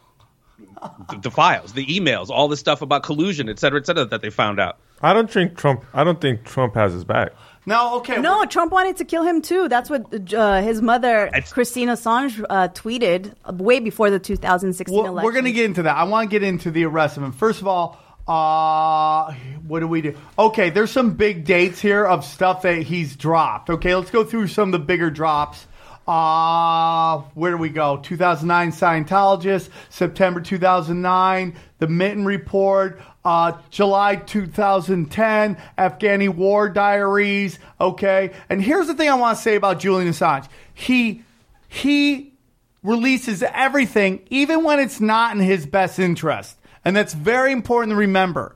the, 1.10 1.18
the 1.24 1.32
files, 1.32 1.74
the 1.74 1.86
emails, 1.86 2.30
all 2.30 2.47
the 2.47 2.57
stuff 2.57 2.82
about 2.82 3.03
collusion, 3.03 3.49
et 3.49 3.60
cetera, 3.60 3.80
et 3.80 3.86
cetera, 3.86 4.05
that 4.05 4.22
they 4.22 4.30
found 4.30 4.60
out. 4.60 4.78
I 5.01 5.14
don't 5.14 5.30
think 5.32 5.57
Trump. 5.57 5.84
I 5.93 6.03
don't 6.03 6.20
think 6.20 6.43
Trump 6.45 6.76
has 6.76 6.91
his 6.93 7.03
back. 7.05 7.32
no, 7.66 7.97
okay. 7.97 8.20
No, 8.20 8.45
Trump 8.45 8.72
wanted 8.72 8.97
to 8.97 9.05
kill 9.05 9.24
him 9.24 9.41
too. 9.41 9.70
That's 9.70 9.89
what 9.89 10.34
uh, 10.34 10.62
his 10.62 10.82
mother, 10.82 11.28
It's- 11.28 11.51
Christina 11.53 11.93
Assange, 11.93 12.43
uh, 12.49 12.68
tweeted 12.70 13.34
way 13.60 13.80
before 13.80 14.10
the 14.10 14.20
2016 14.20 14.93
Well, 14.95 15.05
election. 15.07 15.26
we're 15.26 15.32
going 15.34 15.45
to 15.45 15.51
get 15.53 15.66
into 15.66 15.84
that. 15.84 15.95
I 15.95 16.03
want 16.03 16.30
to 16.30 16.32
get 16.39 16.45
into 16.47 16.70
the 16.72 16.84
arrest 16.86 17.16
of 17.18 17.24
him. 17.24 17.32
First 17.32 17.62
of 17.62 17.68
all, 17.68 17.97
uh, 18.28 19.34
what 19.68 19.80
do 19.80 19.88
we 19.88 20.01
do? 20.01 20.16
Okay, 20.38 20.70
there's 20.70 20.91
some 20.91 21.14
big 21.16 21.45
dates 21.45 21.80
here 21.80 22.05
of 22.05 22.24
stuff 22.26 22.62
that 22.64 22.84
he's 22.84 23.16
dropped. 23.16 23.70
Okay, 23.70 23.95
let's 23.95 24.12
go 24.12 24.24
through 24.24 24.47
some 24.47 24.70
of 24.70 24.72
the 24.74 24.86
bigger 24.86 25.10
drops. 25.10 25.66
Uh, 26.10 27.20
where 27.36 27.51
do 27.51 27.57
we 27.57 27.70
go? 27.70 27.97
2009 27.97 28.72
Scientologist, 28.72 29.70
September 29.89 30.41
2009, 30.41 31.55
The 31.78 31.88
Minton 31.88 32.26
Report, 32.26 32.99
uh, 33.24 33.60
July 33.70 34.16
2010, 34.16 35.55
Afghani 35.78 36.30
War 36.30 36.68
Diaries. 36.68 37.60
Okay, 37.80 38.32
and 38.49 38.60
here's 38.60 38.88
the 38.88 38.95
thing 38.95 39.07
I 39.07 39.14
want 39.14 39.38
to 39.38 39.43
say 39.43 39.55
about 39.55 39.80
Julian 39.80 40.12
Assange. 40.12 40.47
He 40.74 41.22
he 41.68 42.34
releases 42.82 43.43
everything, 43.43 44.26
even 44.32 44.64
when 44.64 44.80
it's 44.80 44.99
not 44.99 45.36
in 45.36 45.41
his 45.43 45.68
best 45.68 45.99
interest. 45.99 46.57
And 46.84 46.95
that's 46.95 47.14
very 47.14 47.51
important 47.51 47.91
to 47.91 47.97
remember 47.97 48.55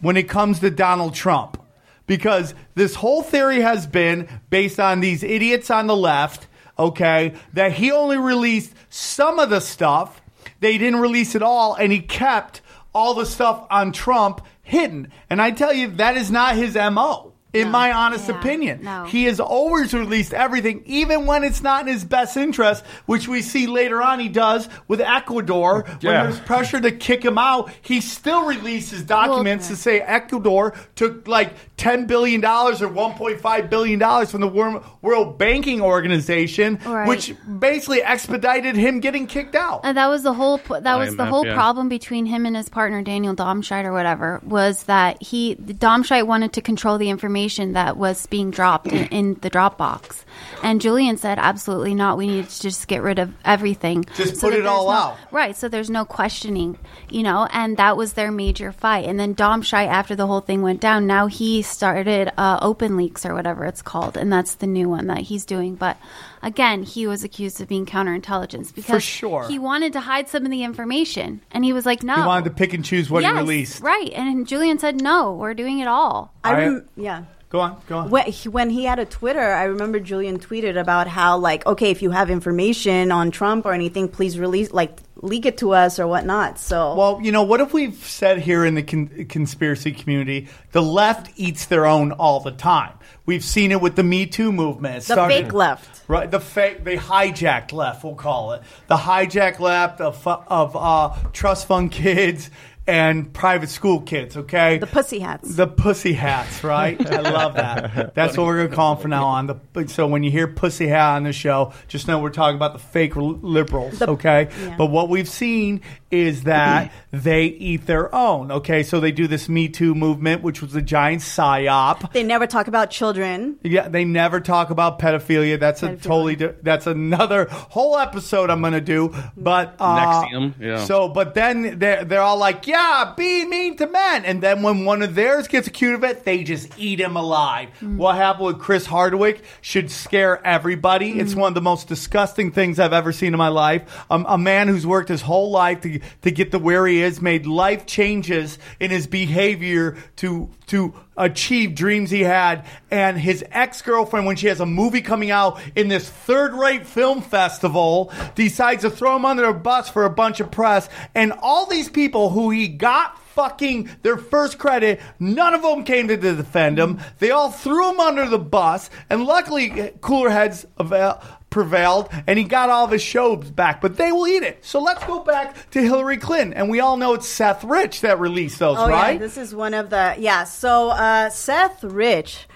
when 0.00 0.18
it 0.18 0.28
comes 0.28 0.60
to 0.60 0.68
Donald 0.68 1.14
Trump. 1.14 1.62
Because 2.06 2.54
this 2.74 2.94
whole 2.94 3.22
theory 3.22 3.60
has 3.60 3.86
been 3.86 4.28
based 4.50 4.78
on 4.78 5.00
these 5.00 5.22
idiots 5.22 5.70
on 5.70 5.86
the 5.86 5.96
left, 5.96 6.46
okay, 6.78 7.34
that 7.52 7.72
he 7.72 7.90
only 7.90 8.16
released 8.16 8.74
some 8.88 9.38
of 9.38 9.50
the 9.50 9.60
stuff, 9.60 10.20
they 10.60 10.78
didn't 10.78 11.00
release 11.00 11.34
it 11.34 11.42
all, 11.42 11.74
and 11.74 11.92
he 11.92 12.00
kept 12.00 12.60
all 12.94 13.14
the 13.14 13.26
stuff 13.26 13.66
on 13.70 13.92
Trump 13.92 14.44
hidden. 14.62 15.10
And 15.30 15.40
I 15.40 15.50
tell 15.50 15.72
you, 15.72 15.88
that 15.96 16.16
is 16.16 16.30
not 16.30 16.56
his 16.56 16.74
MO. 16.74 17.32
In 17.60 17.70
my 17.70 17.92
honest 17.92 18.28
Yeah, 18.28 18.38
opinion, 18.38 18.80
no. 18.82 19.04
he 19.04 19.24
has 19.24 19.40
always 19.40 19.92
released 19.94 20.32
everything, 20.34 20.82
even 20.86 21.26
when 21.26 21.44
it's 21.44 21.62
not 21.62 21.86
in 21.86 21.92
his 21.92 22.04
best 22.04 22.36
interest, 22.36 22.84
which 23.06 23.28
we 23.28 23.42
see 23.42 23.66
later 23.66 24.02
on 24.02 24.20
he 24.20 24.28
does 24.28 24.68
with 24.86 25.00
Ecuador. 25.00 25.84
When 25.84 25.96
Yeah. 26.00 26.22
there's 26.24 26.40
pressure 26.40 26.80
to 26.80 26.90
kick 26.92 27.24
him 27.24 27.38
out, 27.38 27.70
he 27.82 28.00
still 28.00 28.44
releases 28.46 29.02
documents 29.02 29.68
Well- 29.68 29.76
to 29.76 29.82
say 29.82 30.00
Ecuador 30.00 30.74
took 30.94 31.26
like 31.28 31.54
$10 31.76 32.06
billion 32.06 32.44
or 32.44 32.72
$1.5 32.88 33.70
billion 33.70 34.26
from 34.26 34.40
the 34.40 34.48
Wor- 34.48 34.82
World 35.02 35.38
Banking 35.38 35.80
Organization, 35.80 36.78
Right. 36.84 37.06
which 37.08 37.34
basically 37.58 38.02
expedited 38.02 38.76
him 38.76 39.00
getting 39.00 39.26
kicked 39.26 39.54
out. 39.54 39.80
And 39.84 39.96
that 39.96 40.08
was 40.08 40.22
the 40.22 40.32
whole 40.32 40.58
p- 40.58 40.80
that 40.80 40.96
was 40.98 41.16
the 41.16 41.24
whole 41.26 41.46
yeah. 41.46 41.54
problem 41.54 41.88
between 41.88 42.26
him 42.26 42.46
and 42.46 42.56
his 42.56 42.68
partner 42.68 43.02
Daniel 43.02 43.34
Domscheit 43.34 43.84
or 43.84 43.92
whatever 43.92 44.40
was 44.44 44.84
that 44.84 45.22
he 45.22 45.54
Domscheit 45.56 46.26
wanted 46.26 46.52
to 46.54 46.60
control 46.60 46.98
the 46.98 47.10
information 47.10 47.47
that 47.74 47.96
was 47.96 48.26
being 48.26 48.50
dropped 48.50 48.86
in, 48.86 49.06
in 49.08 49.34
the 49.40 49.50
Dropbox, 49.50 50.24
and 50.62 50.80
Julian 50.80 51.16
said 51.16 51.38
absolutely 51.38 51.94
not. 51.94 52.16
We 52.16 52.26
need 52.26 52.48
to 52.48 52.62
just 52.62 52.88
get 52.88 53.02
rid 53.02 53.18
of 53.18 53.34
everything. 53.44 54.04
Just 54.16 54.40
put 54.40 54.54
it 54.54 54.66
all 54.66 54.86
no- 54.86 54.92
out. 54.92 55.18
right? 55.30 55.56
So 55.56 55.68
there's 55.68 55.90
no 55.90 56.04
questioning, 56.04 56.78
you 57.10 57.22
know. 57.22 57.46
And 57.52 57.76
that 57.76 57.96
was 57.96 58.14
their 58.14 58.30
major 58.30 58.72
fight. 58.72 59.04
And 59.06 59.18
then 59.18 59.34
Dom 59.34 59.58
Domscheit, 59.58 59.88
after 59.88 60.14
the 60.14 60.26
whole 60.26 60.40
thing 60.40 60.62
went 60.62 60.80
down, 60.80 61.06
now 61.06 61.26
he 61.26 61.62
started 61.62 62.30
uh, 62.38 62.58
Open 62.62 62.96
Leaks 62.96 63.26
or 63.26 63.34
whatever 63.34 63.64
it's 63.64 63.82
called, 63.82 64.16
and 64.16 64.32
that's 64.32 64.54
the 64.56 64.66
new 64.66 64.88
one 64.88 65.06
that 65.08 65.18
he's 65.18 65.44
doing. 65.44 65.74
But 65.74 65.96
again, 66.42 66.82
he 66.82 67.06
was 67.06 67.24
accused 67.24 67.60
of 67.60 67.68
being 67.68 67.86
counterintelligence 67.86 68.74
because 68.74 68.96
for 68.96 69.00
sure. 69.00 69.48
he 69.48 69.58
wanted 69.58 69.92
to 69.94 70.00
hide 70.00 70.28
some 70.28 70.44
of 70.44 70.50
the 70.50 70.62
information, 70.62 71.40
and 71.50 71.64
he 71.64 71.72
was 71.72 71.86
like, 71.86 72.02
"No." 72.02 72.14
He 72.14 72.20
wanted 72.20 72.44
to 72.44 72.50
pick 72.50 72.72
and 72.72 72.84
choose 72.84 73.10
what 73.10 73.22
yes, 73.22 73.32
he 73.32 73.38
released. 73.38 73.82
right? 73.82 74.10
And 74.12 74.46
Julian 74.46 74.78
said, 74.78 75.02
"No, 75.02 75.32
we're 75.34 75.54
doing 75.54 75.80
it 75.80 75.88
all." 75.88 76.32
I 76.44 76.50
I- 76.50 76.58
rem- 76.58 76.88
yeah. 76.96 77.24
Go 77.50 77.60
on, 77.60 77.80
go 77.88 77.98
on. 77.98 78.10
When 78.10 78.26
he, 78.26 78.48
when 78.50 78.68
he 78.68 78.84
had 78.84 78.98
a 78.98 79.06
Twitter, 79.06 79.40
I 79.40 79.64
remember 79.64 79.98
Julian 80.00 80.38
tweeted 80.38 80.78
about 80.78 81.06
how 81.08 81.38
like, 81.38 81.64
okay, 81.64 81.90
if 81.90 82.02
you 82.02 82.10
have 82.10 82.28
information 82.28 83.10
on 83.10 83.30
Trump 83.30 83.64
or 83.64 83.72
anything, 83.72 84.08
please 84.08 84.38
release, 84.38 84.70
like, 84.70 84.98
leak 85.22 85.46
it 85.46 85.56
to 85.58 85.72
us 85.72 85.98
or 85.98 86.06
whatnot. 86.06 86.58
So, 86.58 86.94
Well, 86.94 87.20
you 87.22 87.32
know, 87.32 87.42
what 87.42 87.60
if 87.60 87.72
we've 87.72 87.94
said 87.94 88.38
here 88.38 88.66
in 88.66 88.74
the 88.74 88.82
con- 88.82 89.26
conspiracy 89.30 89.92
community, 89.92 90.48
the 90.72 90.82
left 90.82 91.32
eats 91.36 91.64
their 91.66 91.86
own 91.86 92.12
all 92.12 92.40
the 92.40 92.52
time. 92.52 92.92
We've 93.24 93.42
seen 93.42 93.72
it 93.72 93.80
with 93.80 93.96
the 93.96 94.04
Me 94.04 94.26
Too 94.26 94.52
movement. 94.52 94.96
The 95.04 95.14
started- 95.14 95.44
fake 95.44 95.52
left. 95.54 96.02
Right, 96.06 96.30
the 96.30 96.40
fake, 96.40 96.84
the 96.84 96.96
hijacked 96.96 97.72
left, 97.72 98.04
we'll 98.04 98.14
call 98.14 98.52
it 98.52 98.62
the 98.88 98.96
hijacked 98.96 99.58
left 99.60 100.00
of 100.00 100.26
of 100.26 100.76
uh, 100.76 101.14
trust 101.32 101.66
fund 101.66 101.92
kids 101.92 102.50
and 102.88 103.32
private 103.32 103.68
school 103.68 104.00
kids. 104.00 104.36
Okay, 104.36 104.78
The 104.78 104.86
pussy 104.86 105.18
hats. 105.20 105.54
the 105.54 105.66
pussy 105.66 106.14
hats, 106.14 106.64
right? 106.64 106.98
I 107.12 107.20
love 107.20 107.54
that. 107.54 108.14
That's 108.14 108.36
what 108.36 108.46
we're 108.46 108.64
gonna 108.64 108.74
call 108.74 108.94
them 108.94 109.02
from 109.02 109.10
now 109.10 109.26
on. 109.26 109.46
The, 109.46 109.86
so 109.88 110.06
when 110.06 110.22
you 110.22 110.30
hear 110.30 110.48
pussy 110.48 110.86
hat 110.88 111.16
on 111.16 111.24
the 111.24 111.32
show, 111.32 111.72
just 111.86 112.08
know 112.08 112.18
we're 112.18 112.30
talking 112.30 112.56
about 112.56 112.72
the 112.72 112.78
fake 112.78 113.12
liberals, 113.14 113.98
The- 113.98 114.08
okay? 114.10 114.48
yeah. 114.60 114.74
But 114.76 114.86
what 114.86 115.08
we've 115.08 115.28
seen 115.28 115.82
is 116.10 116.44
that 116.44 116.90
they 117.12 117.44
eat 117.44 117.84
their 117.86 118.12
own, 118.14 118.50
okay? 118.50 118.82
So 118.82 118.98
they 119.00 119.12
do 119.12 119.26
this 119.26 119.48
Me 119.48 119.68
Too 119.68 119.94
movement, 119.94 120.42
which 120.42 120.62
was 120.62 120.74
a 120.74 120.80
giant 120.82 121.20
psyop. 121.22 122.12
they 122.12 122.22
never 122.22 122.46
talk 122.46 122.66
about 122.66 122.90
children. 122.90 123.58
Yeah, 123.62 123.88
they 123.88 124.06
never 124.06 124.40
talk 124.40 124.70
about 124.70 124.98
pedophilia. 124.98 125.60
That's 125.60 125.82
a 125.82 125.96
totally 125.96 126.36
di- 126.36 126.54
that's 126.62 126.86
another 126.86 127.44
whole 127.50 127.98
episode 127.98 128.48
I'm 128.48 128.60
going 128.62 128.72
to 128.72 128.80
do. 128.80 129.14
But 129.36 129.74
uh, 129.78 130.24
NXIVM, 130.24 130.54
yeah. 130.60 130.84
So, 130.86 131.08
but 131.08 131.34
then 131.34 131.78
they're 131.78 132.04
they're 132.04 132.22
all 132.22 132.38
like, 132.38 132.66
yeah, 132.66 132.77
be 133.16 133.44
mean 133.44 133.76
to 133.76 133.86
men, 133.86 134.24
and 134.24 134.42
then 134.42 134.62
when 134.62 134.84
one 134.84 135.02
of 135.02 135.14
theirs 135.14 135.48
gets 135.48 135.66
accused 135.66 136.02
of 136.02 136.04
it, 136.04 136.24
they 136.24 136.44
just 136.44 136.78
eat 136.78 137.00
him 137.00 137.16
alive. 137.16 137.70
What 137.80 138.16
happened 138.16 138.46
with 138.46 138.58
Chris 138.58 138.86
Hardwick 138.86 139.42
should 139.60 139.90
scare 139.90 140.44
everybody. 140.46 141.18
It's 141.18 141.34
one 141.34 141.48
of 141.48 141.54
the 141.54 141.60
most 141.60 141.88
disgusting 141.88 142.52
things 142.52 142.78
I've 142.78 142.92
ever 142.92 143.12
seen 143.12 143.32
in 143.32 143.38
my 143.38 143.48
life. 143.48 144.04
Um, 144.10 144.26
a 144.28 144.38
man 144.38 144.68
who's 144.68 144.86
worked 144.86 145.08
his 145.08 145.22
whole 145.22 145.50
life 145.50 145.80
to 145.82 146.00
to 146.22 146.30
get 146.30 146.50
to 146.52 146.58
where 146.58 146.86
he 146.86 147.02
is, 147.02 147.20
made 147.22 147.46
life 147.46 147.86
changes 147.86 148.58
in 148.80 148.90
his 148.90 149.06
behavior 149.06 149.96
to 150.16 150.50
to 150.68 150.94
achieve 151.16 151.74
dreams 151.74 152.10
he 152.10 152.20
had. 152.20 152.64
And 152.90 153.18
his 153.18 153.44
ex-girlfriend 153.50 154.26
when 154.26 154.36
she 154.36 154.46
has 154.46 154.60
a 154.60 154.66
movie 154.66 155.02
coming 155.02 155.30
out 155.30 155.60
in 155.74 155.88
this 155.88 156.08
third-rate 156.08 156.86
film 156.86 157.22
festival 157.22 158.12
decides 158.34 158.82
to 158.82 158.90
throw 158.90 159.16
him 159.16 159.24
under 159.24 159.44
a 159.44 159.54
bus 159.54 159.88
for 159.88 160.04
a 160.04 160.10
bunch 160.10 160.40
of 160.40 160.50
press. 160.50 160.88
And 161.14 161.32
all 161.32 161.66
these 161.66 161.88
people 161.88 162.30
who 162.30 162.50
he 162.50 162.68
got 162.68 163.18
fucking 163.34 163.88
their 164.02 164.16
first 164.16 164.58
credit 164.58 165.00
none 165.20 165.54
of 165.54 165.62
them 165.62 165.84
came 165.84 166.08
to 166.08 166.16
defend 166.16 166.76
him. 166.78 166.98
They 167.20 167.30
all 167.30 167.52
threw 167.52 167.92
him 167.92 168.00
under 168.00 168.28
the 168.28 168.38
bus. 168.38 168.90
And 169.08 169.24
luckily 169.24 169.92
cooler 170.00 170.30
heads 170.30 170.66
avail- 170.76 171.22
prevailed 171.50 172.08
and 172.26 172.38
he 172.38 172.44
got 172.44 172.68
all 172.68 172.84
of 172.84 172.90
his 172.90 173.00
shows 173.02 173.50
back 173.50 173.80
but 173.80 173.96
they 173.96 174.12
will 174.12 174.26
eat 174.28 174.42
it 174.42 174.62
so 174.64 174.80
let's 174.80 175.02
go 175.04 175.20
back 175.20 175.70
to 175.70 175.80
hillary 175.80 176.16
clinton 176.18 176.52
and 176.52 176.68
we 176.68 176.78
all 176.80 176.96
know 176.98 177.14
it's 177.14 177.26
seth 177.26 177.64
rich 177.64 178.02
that 178.02 178.20
released 178.20 178.58
those 178.58 178.76
Oh 178.78 178.88
right 178.88 179.12
yeah, 179.14 179.18
this 179.18 179.36
is 179.38 179.54
one 179.54 179.72
of 179.72 179.88
the 179.90 180.14
yeah. 180.18 180.44
So 180.44 180.90
uh, 180.90 181.30
Seth 181.30 181.82
Rich, 181.82 182.46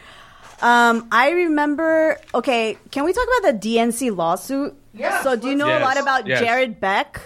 um, 0.61 1.09
I 1.11 1.31
remember. 1.31 2.19
Okay, 2.35 2.77
can 2.91 3.05
we 3.05 3.13
talk 3.13 3.27
about 3.41 3.61
the 3.61 3.69
DNC 3.69 4.15
lawsuit? 4.17 4.75
Yes, 4.95 5.23
So 5.23 5.37
do 5.37 5.49
you 5.49 5.57
know 5.57 5.67
let's- 5.67 5.83
a 5.83 5.85
lot 5.85 5.99
about 6.01 6.27
yes. 6.27 6.41
Jared 6.41 6.79
Beck? 6.81 7.21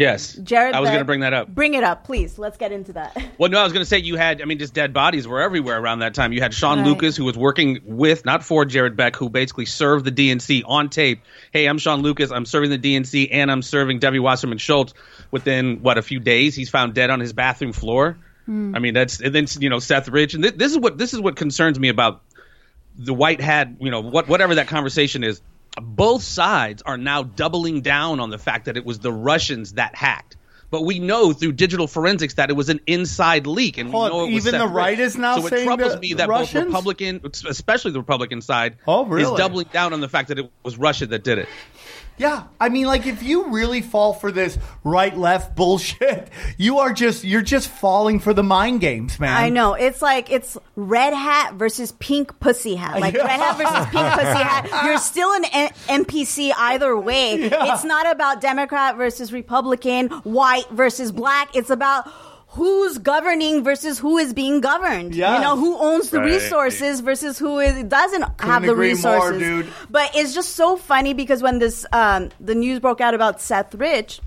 Yes, 0.00 0.32
Jared, 0.32 0.74
I 0.74 0.80
was 0.80 0.88
going 0.88 1.00
to 1.00 1.04
bring 1.04 1.20
that 1.20 1.34
up. 1.34 1.48
Bring 1.48 1.74
it 1.74 1.84
up, 1.84 2.04
please. 2.04 2.38
Let's 2.38 2.56
get 2.56 2.72
into 2.72 2.94
that. 2.94 3.14
Well, 3.38 3.50
no, 3.50 3.58
I 3.58 3.64
was 3.64 3.72
going 3.72 3.82
to 3.82 3.88
say 3.88 3.98
you 3.98 4.16
had. 4.16 4.40
I 4.42 4.44
mean, 4.46 4.58
just 4.58 4.74
dead 4.74 4.92
bodies 4.92 5.26
were 5.28 5.40
everywhere 5.40 5.78
around 5.78 6.00
that 6.00 6.14
time. 6.14 6.32
You 6.32 6.40
had 6.40 6.52
Sean 6.52 6.78
Right. 6.78 6.86
Lucas, 6.86 7.16
who 7.16 7.24
was 7.24 7.36
working 7.36 7.80
with, 7.84 8.24
not 8.24 8.44
for 8.44 8.64
Jared 8.64 8.96
Beck, 8.96 9.16
who 9.16 9.28
basically 9.30 9.66
served 9.66 10.04
the 10.04 10.12
DNC 10.12 10.62
on 10.66 10.88
tape. 10.88 11.22
Hey, 11.52 11.66
I'm 11.66 11.78
Sean 11.78 12.00
Lucas. 12.00 12.30
I'm 12.30 12.44
serving 12.46 12.70
the 12.70 12.78
DNC, 12.78 13.28
and 13.30 13.50
I'm 13.50 13.62
serving 13.62 13.98
Debbie 13.98 14.18
Wasserman 14.18 14.58
Schultz. 14.58 14.94
Within 15.30 15.82
what 15.82 15.96
a 15.98 16.02
few 16.02 16.18
days, 16.18 16.54
he's 16.54 16.70
found 16.70 16.94
dead 16.94 17.10
on 17.10 17.20
his 17.20 17.32
bathroom 17.32 17.72
floor. 17.72 18.18
Hmm. 18.46 18.74
I 18.74 18.78
mean, 18.78 18.94
that's 18.94 19.20
and 19.20 19.34
then 19.34 19.46
you 19.58 19.68
know 19.68 19.78
Seth 19.80 20.08
Rich, 20.08 20.34
and 20.34 20.42
th- 20.42 20.56
this 20.56 20.72
is 20.72 20.78
what 20.78 20.96
this 20.98 21.12
is 21.14 21.20
what 21.20 21.36
concerns 21.36 21.78
me 21.78 21.88
about 21.88 22.22
the 22.96 23.14
white 23.14 23.40
hat. 23.40 23.68
You 23.80 23.90
know, 23.90 24.00
what 24.00 24.28
whatever 24.28 24.54
that 24.56 24.68
conversation 24.68 25.24
is. 25.24 25.40
Both 25.80 26.22
sides 26.22 26.82
are 26.82 26.96
now 26.98 27.22
doubling 27.22 27.80
down 27.82 28.20
on 28.20 28.30
the 28.30 28.38
fact 28.38 28.64
that 28.66 28.76
it 28.76 28.84
was 28.84 28.98
the 28.98 29.12
Russians 29.12 29.74
that 29.74 29.94
hacked. 29.94 30.36
But 30.70 30.82
we 30.82 31.00
know 31.00 31.32
through 31.32 31.52
digital 31.52 31.88
forensics 31.88 32.34
that 32.34 32.48
it 32.48 32.52
was 32.52 32.68
an 32.68 32.78
inside 32.86 33.48
leak, 33.48 33.76
and 33.76 33.88
we 33.88 33.92
Hold 33.92 34.04
on, 34.04 34.10
know 34.18 34.24
it 34.26 34.34
was 34.34 34.46
even 34.46 34.60
the 34.60 34.68
right 34.68 34.98
is 34.98 35.16
now 35.16 35.40
so 35.40 35.46
it 35.48 35.64
troubles 35.64 35.98
me 35.98 36.14
that 36.14 36.28
Russians? 36.28 36.66
both 36.66 36.66
Republican, 36.66 37.20
especially 37.48 37.90
the 37.90 37.98
Republican 37.98 38.40
side, 38.40 38.76
Oh, 38.86 39.12
is 39.16 39.28
doubling 39.32 39.66
down 39.72 39.92
on 39.92 40.00
the 40.00 40.08
fact 40.08 40.28
that 40.28 40.38
it 40.38 40.48
was 40.62 40.78
Russia 40.78 41.06
that 41.06 41.24
did 41.24 41.38
it. 41.38 41.48
Yeah, 42.20 42.44
I 42.60 42.68
mean, 42.68 42.86
like 42.86 43.06
if 43.06 43.22
you 43.22 43.48
really 43.48 43.80
fall 43.80 44.12
for 44.12 44.30
this 44.30 44.58
right 44.84 45.16
left 45.16 45.56
bullshit, 45.56 46.28
you 46.58 46.80
are 46.80 46.92
just 46.92 47.24
you're 47.24 47.40
just 47.40 47.68
falling 47.70 48.20
for 48.20 48.34
the 48.34 48.42
mind 48.42 48.82
games, 48.82 49.18
man. 49.18 49.34
I 49.34 49.48
know. 49.48 49.72
It's 49.72 50.02
like 50.02 50.30
it's 50.30 50.58
red 50.76 51.14
hat 51.14 51.54
versus 51.54 51.92
pink 51.92 52.38
pussy 52.38 52.74
hat. 52.74 53.00
Like 53.00 53.14
red 53.14 53.26
hat 53.26 53.56
versus 53.56 53.86
pink 53.86 54.06
pussy 54.12 54.42
hat. 54.44 54.84
You're 54.84 54.98
still 54.98 55.32
an 55.32 55.44
N- 55.50 56.04
NPC 56.04 56.52
either 56.54 56.94
way. 56.98 57.48
Yeah. 57.48 57.72
It's 57.72 57.84
not 57.84 58.10
about 58.10 58.42
Democrat 58.42 58.96
versus 58.98 59.32
Republican, 59.32 60.10
white 60.10 60.68
versus 60.70 61.12
black. 61.12 61.56
It's 61.56 61.70
about 61.70 62.06
who's 62.50 62.98
governing 62.98 63.62
versus 63.62 63.98
who 63.98 64.18
is 64.18 64.32
being 64.34 64.60
governed. 64.60 65.14
Yes. 65.14 65.36
You 65.38 65.44
know, 65.44 65.56
who 65.56 65.76
owns 65.78 66.10
the 66.10 66.18
Right. 66.18 66.32
resources 66.32 67.00
versus 67.00 67.38
who 67.38 67.58
is, 67.60 67.84
doesn't 67.84 68.24
have 68.40 68.62
the 68.62 68.68
more, 68.68 68.76
resources. 68.76 69.38
dude. 69.40 69.68
But 69.88 70.10
it's 70.14 70.34
just 70.34 70.56
so 70.56 70.76
funny 70.76 71.14
because 71.14 71.42
when 71.42 71.58
this 71.60 71.86
um, 71.92 72.30
the 72.40 72.54
news 72.54 72.80
broke 72.80 73.00
out 73.00 73.14
about 73.14 73.40
Seth 73.40 73.74
Rich, 73.74 74.20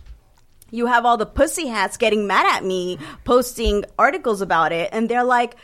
you 0.71 0.85
have 0.87 1.05
all 1.05 1.17
the 1.17 1.25
pussy 1.25 1.67
hats 1.67 1.97
getting 1.97 2.25
mad 2.25 2.45
at 2.55 2.63
me, 2.63 2.97
posting 3.25 3.83
articles 3.99 4.41
about 4.41 4.71
it, 4.71 4.89
and 4.93 5.09
they're 5.09 5.23
like, 5.25 5.55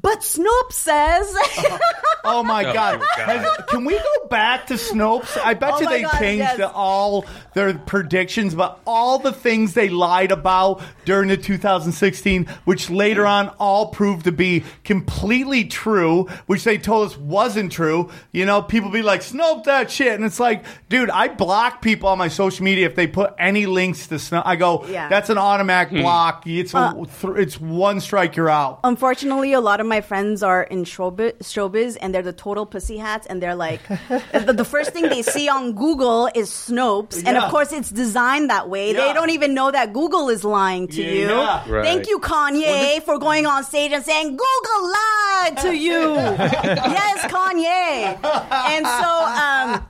"But 0.00 0.22
Snoop 0.22 0.72
says." 0.72 1.34
Oh 2.28 2.42
my 2.42 2.64
Oh, 2.64 2.72
god! 2.72 2.98
God. 3.16 3.28
Has- 3.38 3.64
can 3.68 3.84
we 3.84 3.96
go 3.96 4.26
back 4.28 4.66
to 4.66 4.74
Snopes? 4.74 5.38
I 5.44 5.54
bet 5.54 5.74
Oh 5.74 5.80
you 5.82 5.88
they 5.88 6.02
God, 6.02 6.18
changed 6.18 6.38
yes. 6.40 6.56
the- 6.56 6.68
all 6.72 7.24
their 7.54 7.72
predictions, 7.78 8.52
but 8.52 8.80
all 8.84 9.20
the 9.20 9.32
things 9.32 9.74
they 9.74 9.88
lied 9.88 10.32
about 10.32 10.82
during 11.04 11.28
the 11.28 11.36
2016, 11.36 12.46
which 12.64 12.90
later 12.90 13.24
on 13.26 13.50
all 13.60 13.90
proved 13.90 14.24
to 14.24 14.32
be 14.32 14.64
completely 14.82 15.66
true, 15.66 16.24
which 16.46 16.64
they 16.64 16.78
told 16.78 17.06
us 17.06 17.16
wasn't 17.16 17.70
true. 17.70 18.10
You 18.32 18.44
know, 18.44 18.60
people 18.60 18.90
be 18.90 19.02
like, 19.02 19.20
"Snope 19.20 19.62
that 19.64 19.88
shit," 19.88 20.14
and 20.14 20.24
it's 20.24 20.40
like, 20.40 20.64
dude, 20.88 21.10
I 21.10 21.28
block 21.28 21.80
people 21.80 22.08
on 22.08 22.18
my 22.18 22.26
social 22.28 22.64
media 22.64 22.86
if 22.86 22.96
they 22.96 23.06
put 23.06 23.34
any 23.38 23.66
links 23.66 24.08
to 24.08 24.16
Snope. 24.16 24.42
I 24.44 24.56
go, 24.56 24.84
Yeah. 24.88 25.08
"That's 25.08 25.30
an 25.30 25.38
automatic 25.38 25.90
Hmm. 25.92 26.00
block. 26.02 26.44
It's 26.44 26.74
a, 26.74 26.78
Uh, 26.78 26.92
th- 27.20 27.36
it's 27.36 27.60
one 27.60 28.00
strike, 28.00 28.34
you're 28.34 28.50
out." 28.50 28.80
Unfortunately, 28.82 29.52
a 29.52 29.60
lot 29.60 29.78
of 29.78 29.85
my 29.88 30.00
friends 30.00 30.42
are 30.42 30.62
in 30.62 30.84
showbiz, 30.84 31.38
showbiz 31.38 31.96
and 32.00 32.14
they're 32.14 32.22
the 32.22 32.32
total 32.32 32.66
pussy 32.66 32.96
hats, 32.96 33.26
and 33.26 33.42
they're 33.42 33.54
like, 33.54 33.86
the, 34.32 34.54
the 34.56 34.64
first 34.64 34.92
thing 34.92 35.08
they 35.08 35.22
see 35.22 35.48
on 35.48 35.72
Google 35.74 36.28
is 36.34 36.50
Snopes, 36.50 37.22
and 37.24 37.36
of 37.36 37.50
course 37.50 37.72
it's 37.72 37.90
designed 37.90 38.50
that 38.50 38.68
way. 38.68 38.92
Yeah. 38.92 39.06
They 39.06 39.12
don't 39.12 39.30
even 39.30 39.54
know 39.54 39.70
that 39.70 39.92
Google 39.92 40.28
is 40.28 40.44
lying 40.44 40.88
to 40.88 41.02
you. 41.02 41.28
Yeah. 41.28 41.68
Right. 41.68 41.84
Thank 41.84 42.08
you, 42.08 42.18
Kanye, 42.18 43.02
for 43.02 43.18
going 43.18 43.46
on 43.46 43.64
stage 43.64 43.92
and 43.92 44.04
saying 44.04 44.30
Google 44.36 44.92
lied 44.92 45.56
to 45.58 45.76
you. 45.86 46.14
yes, 46.14 47.30
Kanye. 47.30 48.18
And 48.24 48.86
so, 48.86 49.10
um, 49.42 49.86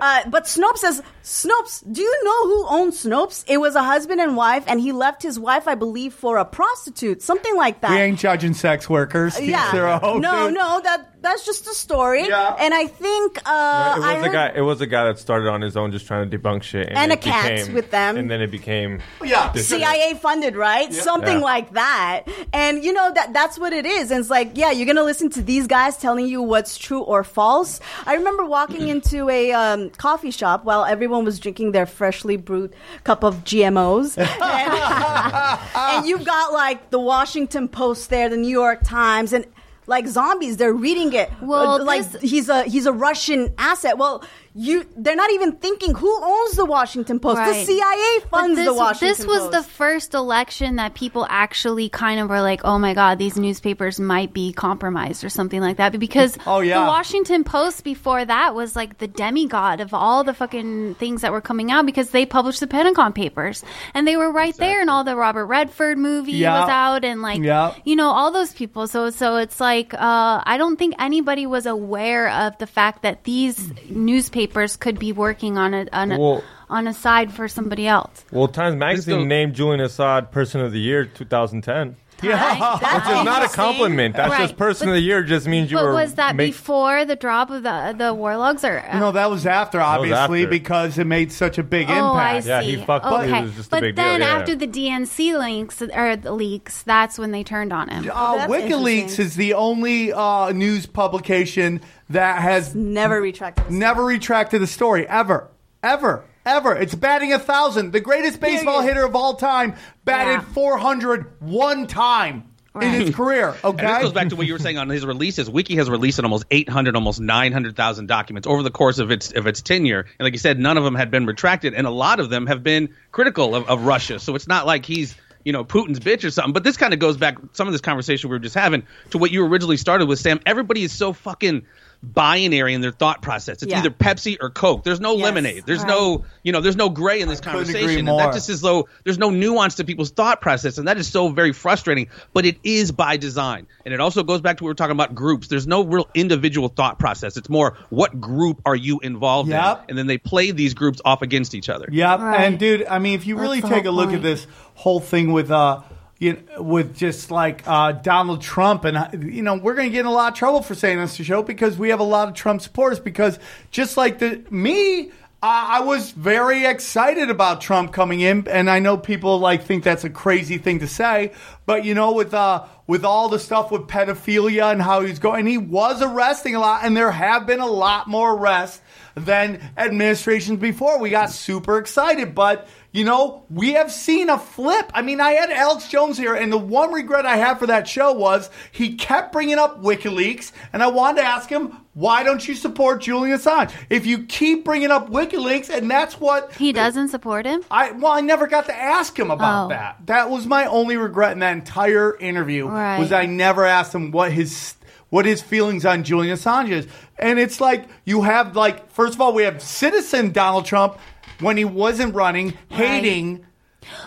uh, 0.00 0.30
but 0.30 0.44
Snopes 0.44 0.78
says, 0.78 1.02
Snopes, 1.22 1.82
do 1.90 2.02
you 2.02 2.24
know 2.24 2.48
who 2.48 2.66
owns 2.68 3.02
Snopes? 3.02 3.44
It 3.46 3.58
was 3.58 3.74
a 3.74 3.82
husband 3.82 4.20
and 4.20 4.36
wife, 4.36 4.64
and 4.66 4.80
he 4.80 4.92
left 4.92 5.22
his 5.22 5.38
wife, 5.38 5.66
I 5.66 5.74
believe, 5.74 6.12
for 6.12 6.36
a 6.36 6.44
prostitute, 6.44 7.22
something 7.22 7.56
like 7.56 7.80
that. 7.80 7.90
We 7.90 7.96
ain't 7.96 8.18
judging 8.18 8.54
sex 8.54 8.88
workers. 8.94 9.34
Teach 9.36 9.50
their 9.72 9.86
yeah. 9.88 10.00
own, 10.02 10.20
No, 10.20 10.46
dude. 10.46 10.54
no, 10.54 10.80
that 10.80 11.13
that's 11.24 11.44
just 11.44 11.66
a 11.66 11.74
story. 11.74 12.26
Yeah. 12.28 12.56
And 12.58 12.72
I 12.74 12.86
think 12.86 13.38
uh, 13.38 13.94
it 13.98 14.02
I 14.04 14.16
was 14.18 14.26
a 14.26 14.30
guy. 14.30 14.52
It 14.54 14.60
was 14.60 14.80
a 14.80 14.86
guy 14.86 15.04
that 15.04 15.18
started 15.18 15.48
on 15.48 15.60
his 15.62 15.76
own, 15.76 15.90
just 15.92 16.06
trying 16.06 16.28
to 16.30 16.38
debunk 16.38 16.62
shit, 16.62 16.88
And 16.90 17.10
it 17.12 17.18
a 17.18 17.20
cat 17.20 17.56
became- 17.56 17.74
with 17.74 17.90
them. 17.90 18.16
and 18.16 18.30
then 18.30 18.40
it 18.40 18.50
became 18.50 19.00
Yeah. 19.24 19.52
CIA 19.52 20.14
funded, 20.14 20.54
right? 20.56 20.92
Something 20.92 21.38
Yeah. 21.38 21.44
like 21.44 21.72
that. 21.72 22.22
And 22.52 22.84
you 22.84 22.92
know 22.92 23.10
that 23.14 23.32
that's 23.32 23.58
what 23.58 23.72
it 23.72 23.86
is. 23.86 24.10
And 24.10 24.20
it's 24.20 24.30
like, 24.30 24.52
yeah, 24.54 24.70
you're 24.70 24.86
gonna 24.86 25.02
listen 25.02 25.30
to 25.30 25.42
these 25.42 25.66
guys 25.66 25.96
telling 25.96 26.26
you 26.26 26.42
what's 26.42 26.76
true 26.78 27.00
or 27.00 27.24
false. 27.24 27.80
I 28.06 28.14
remember 28.14 28.44
walking 28.44 28.88
into 28.88 29.28
a 29.30 29.52
um, 29.52 29.90
coffee 29.90 30.30
shop 30.30 30.64
while 30.64 30.84
everyone 30.84 31.24
was 31.24 31.38
drinking 31.40 31.72
their 31.72 31.86
freshly 31.86 32.36
brewed 32.36 32.74
cup 33.04 33.24
of 33.24 33.44
GMOs, 33.44 34.16
and, 34.18 34.28
and 35.74 36.06
you've 36.06 36.24
got 36.24 36.52
like 36.52 36.90
the 36.90 37.00
Washington 37.00 37.68
Post 37.68 38.10
there, 38.10 38.28
the 38.28 38.36
New 38.36 38.48
York 38.50 38.80
Times, 38.84 39.32
and 39.32 39.46
like 39.86 40.06
zombies, 40.06 40.56
they're 40.56 40.72
reading 40.72 41.12
it. 41.12 41.30
Well, 41.40 41.84
like 41.84 42.10
this- 42.10 42.22
he's 42.22 42.48
a 42.48 42.62
he's 42.64 42.86
a 42.86 42.92
Russian 42.92 43.52
asset. 43.58 43.98
Well. 43.98 44.24
You, 44.56 44.86
they're 44.96 45.16
not 45.16 45.32
even 45.32 45.52
thinking 45.56 45.96
who 45.96 46.16
owns 46.22 46.52
the 46.54 46.64
Washington 46.64 47.18
Post. 47.18 47.38
The 47.38 47.64
CIA 47.64 48.20
funds 48.30 48.54
this, 48.56 48.66
the 48.66 48.72
Washington 48.74 49.08
this 49.08 49.26
was 49.26 49.40
Post. 49.40 49.50
the 49.52 49.62
first 49.64 50.14
election 50.14 50.76
that 50.76 50.94
people 50.94 51.26
actually 51.28 51.88
kind 51.88 52.20
of 52.20 52.28
were 52.28 52.40
like, 52.40 52.60
"Oh 52.64 52.78
my 52.78 52.94
God, 52.94 53.18
these 53.18 53.36
newspapers 53.36 53.98
might 53.98 54.32
be 54.32 54.52
compromised 54.52 55.24
or 55.24 55.28
something 55.28 55.60
like 55.60 55.78
that." 55.78 55.98
Because 55.98 56.38
Oh, 56.46 56.60
yeah. 56.60 56.78
the 56.78 56.86
Washington 56.86 57.42
Post 57.42 57.82
before 57.82 58.24
that 58.24 58.54
was 58.54 58.76
like 58.76 58.98
the 58.98 59.08
demigod 59.08 59.80
of 59.80 59.92
all 59.92 60.22
the 60.22 60.34
fucking 60.34 60.94
things 60.96 61.22
that 61.22 61.32
were 61.32 61.40
coming 61.40 61.72
out 61.72 61.84
because 61.84 62.10
they 62.10 62.24
published 62.24 62.60
the 62.60 62.68
Pentagon 62.68 63.12
Papers 63.12 63.64
and 63.92 64.06
they 64.06 64.16
were 64.16 64.30
right 64.30 64.56
there, 64.56 64.80
and 64.80 64.88
all 64.88 65.02
the 65.02 65.16
Robert 65.16 65.46
Redford 65.46 65.98
movie 65.98 66.30
Yeah. 66.30 66.60
was 66.60 66.70
out, 66.70 67.04
and 67.04 67.22
like 67.22 67.42
Yeah. 67.42 67.74
you 67.84 67.96
know 67.96 68.10
all 68.10 68.30
those 68.30 68.52
people. 68.52 68.86
So 68.86 69.10
so 69.10 69.34
it's 69.38 69.58
like 69.58 69.94
uh, 69.94 70.42
I 70.46 70.58
don't 70.58 70.76
think 70.76 70.94
anybody 71.00 71.44
was 71.44 71.66
aware 71.66 72.30
of 72.30 72.56
the 72.58 72.68
fact 72.68 73.02
that 73.02 73.24
these 73.24 73.58
newspapers 73.90 74.43
could 74.46 74.98
be 74.98 75.12
working 75.12 75.58
on 75.58 75.74
a 75.74 75.86
on 75.92 76.12
a, 76.12 76.18
Well- 76.18 76.42
on 76.70 76.86
a 76.86 76.94
side 76.94 77.32
for 77.32 77.46
somebody 77.48 77.86
else. 77.86 78.24
Well, 78.32 78.48
Times 78.48 78.76
Magazine 78.76 79.02
still- 79.16 79.24
named 79.26 79.54
Julian 79.54 79.80
Assad 79.80 80.30
Person 80.32 80.60
of 80.60 80.72
the 80.72 80.80
Year 80.80 81.04
2010. 81.04 81.96
Yeah. 82.22 82.78
That's 82.80 82.94
Which 83.08 83.16
is 83.18 83.24
not 83.24 83.44
a 83.44 83.48
compliment. 83.48 84.14
That's 84.16 84.30
Right. 84.30 84.42
just 84.42 84.56
Person 84.56 84.86
But- 84.86 84.92
of 84.92 84.96
the 84.96 85.02
Year. 85.02 85.22
Just 85.24 85.46
means 85.48 85.70
you 85.70 85.76
But 85.76 85.84
were. 85.86 85.92
was 85.94 86.14
that 86.14 86.36
make- 86.36 86.52
before 86.52 87.04
the 87.04 87.16
drop 87.16 87.50
of 87.50 87.64
the 87.64 87.94
the 87.98 88.14
warlogs 88.14 88.62
or 88.64 88.82
No, 88.98 89.12
that 89.12 89.30
was 89.30 89.46
after, 89.46 89.78
was 89.78 89.84
obviously, 89.86 90.42
after. 90.44 90.48
because 90.50 90.96
it 90.96 91.06
made 91.06 91.32
such 91.32 91.58
a 91.58 91.62
big 91.64 91.90
Oh, 91.90 91.92
I 91.92 92.36
impact. 92.36 92.44
see. 92.44 92.48
Yeah, 92.50 92.62
he 92.62 92.76
fucked 92.76 93.04
up. 93.04 93.24
It 93.24 93.30
Okay, 93.30 93.42
was 93.42 93.52
just 93.56 93.66
a 93.66 93.70
but 93.70 93.80
big 93.80 93.96
deal, 93.96 94.04
then 94.04 94.20
yeah. 94.20 94.26
after 94.28 94.54
the 94.54 94.66
DNC 94.68 95.36
links 95.36 95.82
or 95.82 96.16
the 96.16 96.32
leaks, 96.32 96.82
that's 96.82 97.18
when 97.18 97.32
they 97.32 97.42
turned 97.42 97.72
on 97.72 97.88
him. 97.88 98.08
Uh, 98.10 98.46
WikiLeaks 98.46 99.18
is 99.18 99.34
the 99.34 99.52
only 99.54 100.12
uh, 100.12 100.50
news 100.52 100.86
publication 100.86 101.80
that 102.10 102.40
has 102.42 102.74
Never 102.74 103.20
retracted. 103.20 103.70
never 103.70 104.04
retracted 104.04 104.60
the 104.60 104.66
story 104.66 105.06
ever, 105.08 105.48
ever, 105.82 106.24
ever. 106.44 106.74
It's 106.76 106.94
batting 106.94 107.32
a 107.32 107.38
thousand. 107.38 107.92
The 107.92 108.00
greatest 108.00 108.40
baseball 108.40 108.80
Period. 108.80 108.94
hitter 108.94 109.06
of 109.06 109.16
all 109.16 109.34
time 109.34 109.74
batted 110.04 110.34
Yeah. 110.46 110.52
400 110.52 111.40
one 111.40 111.86
time 111.86 112.44
in 112.80 112.90
his 112.90 113.14
career. 113.14 113.54
And 113.62 113.78
this 113.78 114.02
goes 114.02 114.12
back 114.12 114.28
to 114.30 114.36
what 114.36 114.46
you 114.46 114.52
were 114.52 114.58
saying 114.58 114.78
on 114.78 114.88
his 114.88 115.06
releases. 115.06 115.48
Wiki 115.48 115.76
has 115.76 115.88
released 115.88 116.18
almost 116.20 116.44
800, 116.50 116.96
almost 116.96 117.20
900,000 117.20 118.06
documents 118.06 118.46
over 118.48 118.62
the 118.62 118.70
course 118.70 118.98
of 118.98 119.10
its 119.10 119.32
of 119.32 119.46
its 119.46 119.62
tenure. 119.62 120.00
And 120.00 120.26
like 120.26 120.32
you 120.32 120.38
said, 120.40 120.58
none 120.58 120.76
of 120.76 120.84
them 120.84 120.94
had 120.96 121.10
been 121.10 121.24
retracted, 121.24 121.72
and 121.74 121.86
a 121.86 121.90
lot 121.90 122.18
of 122.20 122.30
them 122.30 122.46
have 122.48 122.62
been 122.62 122.88
critical 123.12 123.54
of, 123.54 123.68
of 123.68 123.86
Russia. 123.86 124.18
So 124.18 124.34
it's 124.34 124.48
not 124.48 124.66
like 124.66 124.84
he's 124.84 125.14
you 125.44 125.52
know 125.52 125.64
Putin's 125.64 126.00
bitch 126.00 126.24
or 126.24 126.30
something. 126.30 126.52
But 126.52 126.64
this 126.64 126.76
kind 126.76 126.92
of 126.92 126.98
goes 126.98 127.16
back 127.16 127.38
some 127.52 127.68
of 127.68 127.72
this 127.72 127.80
conversation 127.80 128.28
we 128.28 128.34
were 128.34 128.40
just 128.40 128.56
having 128.56 128.82
to 129.10 129.18
what 129.18 129.30
you 129.30 129.46
originally 129.46 129.76
started 129.76 130.06
with, 130.08 130.18
Sam. 130.18 130.40
Everybody 130.44 130.82
is 130.82 130.90
so 130.90 131.12
fucking 131.12 131.64
binary 132.12 132.74
in 132.74 132.80
their 132.80 132.90
thought 132.92 133.22
process. 133.22 133.62
It's 133.62 133.70
Yeah. 133.70 133.78
either 133.78 133.90
Pepsi 133.90 134.36
or 134.40 134.50
Coke. 134.50 134.84
There's 134.84 135.00
no 135.00 135.14
Yes, 135.14 135.24
lemonade. 135.24 135.64
There's 135.66 135.80
right. 135.80 135.88
no 135.88 136.24
you 136.42 136.52
know 136.52 136.60
there's 136.60 136.76
no 136.76 136.88
gray 136.90 137.20
in 137.20 137.28
this 137.28 137.40
couldn't 137.40 137.60
agree 137.62 137.72
conversation. 137.74 138.08
And 138.08 138.18
that 138.18 138.34
just 138.34 138.48
as 138.50 138.60
though 138.60 138.88
there's 139.04 139.18
no 139.18 139.30
nuance 139.30 139.76
to 139.76 139.84
people's 139.84 140.10
thought 140.10 140.40
process, 140.40 140.78
and 140.78 140.86
that 140.88 140.98
is 140.98 141.08
so 141.08 141.28
very 141.28 141.52
frustrating. 141.52 142.08
But 142.32 142.44
it 142.46 142.58
is 142.62 142.92
by 142.92 143.16
design, 143.16 143.66
and 143.84 143.94
it 143.94 144.00
also 144.00 144.22
goes 144.22 144.40
back 144.40 144.58
to 144.58 144.64
what 144.64 144.68
we 144.68 144.70
were 144.70 144.74
talking 144.74 144.92
about 144.92 145.14
groups. 145.14 145.48
There's 145.48 145.66
no 145.66 145.82
real 145.84 146.08
individual 146.14 146.68
thought 146.68 146.98
process. 146.98 147.36
It's 147.36 147.48
more 147.48 147.76
what 147.90 148.20
group 148.20 148.60
are 148.66 148.76
you 148.76 149.00
involved 149.00 149.48
Yep. 149.50 149.84
in, 149.84 149.90
and 149.90 149.98
then 149.98 150.06
they 150.06 150.18
play 150.18 150.50
these 150.50 150.74
groups 150.74 151.00
off 151.04 151.22
against 151.22 151.54
each 151.54 151.68
other. 151.68 151.88
Yeah, 151.90 152.22
Right. 152.22 152.40
and 152.42 152.58
dude, 152.58 152.86
I 152.88 152.98
mean, 152.98 153.14
if 153.14 153.26
you 153.26 153.34
That's 153.36 153.42
really 153.48 153.60
take 153.62 153.84
a 153.84 153.90
whole 153.90 153.96
look 154.04 154.12
at 154.12 154.22
this 154.22 154.46
whole 154.74 155.00
thing 155.00 155.32
with 155.32 155.50
uh, 155.50 155.80
you 156.18 156.34
know, 156.34 156.62
with 156.62 156.96
just 156.96 157.30
like 157.30 157.62
uh, 157.66 157.92
Donald 157.92 158.40
Trump, 158.40 158.84
and 158.84 158.96
uh, 158.96 159.08
you 159.18 159.42
know, 159.42 159.56
we're 159.56 159.74
going 159.74 159.88
to 159.88 159.92
get 159.92 160.00
in 160.00 160.06
a 160.06 160.12
lot 160.12 160.32
of 160.32 160.38
trouble 160.38 160.62
for 160.62 160.74
saying 160.74 160.98
this 160.98 161.16
to 161.16 161.24
show 161.24 161.42
because 161.42 161.76
we 161.76 161.90
have 161.90 162.00
a 162.00 162.04
lot 162.04 162.28
of 162.28 162.34
Trump 162.34 162.60
supporters. 162.60 163.00
Because 163.00 163.38
just 163.70 163.96
like 163.96 164.18
the 164.18 164.42
me, 164.50 165.10
I 165.46 165.80
was 165.80 166.10
very 166.12 166.64
excited 166.64 167.28
about 167.28 167.60
Trump 167.60 167.92
coming 167.92 168.20
in, 168.20 168.48
and 168.48 168.70
I 168.70 168.78
know 168.78 168.96
people 168.96 169.38
like 169.38 169.64
think 169.64 169.84
that's 169.84 170.04
a 170.04 170.08
crazy 170.08 170.56
thing 170.56 170.78
to 170.78 170.88
say, 170.88 171.32
but 171.66 171.84
you 171.84 171.94
know, 171.94 172.12
with 172.12 172.32
uh, 172.32 172.64
with 172.86 173.04
all 173.04 173.28
the 173.28 173.38
stuff 173.38 173.70
with 173.70 173.82
pedophilia 173.82 174.72
and 174.72 174.80
how 174.80 175.02
he's 175.02 175.18
going, 175.18 175.46
he 175.46 175.58
was 175.58 176.00
arresting 176.00 176.54
a 176.54 176.60
lot, 176.60 176.84
and 176.84 176.96
there 176.96 177.10
have 177.10 177.46
been 177.46 177.60
a 177.60 177.66
lot 177.66 178.08
more 178.08 178.34
arrests 178.34 178.80
than 179.14 179.60
administrations 179.76 180.60
before. 180.60 180.98
We 180.98 181.10
got 181.10 181.30
super 181.30 181.78
excited, 181.78 182.34
but 182.34 182.68
you 182.92 183.02
know, 183.04 183.44
we 183.50 183.72
have 183.72 183.90
seen 183.90 184.28
a 184.30 184.38
flip. 184.38 184.88
I 184.94 185.02
mean, 185.02 185.20
I 185.20 185.32
had 185.32 185.50
Alex 185.50 185.88
Jones 185.88 186.16
here, 186.16 186.34
and 186.34 186.52
the 186.52 186.58
one 186.58 186.92
regret 186.92 187.26
I 187.26 187.36
have 187.36 187.58
for 187.58 187.66
that 187.66 187.88
show 187.88 188.12
was 188.12 188.50
he 188.70 188.94
kept 188.94 189.32
bringing 189.32 189.58
up 189.58 189.82
WikiLeaks, 189.82 190.52
and 190.72 190.80
I 190.82 190.86
wanted 190.88 191.20
to 191.22 191.26
ask 191.26 191.48
him, 191.48 191.76
why 191.94 192.22
don't 192.22 192.46
you 192.46 192.54
support 192.54 193.02
Julian 193.02 193.36
Assange? 193.36 193.72
If 193.90 194.06
you 194.06 194.24
keep 194.24 194.64
bringing 194.64 194.92
up 194.92 195.10
WikiLeaks, 195.10 195.70
and 195.76 195.90
that's 195.90 196.20
what 196.20 196.52
He 196.54 196.72
doesn't 196.72 197.08
support 197.08 197.46
him. 197.46 197.62
I 197.70 197.90
well, 197.92 198.12
I 198.12 198.20
never 198.20 198.46
got 198.46 198.66
to 198.66 198.76
ask 198.76 199.18
him 199.18 199.30
about 199.30 199.66
Oh. 199.66 199.68
that. 199.70 199.98
That 200.06 200.30
was 200.30 200.46
my 200.46 200.66
only 200.66 200.96
regret 200.96 201.32
in 201.32 201.40
that 201.40 201.52
entire 201.52 202.16
interview. 202.18 202.66
Right. 202.68 202.98
Was 202.98 203.10
I 203.12 203.26
never 203.26 203.64
asked 203.64 203.94
him 203.94 204.10
what 204.12 204.30
his 204.32 204.74
what 205.14 205.24
his 205.26 205.40
feelings 205.40 205.86
on 205.86 206.02
Julian 206.02 206.36
Assange 206.36 206.70
is. 206.70 206.88
And 207.20 207.38
it's 207.38 207.60
like 207.60 207.84
you 208.04 208.22
have 208.22 208.56
like 208.56 208.90
first 208.90 209.14
of 209.14 209.20
all 209.20 209.32
we 209.32 209.44
have 209.44 209.62
citizen 209.62 210.32
Donald 210.32 210.64
Trump 210.66 210.98
when 211.38 211.56
he 211.56 211.64
wasn't 211.64 212.14
running 212.16 212.54
hating 212.68 213.46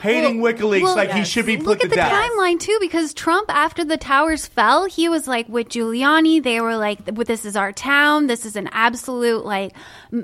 hating 0.01 0.39
WikiLeaks 0.41 0.81
Well, 0.81 0.95
like 0.95 1.11
he 1.11 1.23
should 1.23 1.45
be 1.45 1.55
put 1.57 1.65
Look 1.67 1.83
at 1.83 1.89
the 1.91 1.95
death. 1.97 2.11
timeline 2.11 2.59
too, 2.59 2.77
because 2.81 3.13
Trump, 3.13 3.53
after 3.53 3.85
the 3.85 3.95
towers 3.95 4.47
fell, 4.47 4.85
he 4.85 5.07
was 5.07 5.27
like 5.27 5.47
with 5.47 5.69
Giuliani. 5.69 6.41
They 6.43 6.59
were 6.59 6.75
like, 6.75 7.05
"This 7.05 7.45
is 7.45 7.55
our 7.55 7.71
town. 7.71 8.25
This 8.27 8.43
is 8.45 8.55
an 8.55 8.69
absolute 8.71 9.45
like, 9.45 9.73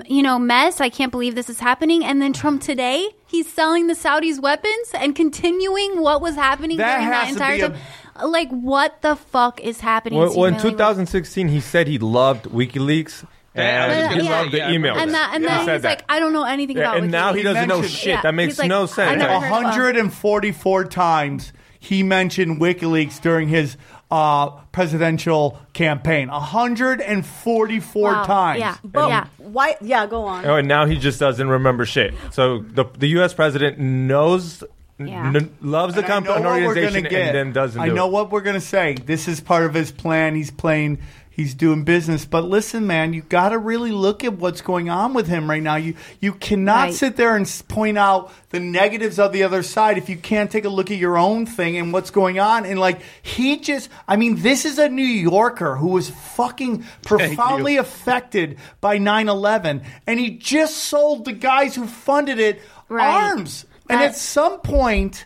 you 0.06 0.22
know, 0.22 0.38
mess. 0.40 0.80
I 0.80 0.88
can't 0.88 1.12
believe 1.12 1.34
this 1.36 1.48
is 1.48 1.60
happening." 1.60 2.04
And 2.04 2.20
then 2.20 2.32
Trump 2.32 2.62
today, 2.62 3.08
he's 3.26 3.50
selling 3.50 3.86
the 3.86 3.94
Saudis 3.94 4.40
weapons 4.42 4.88
and 4.92 5.14
continuing 5.14 6.00
what 6.00 6.20
was 6.20 6.34
happening 6.34 6.78
That 6.78 6.96
during 6.96 7.10
that 7.10 7.28
entire 7.28 7.54
a- 7.54 7.68
time. 7.68 7.78
Like, 8.22 8.48
what 8.50 9.02
the 9.02 9.16
fuck 9.16 9.60
is 9.60 9.80
happening? 9.80 10.18
Well, 10.18 10.28
It's 10.28 10.36
well, 10.36 10.46
in 10.46 10.54
really- 10.54 10.70
2016, 10.70 11.48
he 11.48 11.60
said 11.60 11.88
he 11.88 11.98
loved 11.98 12.44
WikiLeaks. 12.46 13.24
Yeah, 13.56 13.84
And 13.86 14.10
gonna 14.10 14.22
he 14.22 14.28
say, 14.28 14.32
loved 14.34 14.52
the 14.52 14.58
yeah, 14.58 14.68
I 14.68 14.70
emails. 14.72 14.96
and 14.96 15.14
that, 15.14 15.30
and 15.34 15.44
He 15.44 15.48
then 15.48 15.64
said 15.64 15.72
he's 15.74 15.82
that. 15.82 15.88
like, 15.88 16.04
I 16.08 16.18
don't 16.18 16.32
know 16.32 16.42
anything 16.44 16.76
Yeah, 16.76 16.82
about. 16.90 16.96
and 16.98 17.10
now 17.12 17.32
he 17.32 17.42
doesn't 17.42 17.68
know 17.68 17.82
shit. 17.82 18.06
Yeah, 18.08 18.20
That 18.22 18.34
makes 18.34 18.58
like, 18.58 18.68
no 18.68 18.86
sense. 18.86 19.16
never 19.18 19.32
heard 19.34 19.44
of- 19.44 19.50
144 19.50 20.84
times 20.86 21.52
he 21.78 22.02
mentioned 22.02 22.60
WikiLeaks 22.60 23.20
during 23.20 23.48
his 23.48 23.76
uh, 24.10 24.48
presidential 24.72 25.58
campaign. 25.72 26.28
144 26.30 28.12
Wow. 28.12 28.24
times. 28.24 28.60
Yeah. 28.60 28.76
But 28.84 29.08
Yeah. 29.08 29.24
why? 29.38 29.76
Yeah, 29.80 30.06
go 30.06 30.24
on. 30.24 30.44
Oh, 30.46 30.56
and 30.56 30.68
now 30.68 30.86
he 30.86 30.96
just 30.96 31.18
doesn't 31.20 31.48
remember 31.48 31.84
shit. 31.84 32.14
So 32.30 32.58
the 32.60 32.84
the 32.98 33.08
U.S. 33.08 33.34
president 33.34 33.78
knows, 33.78 34.62
Yeah. 34.98 35.26
n- 35.34 35.56
loves 35.60 35.94
the 35.94 36.02
And 36.02 36.06
I 36.06 36.14
company, 36.14 36.36
an 36.36 36.46
organization, 36.46 37.06
and 37.06 37.36
then 37.36 37.52
doesn't. 37.52 37.80
I 37.80 37.88
do 37.88 37.94
know 37.94 38.06
it. 38.06 38.12
what 38.12 38.30
we're 38.30 38.42
going 38.42 38.54
to 38.54 38.60
say. 38.60 38.94
This 38.94 39.26
is 39.28 39.40
part 39.40 39.64
of 39.64 39.74
his 39.74 39.90
plan. 39.90 40.34
He's 40.36 40.50
playing. 40.52 40.98
He's 41.30 41.52
doing 41.54 41.82
business. 41.82 42.24
But 42.24 42.44
listen, 42.44 42.86
man, 42.86 43.12
you 43.12 43.22
got 43.22 43.48
to 43.48 43.58
really 43.58 43.90
look 43.90 44.22
at 44.22 44.34
what's 44.34 44.60
going 44.60 44.88
on 44.88 45.14
with 45.14 45.26
him 45.26 45.50
right 45.50 45.60
now. 45.64 45.74
You 45.74 45.94
you 46.20 46.32
cannot 46.34 46.84
Right. 46.84 46.94
sit 46.94 47.16
there 47.16 47.34
and 47.34 47.44
point 47.66 47.98
out 47.98 48.32
the 48.50 48.60
negatives 48.60 49.18
of 49.18 49.32
the 49.32 49.42
other 49.42 49.64
side 49.64 49.98
if 49.98 50.08
you 50.08 50.16
can't 50.16 50.48
take 50.48 50.64
a 50.64 50.68
look 50.68 50.92
at 50.92 50.96
your 50.96 51.18
own 51.18 51.44
thing 51.44 51.76
and 51.76 51.92
what's 51.92 52.10
going 52.10 52.38
on. 52.38 52.64
And 52.64 52.78
like 52.78 53.00
he 53.20 53.56
just, 53.58 53.88
I 54.06 54.14
mean, 54.14 54.42
this 54.42 54.64
is 54.64 54.78
a 54.78 54.88
New 54.88 55.02
Yorker 55.02 55.74
who 55.74 55.88
was 55.88 56.08
fucking 56.08 56.84
profoundly 57.04 57.78
affected 57.78 58.56
by 58.80 58.98
9/11, 59.00 59.82
and 60.06 60.20
he 60.20 60.30
just 60.38 60.76
sold 60.76 61.24
the 61.24 61.32
guys 61.32 61.74
who 61.74 61.88
funded 61.88 62.38
it 62.38 62.62
Right. 62.88 63.08
arms. 63.32 63.66
And 63.88 64.00
That- 64.00 64.10
at 64.10 64.16
some 64.16 64.60
point, 64.60 65.24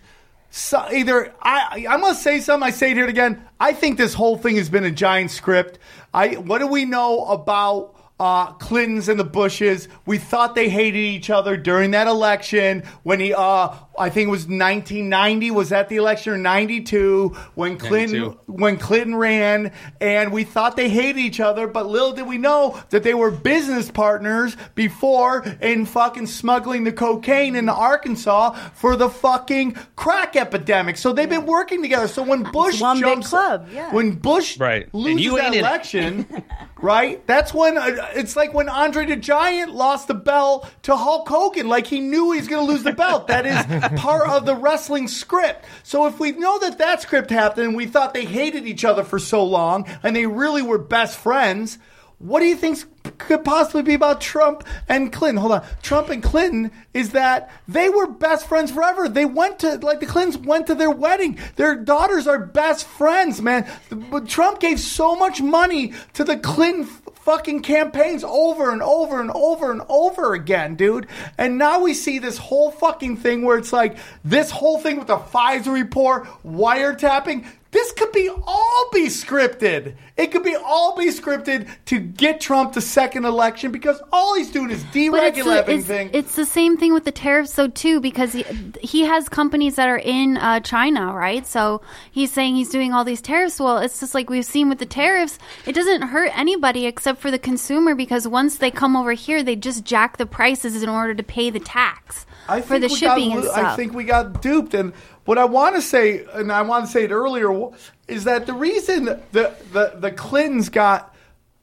so 0.51 0.85
either 0.93 1.33
I 1.43 1.87
I'm 1.89 2.01
gonna 2.01 2.15
say 2.15 2.41
something. 2.41 2.67
I 2.67 2.71
say 2.71 2.91
it 2.91 2.97
here 2.97 3.07
again. 3.07 3.43
I 3.61 3.73
think 3.73 3.99
this 3.99 4.15
whole 4.15 4.37
thing 4.37 4.57
has 4.57 4.69
been 4.69 4.85
a 4.85 4.91
giant 4.91 5.31
script. 5.31 5.79
I 6.13 6.31
what 6.35 6.59
do 6.59 6.67
we 6.67 6.85
know 6.85 7.25
about? 7.27 7.95
Uh, 8.21 8.47
Clintons 8.55 9.09
and 9.09 9.21
the 9.21 9.23
Bushes. 9.25 9.87
We 10.05 10.19
thought 10.19 10.57
they 10.57 10.69
hated 10.69 10.99
each 10.99 11.31
other 11.31 11.57
during 11.57 11.93
that 11.93 12.09
election 12.09 12.83
when 13.05 13.21
he, 13.21 13.33
uh, 13.33 13.69
I 13.99 14.11
think 14.11 14.29
it 14.29 14.31
was 14.31 14.43
1990. 14.43 15.51
Was 15.51 15.71
that 15.71 15.89
the 15.89 15.97
election 15.97 16.33
or 16.33 16.39
92 16.39 17.37
when 17.55 17.77
Clinton 17.79 18.21
92. 18.21 18.41
when 18.47 18.77
Clinton 18.77 19.15
ran? 19.15 19.73
And 20.01 20.33
we 20.33 20.45
thought 20.45 20.77
they 20.77 20.89
hated 20.89 21.19
each 21.19 21.41
other, 21.41 21.67
but 21.67 21.87
little 21.87 22.13
did 22.13 22.27
we 22.27 22.39
know 22.39 22.81
that 22.91 23.03
they 23.03 23.15
were 23.15 23.31
business 23.31 23.91
partners 23.91 24.57
before 24.75 25.45
in 25.61 25.87
fucking 25.87 26.27
smuggling 26.27 26.85
the 26.85 26.93
cocaine 26.93 27.57
into 27.57 27.73
Arkansas 27.73 28.53
for 28.75 28.97
the 28.97 29.09
fucking 29.09 29.77
crack 29.97 30.37
epidemic. 30.37 30.97
So 30.97 31.13
they've 31.13 31.29
been 31.29 31.47
working 31.47 31.83
together. 31.83 32.09
So 32.09 32.23
when 32.23 32.43
Bush 32.45 32.81
one 32.81 32.97
big 32.97 33.05
jumps, 33.05 33.29
club, 33.29 33.69
yeah. 33.73 33.93
when 33.93 34.13
Bush 34.13 34.59
Right. 34.59 34.89
And 34.93 35.03
loses 35.03 35.25
you 35.25 35.37
that 35.37 35.47
ain't 35.47 35.55
it. 35.57 35.59
election, 35.61 36.45
right? 36.83 37.25
That's 37.27 37.53
when 37.55 37.77
uh, 37.77 38.09
it's 38.15 38.37
like 38.37 38.55
when 38.55 38.69
Andre 38.69 39.07
the 39.07 39.17
Giant 39.17 39.75
lost 39.75 40.09
the 40.09 40.15
belt 40.15 40.69
to 40.83 40.97
Hulk 40.97 41.29
Hogan. 41.29 41.69
Like 41.69 41.87
he 41.87 42.01
knew 42.01 42.33
he 42.33 42.39
was 42.39 42.49
going 42.49 42.67
to 42.67 42.73
lose 42.73 42.83
the 42.83 42.93
belt. 42.93 43.29
That 43.29 43.47
is 43.47 43.57
part 43.97 44.29
of 44.29 44.47
the 44.47 44.55
wrestling 44.55 45.09
script. 45.09 45.65
So 45.83 46.07
if 46.07 46.19
we 46.19 46.33
know 46.33 46.59
that 46.59 46.79
that 46.79 47.03
script 47.03 47.31
happened, 47.31 47.69
and 47.69 47.77
we 47.77 47.87
thought 47.87 48.15
they 48.15 48.25
hated 48.25 48.67
each 48.67 48.85
other 48.85 49.05
for 49.05 49.19
so 49.19 49.45
long, 49.45 49.87
and 50.03 50.15
they 50.15 50.27
really 50.27 50.63
were 50.63 50.79
best 50.79 51.19
friends. 51.19 51.79
What 52.19 52.41
do 52.41 52.47
you 52.47 52.57
think 52.57 52.79
could 53.19 53.45
possibly 53.45 53.83
be 53.83 53.95
about 53.95 54.21
Trump 54.21 54.65
and 54.89 55.13
Clinton? 55.13 55.37
Hold 55.41 55.53
on. 55.53 55.67
Trump 55.83 56.09
and 56.09 56.21
Clinton 56.21 56.73
is 56.93 57.11
that 57.11 57.49
they 57.69 57.89
were 57.89 58.09
best 58.09 58.49
friends 58.49 58.73
forever. 58.73 59.09
They 59.09 59.25
went 59.25 59.61
to, 59.61 59.77
like, 59.77 60.01
the 60.01 60.07
Clintons 60.07 60.37
went 60.37 60.67
to 60.67 60.75
their 60.75 60.91
wedding. 60.91 61.39
Their 61.55 61.77
daughters 61.77 62.27
are 62.27 62.41
best 62.41 62.89
friends, 62.89 63.41
man. 63.41 63.71
But 63.89 64.29
Trump 64.29 64.59
gave 64.59 64.81
so 64.81 65.15
much 65.15 65.41
money 65.41 65.93
to 66.15 66.25
the 66.25 66.37
Clinton 66.37 66.89
fucking 67.29 67.61
campaigns 67.61 68.25
over 68.25 68.71
and 68.71 68.81
over 68.83 69.21
and 69.21 69.31
over 69.33 69.71
and 69.71 69.83
over 69.91 70.33
again, 70.33 70.77
dude. 70.77 71.07
And 71.37 71.59
now 71.59 71.79
we 71.79 71.93
see 71.93 72.19
this 72.19 72.39
whole 72.39 72.71
fucking 72.71 73.19
thing 73.19 73.43
where 73.43 73.59
it's 73.59 73.71
like 73.71 73.99
this 74.25 74.51
whole 74.51 74.81
thing 74.81 74.97
with 74.97 75.09
the 75.09 75.19
FISA 75.19 75.71
report, 75.71 76.27
wiretapping. 76.43 77.45
This 77.71 77.93
could 77.93 78.13
be 78.13 78.31
all 78.31 78.91
be 78.95 79.09
scripted. 79.09 79.95
It 80.17 80.29
could 80.33 80.43
be 80.43 80.57
all 80.57 80.97
be 80.97 81.09
scripted 81.09 81.69
to 81.87 82.01
get 82.01 82.41
Trump 82.41 82.73
the 82.73 82.81
second 82.81 83.27
election 83.27 83.73
because 83.73 84.01
all 84.11 84.35
he's 84.35 84.51
doing 84.51 84.71
is 84.71 84.83
deregulating 84.85 85.83
things. 85.83 86.11
it's 86.15 86.35
the 86.35 86.47
same 86.47 86.79
thing 86.79 86.95
with 86.95 87.05
the 87.05 87.13
tariffs, 87.13 87.53
though, 87.53 87.69
too, 87.69 88.01
because 88.01 88.33
he, 88.33 88.45
he 88.81 89.03
has 89.03 89.29
companies 89.29 89.77
that 89.77 89.87
are 89.87 89.99
in 89.99 90.39
uh, 90.39 90.61
China, 90.61 91.13
right? 91.13 91.47
So 91.47 91.83
he's 92.11 92.33
saying 92.33 92.57
he's 92.57 92.71
doing 92.71 92.95
all 92.95 93.05
these 93.05 93.21
tariffs. 93.21 93.61
Well, 93.61 93.77
it's 93.79 94.01
just 94.01 94.15
like 94.15 94.31
we've 94.31 94.47
seen 94.47 94.71
with 94.71 94.79
the 94.79 94.87
tariffs, 94.87 95.39
it 95.67 95.75
doesn't 95.75 96.03
hurt 96.03 96.31
anybody 96.35 96.87
except 96.87 97.21
for 97.21 97.31
the 97.31 97.39
consumer 97.39 97.95
because 97.95 98.27
once 98.27 98.57
they 98.57 98.71
come 98.71 98.97
over 98.97 99.13
here, 99.13 99.43
they 99.43 99.57
just 99.57 99.85
jack 99.85 100.17
the 100.17 100.27
prices 100.27 100.83
in 100.83 100.89
order 100.89 101.15
to 101.15 101.23
pay 101.23 101.51
the 101.51 101.61
tax 101.61 102.25
I 102.49 102.63
for 102.63 102.79
the 102.79 102.89
shipping 102.89 103.31
got, 103.31 103.37
and 103.37 103.45
stuff. 103.45 103.59
I 103.59 103.77
think 103.77 103.93
we 103.93 104.05
got 104.05 104.41
duped. 104.41 104.73
And 104.73 104.95
what 105.29 105.37
I 105.37 105.45
want 105.45 105.75
to 105.75 105.83
say, 105.83 106.25
and 106.33 106.51
I 106.51 106.63
want 106.63 106.87
to 106.87 106.91
say 106.91 107.05
it 107.05 107.11
earlier, 107.11 107.69
is 108.09 108.25
that 108.25 108.47
the 108.47 108.55
reason 108.55 109.05
the, 109.05 109.55
the, 109.73 109.93
the 109.95 110.11
Clintons 110.11 110.71
got 110.71 111.15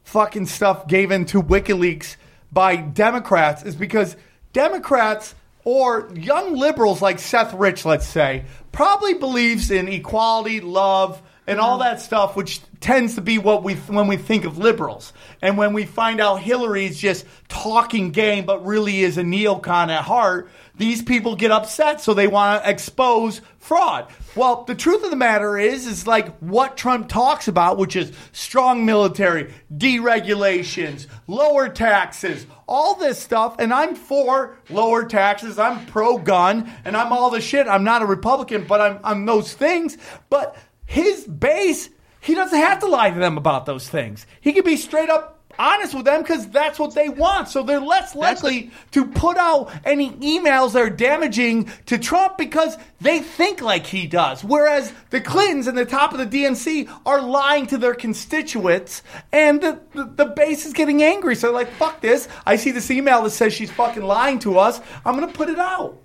fucking 0.03 0.45
stuff 0.45 0.87
given 0.87 1.25
to 1.25 1.41
WikiLeaks 1.41 2.15
by 2.51 2.75
Democrats 2.75 3.63
is 3.63 3.75
because 3.75 4.15
Democrats 4.53 5.33
or 5.63 6.11
young 6.13 6.55
liberals 6.55 7.01
like 7.01 7.17
Seth 7.17 7.55
Rich, 7.55 7.85
let's 7.85 8.05
say, 8.05 8.45
probably 8.71 9.15
believes 9.15 9.71
in 9.71 9.87
equality, 9.87 10.61
love, 10.61 11.19
and 11.47 11.59
all 11.59 11.79
that 11.79 11.99
stuff, 11.99 12.35
which 12.35 12.61
tends 12.81 13.15
to 13.15 13.21
be 13.21 13.39
what 13.39 13.63
we 13.63 13.73
when 13.73 14.07
we 14.07 14.17
think 14.17 14.45
of 14.45 14.59
liberals. 14.59 15.11
And 15.41 15.57
when 15.57 15.73
we 15.73 15.85
find 15.85 16.21
out 16.21 16.35
Hillary's 16.35 16.99
just 16.99 17.25
talking 17.47 18.11
game, 18.11 18.45
but 18.45 18.63
really 18.63 19.01
is 19.01 19.17
a 19.17 19.23
neocon 19.23 19.89
at 19.89 20.03
heart, 20.03 20.49
these 20.77 21.01
people 21.01 21.35
get 21.35 21.51
upset, 21.51 22.01
so 22.01 22.13
they 22.13 22.27
want 22.27 22.63
to 22.63 22.69
expose 22.69 23.41
fraud. 23.59 24.07
Well, 24.35 24.63
the 24.63 24.75
truth 24.75 25.03
of 25.03 25.09
the 25.09 25.15
matter 25.15 25.57
is, 25.57 25.87
is 25.87 26.05
like 26.05 26.37
what 26.39 26.77
Trump 26.77 27.07
talks 27.07 27.47
about, 27.47 27.77
which 27.77 27.95
is 27.95 28.11
strong 28.31 28.85
military, 28.85 29.53
deregulations, 29.73 31.07
lower 31.27 31.69
taxes, 31.69 32.45
all 32.67 32.95
this 32.95 33.19
stuff. 33.19 33.55
And 33.59 33.73
I'm 33.73 33.95
for 33.95 34.57
lower 34.69 35.05
taxes. 35.05 35.57
I'm 35.57 35.85
pro 35.85 36.17
gun, 36.17 36.69
and 36.83 36.97
I'm 36.97 37.13
all 37.13 37.29
the 37.29 37.41
shit. 37.41 37.67
I'm 37.67 37.83
not 37.83 38.01
a 38.01 38.05
Republican, 38.05 38.65
but 38.67 38.81
I'm, 38.81 38.99
I'm 39.03 39.25
those 39.25 39.53
things. 39.53 39.97
But 40.29 40.57
his 40.85 41.23
base, 41.25 41.89
he 42.19 42.35
doesn't 42.35 42.57
have 42.57 42.79
to 42.79 42.87
lie 42.87 43.09
to 43.09 43.19
them 43.19 43.37
about 43.37 43.65
those 43.65 43.87
things. 43.87 44.25
He 44.41 44.53
can 44.53 44.63
be 44.63 44.77
straight 44.77 45.09
up 45.09 45.34
honest 45.57 45.93
with 45.93 46.05
them 46.05 46.21
because 46.21 46.47
that's 46.47 46.79
what 46.79 46.93
they 46.95 47.09
want. 47.09 47.47
So 47.47 47.63
they're 47.63 47.79
less 47.79 48.15
likely 48.15 48.71
to 48.91 49.05
put 49.05 49.37
out 49.37 49.71
any 49.83 50.11
emails 50.11 50.73
that 50.73 50.81
are 50.81 50.89
damaging 50.89 51.71
to 51.87 51.97
Trump 51.97 52.37
because 52.37 52.77
they 53.01 53.19
think 53.19 53.61
like 53.61 53.85
he 53.85 54.07
does. 54.07 54.43
Whereas 54.43 54.93
the 55.09 55.21
Clintons 55.21 55.67
and 55.67 55.77
the 55.77 55.85
top 55.85 56.13
of 56.13 56.17
the 56.19 56.25
DNC 56.25 56.89
are 57.05 57.21
lying 57.21 57.67
to 57.67 57.77
their 57.77 57.95
constituents, 57.95 59.03
and 59.31 59.61
the, 59.61 59.79
the, 59.93 60.03
the 60.05 60.25
base 60.25 60.65
is 60.65 60.73
getting 60.73 61.03
angry. 61.03 61.35
So 61.35 61.47
they're 61.47 61.55
like, 61.55 61.71
fuck 61.71 62.01
this. 62.01 62.27
I 62.45 62.55
see 62.55 62.71
this 62.71 62.91
email 62.91 63.23
that 63.23 63.31
says 63.31 63.53
she's 63.53 63.71
fucking 63.71 64.03
lying 64.03 64.39
to 64.39 64.59
us. 64.59 64.79
I'm 65.05 65.15
going 65.15 65.27
to 65.27 65.33
put 65.33 65.49
it 65.49 65.59
out. 65.59 65.97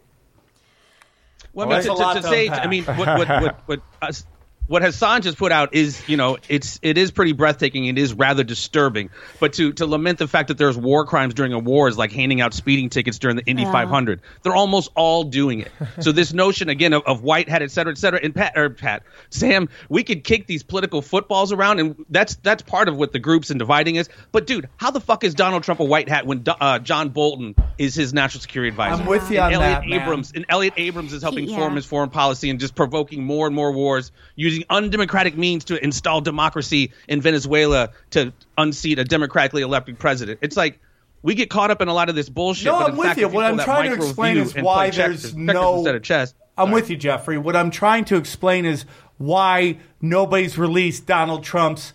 Well, 1.52 1.66
Well, 1.66 1.66
I 1.66 1.70
mean, 1.70 1.76
that's 1.76 1.86
to, 1.86 1.92
a 1.92 1.94
lot 1.94 2.14
to, 2.14 2.22
to 2.22 2.28
say. 2.28 2.48
I 2.48 2.66
mean, 2.66 2.84
what 2.84 2.98
what 2.98 3.28
what 3.28 3.60
what, 3.66 3.80
us 4.02 4.24
what 4.70 4.82
Hassan 4.82 5.22
just 5.22 5.36
put 5.36 5.50
out 5.50 5.74
is, 5.74 6.00
you 6.08 6.16
know, 6.16 6.38
it's 6.48 6.78
it 6.80 6.96
is 6.96 7.10
pretty 7.10 7.32
breathtaking. 7.32 7.86
It 7.86 7.98
is 7.98 8.14
rather 8.14 8.44
disturbing. 8.44 9.10
But 9.40 9.54
to 9.54 9.72
to 9.72 9.84
lament 9.86 10.20
the 10.20 10.28
fact 10.28 10.46
that 10.46 10.58
there's 10.58 10.78
war 10.78 11.04
crimes 11.04 11.34
during 11.34 11.52
a 11.52 11.58
war 11.58 11.88
is 11.88 11.98
like 11.98 12.12
handing 12.12 12.40
out 12.40 12.54
speeding 12.54 12.88
tickets 12.88 13.18
during 13.18 13.34
the 13.36 13.44
Indy 13.44 13.64
Yeah. 13.64 13.72
500. 13.72 14.20
They're 14.44 14.54
almost 14.54 14.92
all 14.94 15.24
doing 15.24 15.60
it. 15.60 15.72
So 16.00 16.12
this 16.12 16.32
notion 16.32 16.68
again 16.68 16.92
of, 16.92 17.02
of 17.04 17.22
white 17.24 17.48
hat, 17.48 17.62
et 17.62 17.72
cetera, 17.72 17.90
et 17.92 17.98
cetera. 17.98 18.20
And 18.22 18.32
Pat 18.32 18.56
or 18.56 18.70
Pat, 18.70 19.02
Sam, 19.28 19.68
we 19.88 20.04
could 20.04 20.22
kick 20.22 20.46
these 20.46 20.62
political 20.62 21.02
footballs 21.02 21.50
around, 21.52 21.80
and 21.80 22.06
that's 22.08 22.36
that's 22.36 22.62
part 22.62 22.88
of 22.88 22.96
what 22.96 23.12
the 23.12 23.18
groups 23.18 23.50
and 23.50 23.58
dividing 23.58 23.96
is. 23.96 24.08
But 24.30 24.46
dude, 24.46 24.68
how 24.76 24.92
the 24.92 25.00
fuck 25.00 25.24
is 25.24 25.34
Donald 25.34 25.64
Trump 25.64 25.80
a 25.80 25.84
white 25.84 26.08
hat 26.08 26.26
when 26.26 26.44
uh, 26.46 26.78
John 26.78 27.08
Bolton 27.08 27.56
is 27.76 27.96
his 27.96 28.14
national 28.14 28.40
security 28.42 28.68
advisor? 28.68 29.02
I'm 29.02 29.08
with 29.08 29.28
you 29.32 29.40
And 29.40 29.56
on 29.56 29.62
Elliott 29.62 29.80
that, 29.82 29.88
man. 29.88 30.00
Abrams 30.00 30.32
and 30.32 30.46
Elliott 30.48 30.74
Abrams 30.76 31.12
is 31.12 31.22
helping 31.22 31.48
Yeah. 31.48 31.56
form 31.56 31.74
his 31.74 31.86
foreign 31.86 32.10
policy 32.10 32.50
and 32.50 32.60
just 32.60 32.76
provoking 32.76 33.24
more 33.24 33.46
and 33.48 33.56
more 33.56 33.72
wars 33.72 34.12
using 34.36 34.59
undemocratic 34.68 35.36
means 35.36 35.64
to 35.64 35.82
install 35.82 36.20
democracy 36.20 36.92
in 37.08 37.20
Venezuela 37.20 37.90
to 38.10 38.32
unseat 38.58 38.98
a 38.98 39.04
democratically 39.04 39.62
elected 39.62 39.98
president. 39.98 40.40
It's 40.42 40.56
like 40.56 40.80
we 41.22 41.34
get 41.34 41.50
caught 41.50 41.70
up 41.70 41.80
in 41.82 41.88
a 41.88 41.94
lot 41.94 42.08
of 42.08 42.14
this 42.14 42.28
bullshit. 42.28 42.66
No, 42.66 42.78
but 42.80 42.90
I'm 42.90 42.96
with 42.96 43.18
you. 43.18 43.28
What 43.28 43.44
I'm 43.44 43.58
trying 43.58 43.90
to 43.90 43.96
explain 43.96 44.36
is 44.38 44.54
why 44.54 44.90
there's 44.90 45.22
checkers 45.22 45.36
no- 45.36 45.76
instead 45.76 45.94
of 45.94 46.02
chess. 46.02 46.34
I'm 46.56 46.72
with 46.72 46.90
you, 46.90 46.96
Jeffrey. 46.96 47.38
What 47.38 47.56
I'm 47.56 47.70
trying 47.70 48.04
to 48.06 48.16
explain 48.16 48.66
is 48.66 48.84
why 49.16 49.78
nobody's 50.02 50.58
released 50.58 51.06
Donald 51.06 51.42
Trump's 51.42 51.94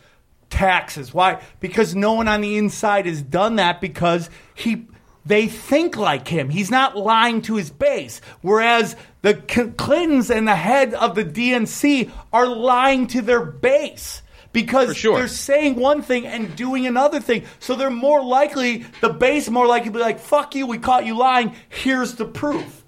taxes. 0.49 1.13
Why? 1.13 1.41
Because 1.59 1.95
no 1.95 2.13
one 2.13 2.27
on 2.27 2.41
the 2.41 2.57
inside 2.57 3.05
has 3.05 3.21
done 3.21 3.57
that 3.57 3.79
because 3.79 4.29
he 4.55 4.87
they 5.25 5.47
think 5.47 5.97
like 5.97 6.27
him. 6.27 6.49
He's 6.49 6.69
not 6.69 6.95
lying 6.95 7.41
to 7.43 7.55
his 7.55 7.69
base. 7.71 8.21
Whereas 8.41 8.95
the 9.25 9.33
Clintons 9.33 10.29
and 10.29 10.47
the 10.47 10.55
head 10.55 10.93
of 10.93 11.15
the 11.15 11.25
DNC 11.25 12.11
are 12.31 12.45
lying 12.45 13.07
to 13.07 13.23
their 13.23 13.43
base. 13.43 14.21
Because 14.51 14.95
sure. 14.95 15.17
they're 15.17 15.27
saying 15.27 15.77
one 15.77 16.03
thing 16.03 16.27
and 16.27 16.55
doing 16.55 16.85
another 16.85 17.19
thing. 17.19 17.43
So 17.59 17.73
they're 17.73 17.89
more 17.89 18.23
likely, 18.23 18.85
the 19.01 19.09
base 19.09 19.49
more 19.49 19.65
likely 19.65 19.89
to 19.89 19.93
be 19.93 19.99
like, 19.99 20.19
fuck 20.19 20.53
you, 20.53 20.67
we 20.67 20.77
caught 20.77 21.07
you 21.07 21.17
lying. 21.17 21.55
Here's 21.69 22.13
the 22.13 22.25
proof. 22.25 22.83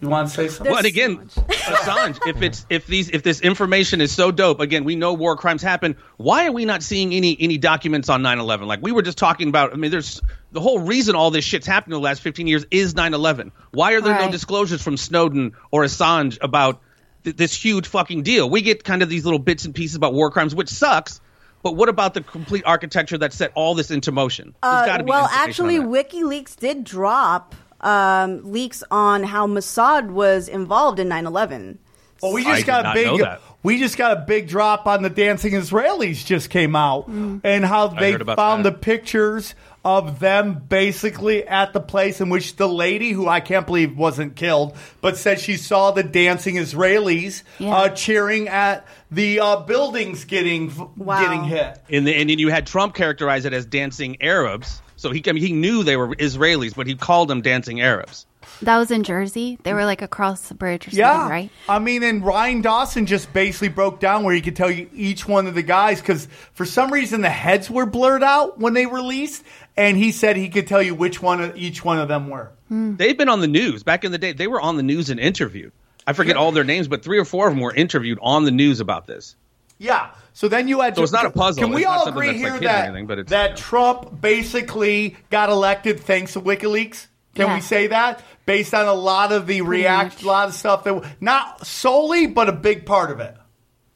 You 0.00 0.08
want 0.08 0.28
to 0.28 0.34
say 0.34 0.48
something? 0.48 0.70
Well, 0.70 0.78
and 0.78 0.86
again, 0.86 1.18
Assange, 1.18 2.18
if 2.26 2.40
it's 2.40 2.64
if 2.70 2.86
these 2.86 3.10
if 3.10 3.22
this 3.24 3.40
information 3.40 4.00
is 4.00 4.12
so 4.12 4.30
dope, 4.30 4.60
again, 4.60 4.84
we 4.84 4.94
know 4.94 5.12
war 5.12 5.36
crimes 5.36 5.60
happen. 5.60 5.96
Why 6.16 6.46
are 6.46 6.52
we 6.52 6.64
not 6.64 6.84
seeing 6.84 7.12
any 7.12 7.36
any 7.40 7.58
documents 7.58 8.08
on 8.08 8.22
9/11? 8.22 8.66
Like 8.66 8.80
we 8.80 8.92
were 8.92 9.02
just 9.02 9.18
talking 9.18 9.48
about. 9.48 9.72
I 9.72 9.76
mean, 9.76 9.90
there's 9.90 10.22
the 10.52 10.60
whole 10.60 10.78
reason 10.80 11.14
all 11.14 11.30
this 11.30 11.44
shit's 11.44 11.66
happened 11.66 11.92
in 11.94 12.00
the 12.00 12.04
last 12.04 12.22
15 12.22 12.46
years 12.46 12.64
is 12.70 12.94
9/11. 12.94 13.52
Why 13.72 13.92
are 13.92 14.00
there 14.00 14.18
no 14.18 14.30
disclosures 14.30 14.82
from 14.82 14.96
Snowden 14.96 15.52
or 15.70 15.84
Assange 15.84 16.38
about 16.40 16.80
th- 17.24 17.36
this 17.36 17.52
huge 17.54 17.86
fucking 17.86 18.22
deal? 18.22 18.48
We 18.48 18.62
get 18.62 18.84
kind 18.84 19.02
of 19.02 19.08
these 19.08 19.24
little 19.24 19.38
bits 19.38 19.64
and 19.64 19.74
pieces 19.74 19.96
about 19.96 20.14
war 20.14 20.30
crimes, 20.30 20.54
which 20.54 20.68
sucks. 20.68 21.20
But 21.62 21.74
what 21.74 21.88
about 21.88 22.14
the 22.14 22.20
complete 22.20 22.62
architecture 22.64 23.18
that 23.18 23.32
set 23.32 23.50
all 23.54 23.74
this 23.74 23.90
into 23.90 24.12
motion? 24.12 24.54
There's 24.62 24.88
Uh, 24.88 24.98
be 24.98 25.04
well, 25.04 25.28
actually. 25.32 25.78
WikiLeaks 25.78 26.56
did 26.56 26.84
drop 26.84 27.54
um, 27.80 28.52
leaks 28.52 28.82
on 28.90 29.24
how 29.24 29.46
Mossad 29.46 30.10
was 30.10 30.48
involved 30.48 30.98
in 30.98 31.08
9/11. 31.08 31.78
Well, 32.22 32.32
we 32.32 32.42
just 32.42 32.58
did 32.58 32.66
got 32.66 32.80
a 32.80 32.82
not 32.84 32.96
know 32.96 33.16
big. 33.16 33.20
that. 33.20 33.40
We 33.62 33.78
just 33.78 33.96
got 33.98 34.12
a 34.12 34.20
big 34.20 34.48
drop 34.48 34.86
on 34.86 35.02
the 35.02 35.10
dancing 35.10 35.52
Israelis. 35.52 36.24
Just 36.24 36.50
came 36.50 36.74
out, 36.74 37.06
and 37.08 37.64
how 37.64 37.88
they 37.88 38.16
found 38.16 38.64
that. 38.64 38.70
the 38.70 38.78
pictures 38.78 39.54
of 39.84 40.18
them 40.20 40.62
basically 40.68 41.46
at 41.46 41.72
the 41.72 41.80
place 41.80 42.20
in 42.20 42.28
which 42.30 42.56
the 42.56 42.68
lady, 42.68 43.12
who 43.12 43.28
I 43.28 43.40
can't 43.40 43.66
believe 43.66 43.96
wasn't 43.96 44.36
killed, 44.36 44.76
but 45.00 45.16
said 45.16 45.40
she 45.40 45.56
saw 45.56 45.90
the 45.92 46.02
dancing 46.02 46.56
Israelis 46.56 47.42
Yeah. 47.58 47.74
uh, 47.74 47.88
cheering 47.90 48.48
at 48.48 48.86
the 49.10 49.40
uh, 49.40 49.56
buildings 49.60 50.24
getting 50.24 50.72
Wow. 50.96 51.20
getting 51.22 51.44
hit. 51.44 51.78
And, 51.90 52.06
the, 52.06 52.14
and 52.14 52.28
then 52.28 52.38
you 52.38 52.48
had 52.48 52.66
Trump 52.66 52.94
characterize 52.94 53.44
it 53.44 53.52
as 53.52 53.64
dancing 53.66 54.20
Arabs. 54.22 54.82
So 54.96 55.12
he, 55.12 55.22
I 55.28 55.32
mean, 55.32 55.44
he 55.44 55.52
knew 55.52 55.84
they 55.84 55.96
were 55.96 56.08
Israelis, 56.16 56.74
but 56.74 56.86
he 56.88 56.96
called 56.96 57.28
them 57.28 57.40
dancing 57.40 57.80
Arabs. 57.80 58.26
That 58.62 58.78
was 58.78 58.90
in 58.90 59.04
Jersey. 59.04 59.58
They 59.62 59.72
were 59.74 59.84
like 59.84 60.02
across 60.02 60.48
the 60.48 60.54
bridge 60.54 60.88
or 60.88 60.90
something, 60.90 60.98
Yeah, 60.98 61.28
right? 61.28 61.50
I 61.68 61.78
mean, 61.78 62.02
and 62.02 62.24
Ryan 62.24 62.62
Dawson 62.62 63.06
just 63.06 63.32
basically 63.32 63.68
broke 63.68 64.00
down 64.00 64.24
where 64.24 64.34
he 64.34 64.40
could 64.40 64.56
tell 64.56 64.70
you 64.70 64.88
each 64.92 65.28
one 65.28 65.46
of 65.46 65.54
the 65.54 65.62
guys 65.62 66.00
because 66.00 66.26
for 66.54 66.64
some 66.64 66.92
reason 66.92 67.20
the 67.20 67.30
heads 67.30 67.70
were 67.70 67.86
blurred 67.86 68.24
out 68.24 68.58
when 68.58 68.74
they 68.74 68.86
released, 68.86 69.44
and 69.78 69.96
he 69.96 70.12
said 70.12 70.36
he 70.36 70.48
could 70.50 70.66
tell 70.66 70.82
you 70.82 70.94
which 70.94 71.22
one 71.22 71.40
of, 71.40 71.56
each 71.56 71.84
one 71.84 71.98
of 71.98 72.08
them 72.08 72.28
were. 72.28 72.50
Hmm. 72.68 72.96
They've 72.96 73.16
been 73.16 73.28
on 73.28 73.40
the 73.40 73.46
news 73.46 73.82
back 73.82 74.04
in 74.04 74.12
the 74.12 74.18
day. 74.18 74.32
They 74.32 74.46
were 74.48 74.60
on 74.60 74.76
the 74.76 74.82
news 74.82 75.08
and 75.08 75.18
interviewed. 75.18 75.72
I 76.06 76.12
forget 76.12 76.36
all 76.36 76.52
their 76.52 76.64
names, 76.64 76.88
but 76.88 77.02
three 77.02 77.18
or 77.18 77.24
four 77.24 77.48
of 77.48 77.54
them 77.54 77.60
were 77.62 77.74
interviewed 77.74 78.18
on 78.20 78.44
the 78.44 78.50
news 78.50 78.80
about 78.80 79.06
this. 79.06 79.36
Yeah. 79.78 80.10
So 80.32 80.48
then 80.48 80.66
you 80.68 80.80
had. 80.80 80.96
So 80.96 81.02
it's 81.02 81.12
not 81.12 81.26
a 81.26 81.30
puzzle. 81.30 81.62
Can 81.62 81.72
we 81.72 81.82
It's 81.82 81.90
all 81.90 82.08
agree 82.08 82.28
that's, 82.28 82.42
like, 82.42 82.52
here 82.52 82.60
that 82.68 82.84
anything, 82.86 83.06
but 83.06 83.18
it's- 83.18 83.30
that 83.30 83.56
Trump 83.56 84.20
basically 84.20 85.16
got 85.30 85.48
elected 85.50 86.00
thanks 86.00 86.32
to 86.32 86.40
WikiLeaks? 86.40 87.06
Can 87.34 87.46
Yeah. 87.46 87.54
we 87.54 87.60
say 87.60 87.86
that 87.88 88.22
based 88.46 88.74
on 88.74 88.86
a 88.86 88.94
lot 88.94 89.30
of 89.32 89.46
the 89.46 89.60
react, 89.62 90.22
a 90.22 90.26
lot 90.26 90.48
of 90.48 90.54
stuff 90.54 90.82
that 90.84 91.04
not 91.20 91.64
solely, 91.66 92.26
but 92.26 92.48
a 92.48 92.52
big 92.52 92.84
part 92.86 93.10
of 93.12 93.20
it. 93.20 93.36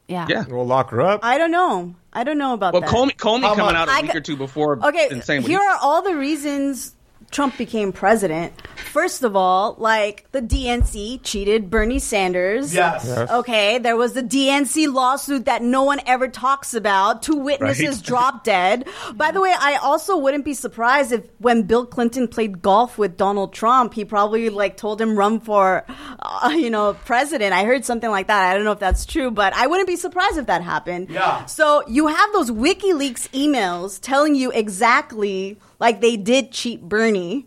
Yeah. 0.07 0.27
Yeah. 0.29 0.45
We'll 0.47 0.65
lock 0.65 0.91
her 0.91 1.01
up. 1.01 1.21
I 1.23 1.37
don't 1.37 1.51
know. 1.51 1.95
I 2.13 2.23
don't 2.23 2.37
know 2.37 2.53
about 2.53 2.73
Well, 2.73 2.81
that. 2.81 2.89
Comey, 2.89 3.15
Comey 3.15 3.55
coming 3.55 3.75
out 3.75 3.87
a 3.87 3.91
I 3.91 4.01
week 4.01 4.15
or 4.15 4.21
two 4.21 4.37
before. 4.37 4.79
Okay, 4.85 5.07
insane. 5.11 5.41
here 5.41 5.59
are 5.59 5.77
all 5.81 6.01
the 6.01 6.15
reasons 6.15 6.95
Trump 7.33 7.57
became 7.57 7.91
president. 7.91 8.53
First 8.93 9.23
of 9.23 9.35
all, 9.35 9.75
like 9.79 10.25
the 10.31 10.41
DNC 10.41 11.19
cheated 11.23 11.69
Bernie 11.69 11.99
Sanders. 11.99 12.73
Yes. 12.73 13.03
Yes. 13.07 13.29
Okay, 13.29 13.79
there 13.79 13.97
was 13.97 14.13
the 14.13 14.21
DNC 14.23 14.87
lawsuit 14.93 15.45
that 15.45 15.61
no 15.63 15.83
one 15.83 15.99
ever 16.05 16.27
talks 16.27 16.73
about. 16.73 17.21
Two 17.23 17.35
witnesses 17.35 17.97
Right. 17.97 18.03
dropped 18.05 18.43
dead. 18.45 18.87
By 19.15 19.31
the 19.31 19.41
way, 19.41 19.53
I 19.59 19.75
also 19.77 20.15
wouldn't 20.17 20.45
be 20.45 20.53
surprised 20.53 21.11
if 21.11 21.27
when 21.39 21.63
Bill 21.63 21.85
Clinton 21.85 22.27
played 22.27 22.61
golf 22.61 22.97
with 22.97 23.17
Donald 23.17 23.51
Trump, 23.51 23.93
he 23.95 24.05
probably 24.05 24.49
like 24.49 24.77
told 24.77 25.01
him 25.01 25.17
run 25.17 25.39
for, 25.39 25.85
uh, 26.19 26.49
you 26.55 26.69
know, 26.69 26.93
president. 27.05 27.53
I 27.53 27.65
heard 27.65 27.83
something 27.83 28.11
like 28.11 28.27
that. 28.27 28.49
I 28.51 28.53
don't 28.53 28.63
know 28.63 28.71
if 28.73 28.79
that's 28.79 29.05
true, 29.05 29.31
but 29.31 29.53
I 29.53 29.65
wouldn't 29.67 29.87
be 29.87 29.95
surprised 29.95 30.37
if 30.37 30.45
that 30.45 30.61
happened. 30.61 31.09
Yeah. 31.09 31.45
So 31.45 31.83
you 31.87 32.07
have 32.07 32.29
those 32.33 32.51
WikiLeaks 32.51 33.29
emails 33.31 33.99
telling 33.99 34.35
you 34.35 34.51
exactly 34.51 35.57
like 35.83 35.99
they 36.01 36.15
did 36.17 36.51
cheat 36.51 36.81
Bernie. 36.81 37.45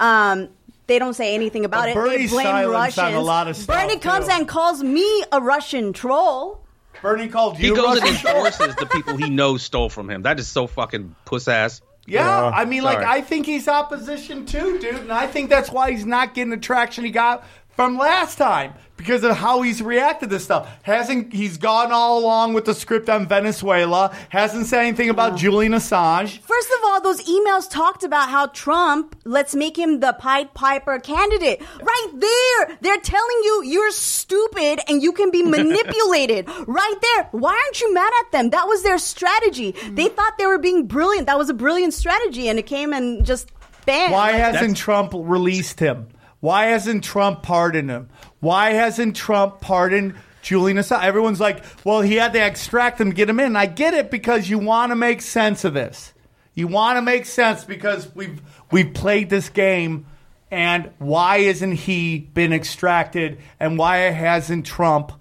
Um, 0.00 0.48
they 0.88 0.98
don't 0.98 1.14
say 1.14 1.34
anything 1.34 1.64
about 1.64 1.82
But 1.82 1.88
it. 1.90 1.94
Bernie's 1.94 2.30
they 2.30 2.42
blame 2.42 2.70
Russians. 2.70 3.14
a 3.14 3.20
lot 3.20 3.46
of 3.48 3.56
stuff, 3.56 3.76
Bernie 3.76 3.98
comes 3.98 4.26
too. 4.26 4.32
and 4.32 4.48
calls 4.48 4.82
me 4.82 5.24
a 5.32 5.40
Russian 5.40 5.92
troll. 5.92 6.60
Bernie 7.02 7.28
called 7.28 7.56
he 7.56 7.68
goes 7.68 7.98
and 8.00 8.02
Russian 8.02 8.16
troll? 8.16 8.36
endorses 8.46 8.74
the 8.76 8.86
people 8.86 9.16
he 9.16 9.30
knows 9.30 9.62
stole 9.62 9.88
from 9.88 10.10
him. 10.10 10.22
That 10.22 10.40
is 10.40 10.48
so 10.48 10.66
fucking 10.66 11.14
puss 11.24 11.46
ass. 11.46 11.80
Yeah, 12.06 12.24
Yeah. 12.24 12.48
I 12.56 12.64
mean, 12.64 12.82
like, 12.82 12.98
I 12.98 13.20
think 13.20 13.44
he's 13.46 13.68
opposition 13.68 14.46
too, 14.46 14.78
dude. 14.78 14.94
And 14.96 15.12
I 15.12 15.26
think 15.26 15.50
that's 15.50 15.70
why 15.70 15.90
he's 15.92 16.06
not 16.06 16.34
getting 16.34 16.50
the 16.50 16.56
traction 16.56 17.04
he 17.04 17.10
got 17.10 17.44
from 17.78 17.96
last 17.96 18.38
time 18.38 18.74
because 18.96 19.22
of 19.22 19.36
how 19.36 19.62
he's 19.62 19.80
reacted 19.80 20.30
to 20.30 20.40
stuff. 20.40 20.68
Hasn't 20.82 21.32
he's 21.32 21.58
gone 21.58 21.92
all 21.92 22.18
along 22.18 22.54
with 22.54 22.64
the 22.64 22.74
script 22.74 23.08
on 23.08 23.28
Venezuela? 23.28 24.12
Hasn't 24.30 24.66
said 24.66 24.80
anything 24.80 25.10
about 25.10 25.36
Julian 25.36 25.74
Assange. 25.74 26.40
First 26.40 26.70
of 26.70 26.84
all, 26.84 27.00
those 27.00 27.22
emails 27.28 27.70
talked 27.70 28.02
about 28.02 28.30
how 28.30 28.48
Trump, 28.48 29.14
let's 29.24 29.54
make 29.54 29.78
him 29.78 30.00
the 30.00 30.12
Pied 30.12 30.52
Piper 30.54 30.98
candidate. 30.98 31.62
Right 31.80 32.08
there. 32.16 32.78
They're 32.80 33.00
telling 33.00 33.40
you 33.44 33.62
you're 33.64 33.92
stupid 33.92 34.80
and 34.88 35.00
you 35.00 35.12
can 35.12 35.30
be 35.30 35.42
manipulated. 35.58 36.48
right 36.66 36.96
there. 37.00 37.28
Why 37.30 37.52
aren't 37.52 37.80
you 37.80 37.94
mad 37.94 38.12
at 38.24 38.32
them? 38.32 38.50
That 38.50 38.66
was 38.66 38.82
their 38.82 38.98
strategy. 38.98 39.70
They 39.70 40.08
mm. 40.08 40.16
thought 40.16 40.36
they 40.36 40.46
were 40.46 40.58
being 40.58 40.88
brilliant. 40.88 41.28
That 41.28 41.38
was 41.38 41.48
a 41.48 41.54
brilliant 41.54 41.94
strategy 41.94 42.48
and 42.48 42.58
it 42.58 42.66
came 42.66 42.92
and 42.92 43.24
just 43.24 43.52
bam. 43.86 44.10
Why 44.10 44.32
hasn't 44.32 44.76
Trump 44.76 45.12
released 45.14 45.78
him? 45.78 46.08
Why 46.40 46.66
hasn't 46.66 47.04
Trump 47.04 47.42
pardoned 47.42 47.90
him? 47.90 48.08
Why 48.40 48.70
hasn't 48.70 49.16
Trump 49.16 49.60
pardoned 49.60 50.14
Julian 50.42 50.76
Assange? 50.78 51.02
Everyone's 51.02 51.40
like, 51.40 51.64
well, 51.84 52.00
he 52.00 52.14
had 52.16 52.32
to 52.34 52.44
extract 52.44 53.00
him, 53.00 53.10
get 53.10 53.28
him 53.28 53.40
in. 53.40 53.56
I 53.56 53.66
get 53.66 53.94
it 53.94 54.10
because 54.10 54.48
you 54.48 54.58
want 54.58 54.90
to 54.92 54.96
make 54.96 55.20
sense 55.20 55.64
of 55.64 55.74
this. 55.74 56.12
You 56.54 56.68
want 56.68 56.96
to 56.96 57.02
make 57.02 57.26
sense 57.26 57.64
because 57.64 58.12
we've 58.14 58.40
we've 58.72 58.92
played 58.92 59.30
this 59.30 59.48
game, 59.48 60.06
and 60.50 60.90
why 60.98 61.36
isn't 61.38 61.72
he 61.72 62.18
been 62.18 62.52
extracted? 62.52 63.38
And 63.60 63.78
why 63.78 63.98
hasn't 63.98 64.66
Trump 64.66 65.12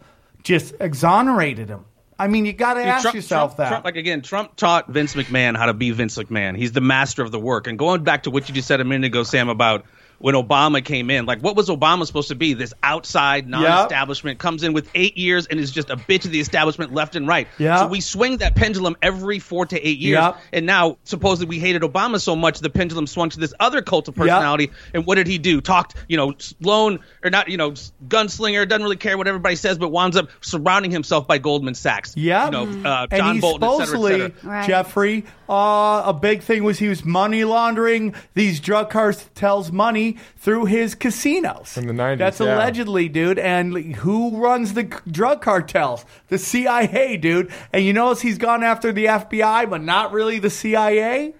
just 0.43 0.73
exonerated 0.79 1.69
him? 1.69 1.85
I 2.19 2.27
mean, 2.27 2.45
you 2.47 2.53
got 2.53 2.75
to 2.75 2.81
ask 2.83 3.03
Trump- 3.03 3.15
yourself 3.15 3.51
Trump- 3.51 3.57
that. 3.57 3.69
Trump- 3.69 3.85
like 3.85 3.95
again, 3.97 4.23
Trump 4.23 4.55
taught 4.55 4.87
Vince 4.87 5.13
McMahon 5.13 5.55
how 5.55 5.67
to 5.67 5.73
be 5.75 5.91
Vince 5.91 6.17
McMahon. 6.17 6.57
He's 6.57 6.71
the 6.71 6.81
master 6.81 7.21
of 7.21 7.31
the 7.31 7.39
work. 7.39 7.67
And 7.67 7.77
going 7.77 8.03
back 8.03 8.23
to 8.23 8.31
what 8.31 8.49
you 8.49 8.55
just 8.55 8.67
said 8.67 8.81
a 8.81 8.83
minute 8.83 9.05
ago, 9.05 9.21
Sam, 9.21 9.49
about 9.49 9.85
when 10.19 10.35
Obama 10.35 10.83
came 10.83 11.09
in, 11.09 11.25
like 11.25 11.41
what 11.41 11.55
was 11.55 11.69
Obama 11.69 12.05
supposed 12.05 12.29
to 12.29 12.35
be? 12.35 12.53
This 12.53 12.73
outside 12.81 13.47
non-establishment 13.47 14.39
comes 14.39 14.63
in 14.63 14.73
with 14.73 14.89
eight 14.95 15.17
years 15.17 15.47
and 15.47 15.59
is 15.59 15.71
just 15.71 15.89
a 15.89 15.95
bitch 15.95 16.25
of 16.25 16.31
the 16.31 16.39
establishment 16.39 16.93
left 16.93 17.15
and 17.15 17.27
right. 17.27 17.47
Yeah. 17.57 17.77
So 17.77 17.87
we 17.87 18.01
swing 18.01 18.37
that 18.37 18.55
pendulum 18.55 18.97
every 19.01 19.39
four 19.39 19.65
to 19.65 19.87
eight 19.87 19.99
years. 19.99 20.19
Yep. 20.19 20.37
And 20.53 20.65
now 20.65 20.97
supposedly 21.03 21.47
we 21.47 21.59
hated 21.59 21.81
Obama 21.81 22.19
so 22.19 22.35
much 22.35 22.59
the 22.59 22.69
pendulum 22.69 23.07
swung 23.07 23.29
to 23.29 23.39
this 23.39 23.53
other 23.59 23.81
cult 23.81 24.07
of 24.07 24.15
personality. 24.15 24.71
And 24.93 25.05
what 25.05 25.15
did 25.15 25.27
he 25.27 25.37
do? 25.37 25.61
Talked, 25.61 25.95
you 26.07 26.17
know, 26.17 26.33
lone 26.61 26.99
or 27.23 27.29
not, 27.29 27.49
you 27.49 27.57
know, 27.57 27.71
gunslinger, 28.07 28.67
doesn't 28.67 28.83
really 28.83 28.97
care 28.97 29.17
what 29.17 29.27
everybody 29.27 29.55
says, 29.55 29.77
but 29.77 29.89
winds 29.89 30.17
up 30.17 30.29
surrounding 30.41 30.91
himself 30.91 31.27
by 31.27 31.37
Goldman 31.37 31.75
Sachs. 31.75 32.15
Yeah, 32.17 32.45
You 32.45 32.51
know, 32.51 32.89
uh, 32.89 33.07
and 33.11 33.19
John 33.19 33.35
he 33.35 33.41
Bolton, 33.41 33.67
et 33.67 33.85
cetera, 33.85 33.99
et 33.99 34.03
cetera. 34.03 34.31
Right. 34.43 34.67
Jeffrey. 34.67 35.25
Uh, 35.49 36.03
a 36.05 36.13
big 36.13 36.41
thing 36.41 36.63
was 36.63 36.79
he 36.79 36.89
was 36.89 37.05
money 37.05 37.43
laundering 37.43 38.13
these 38.33 38.59
drug 38.59 38.89
cartels 38.89 39.71
money 39.71 40.17
through 40.35 40.65
his 40.65 40.93
casinos 40.93 41.73
From 41.73 41.87
the 41.87 41.93
90s, 41.93 42.17
That's 42.17 42.39
yeah. 42.39 42.55
allegedly, 42.55 43.07
dude. 43.09 43.39
And 43.39 43.95
who 43.95 44.37
runs 44.37 44.73
the 44.73 44.83
drug 44.83 45.41
cartels? 45.41 46.05
The 46.27 46.37
CIA, 46.37 47.17
dude. 47.17 47.51
And 47.71 47.85
you 47.85 47.93
notice 47.93 48.21
he's 48.21 48.37
gone 48.37 48.63
after 48.63 48.91
the 48.91 49.05
FBI, 49.05 49.69
but 49.69 49.81
not 49.81 50.11
really 50.11 50.39
the 50.39 50.49
CIA. 50.49 51.33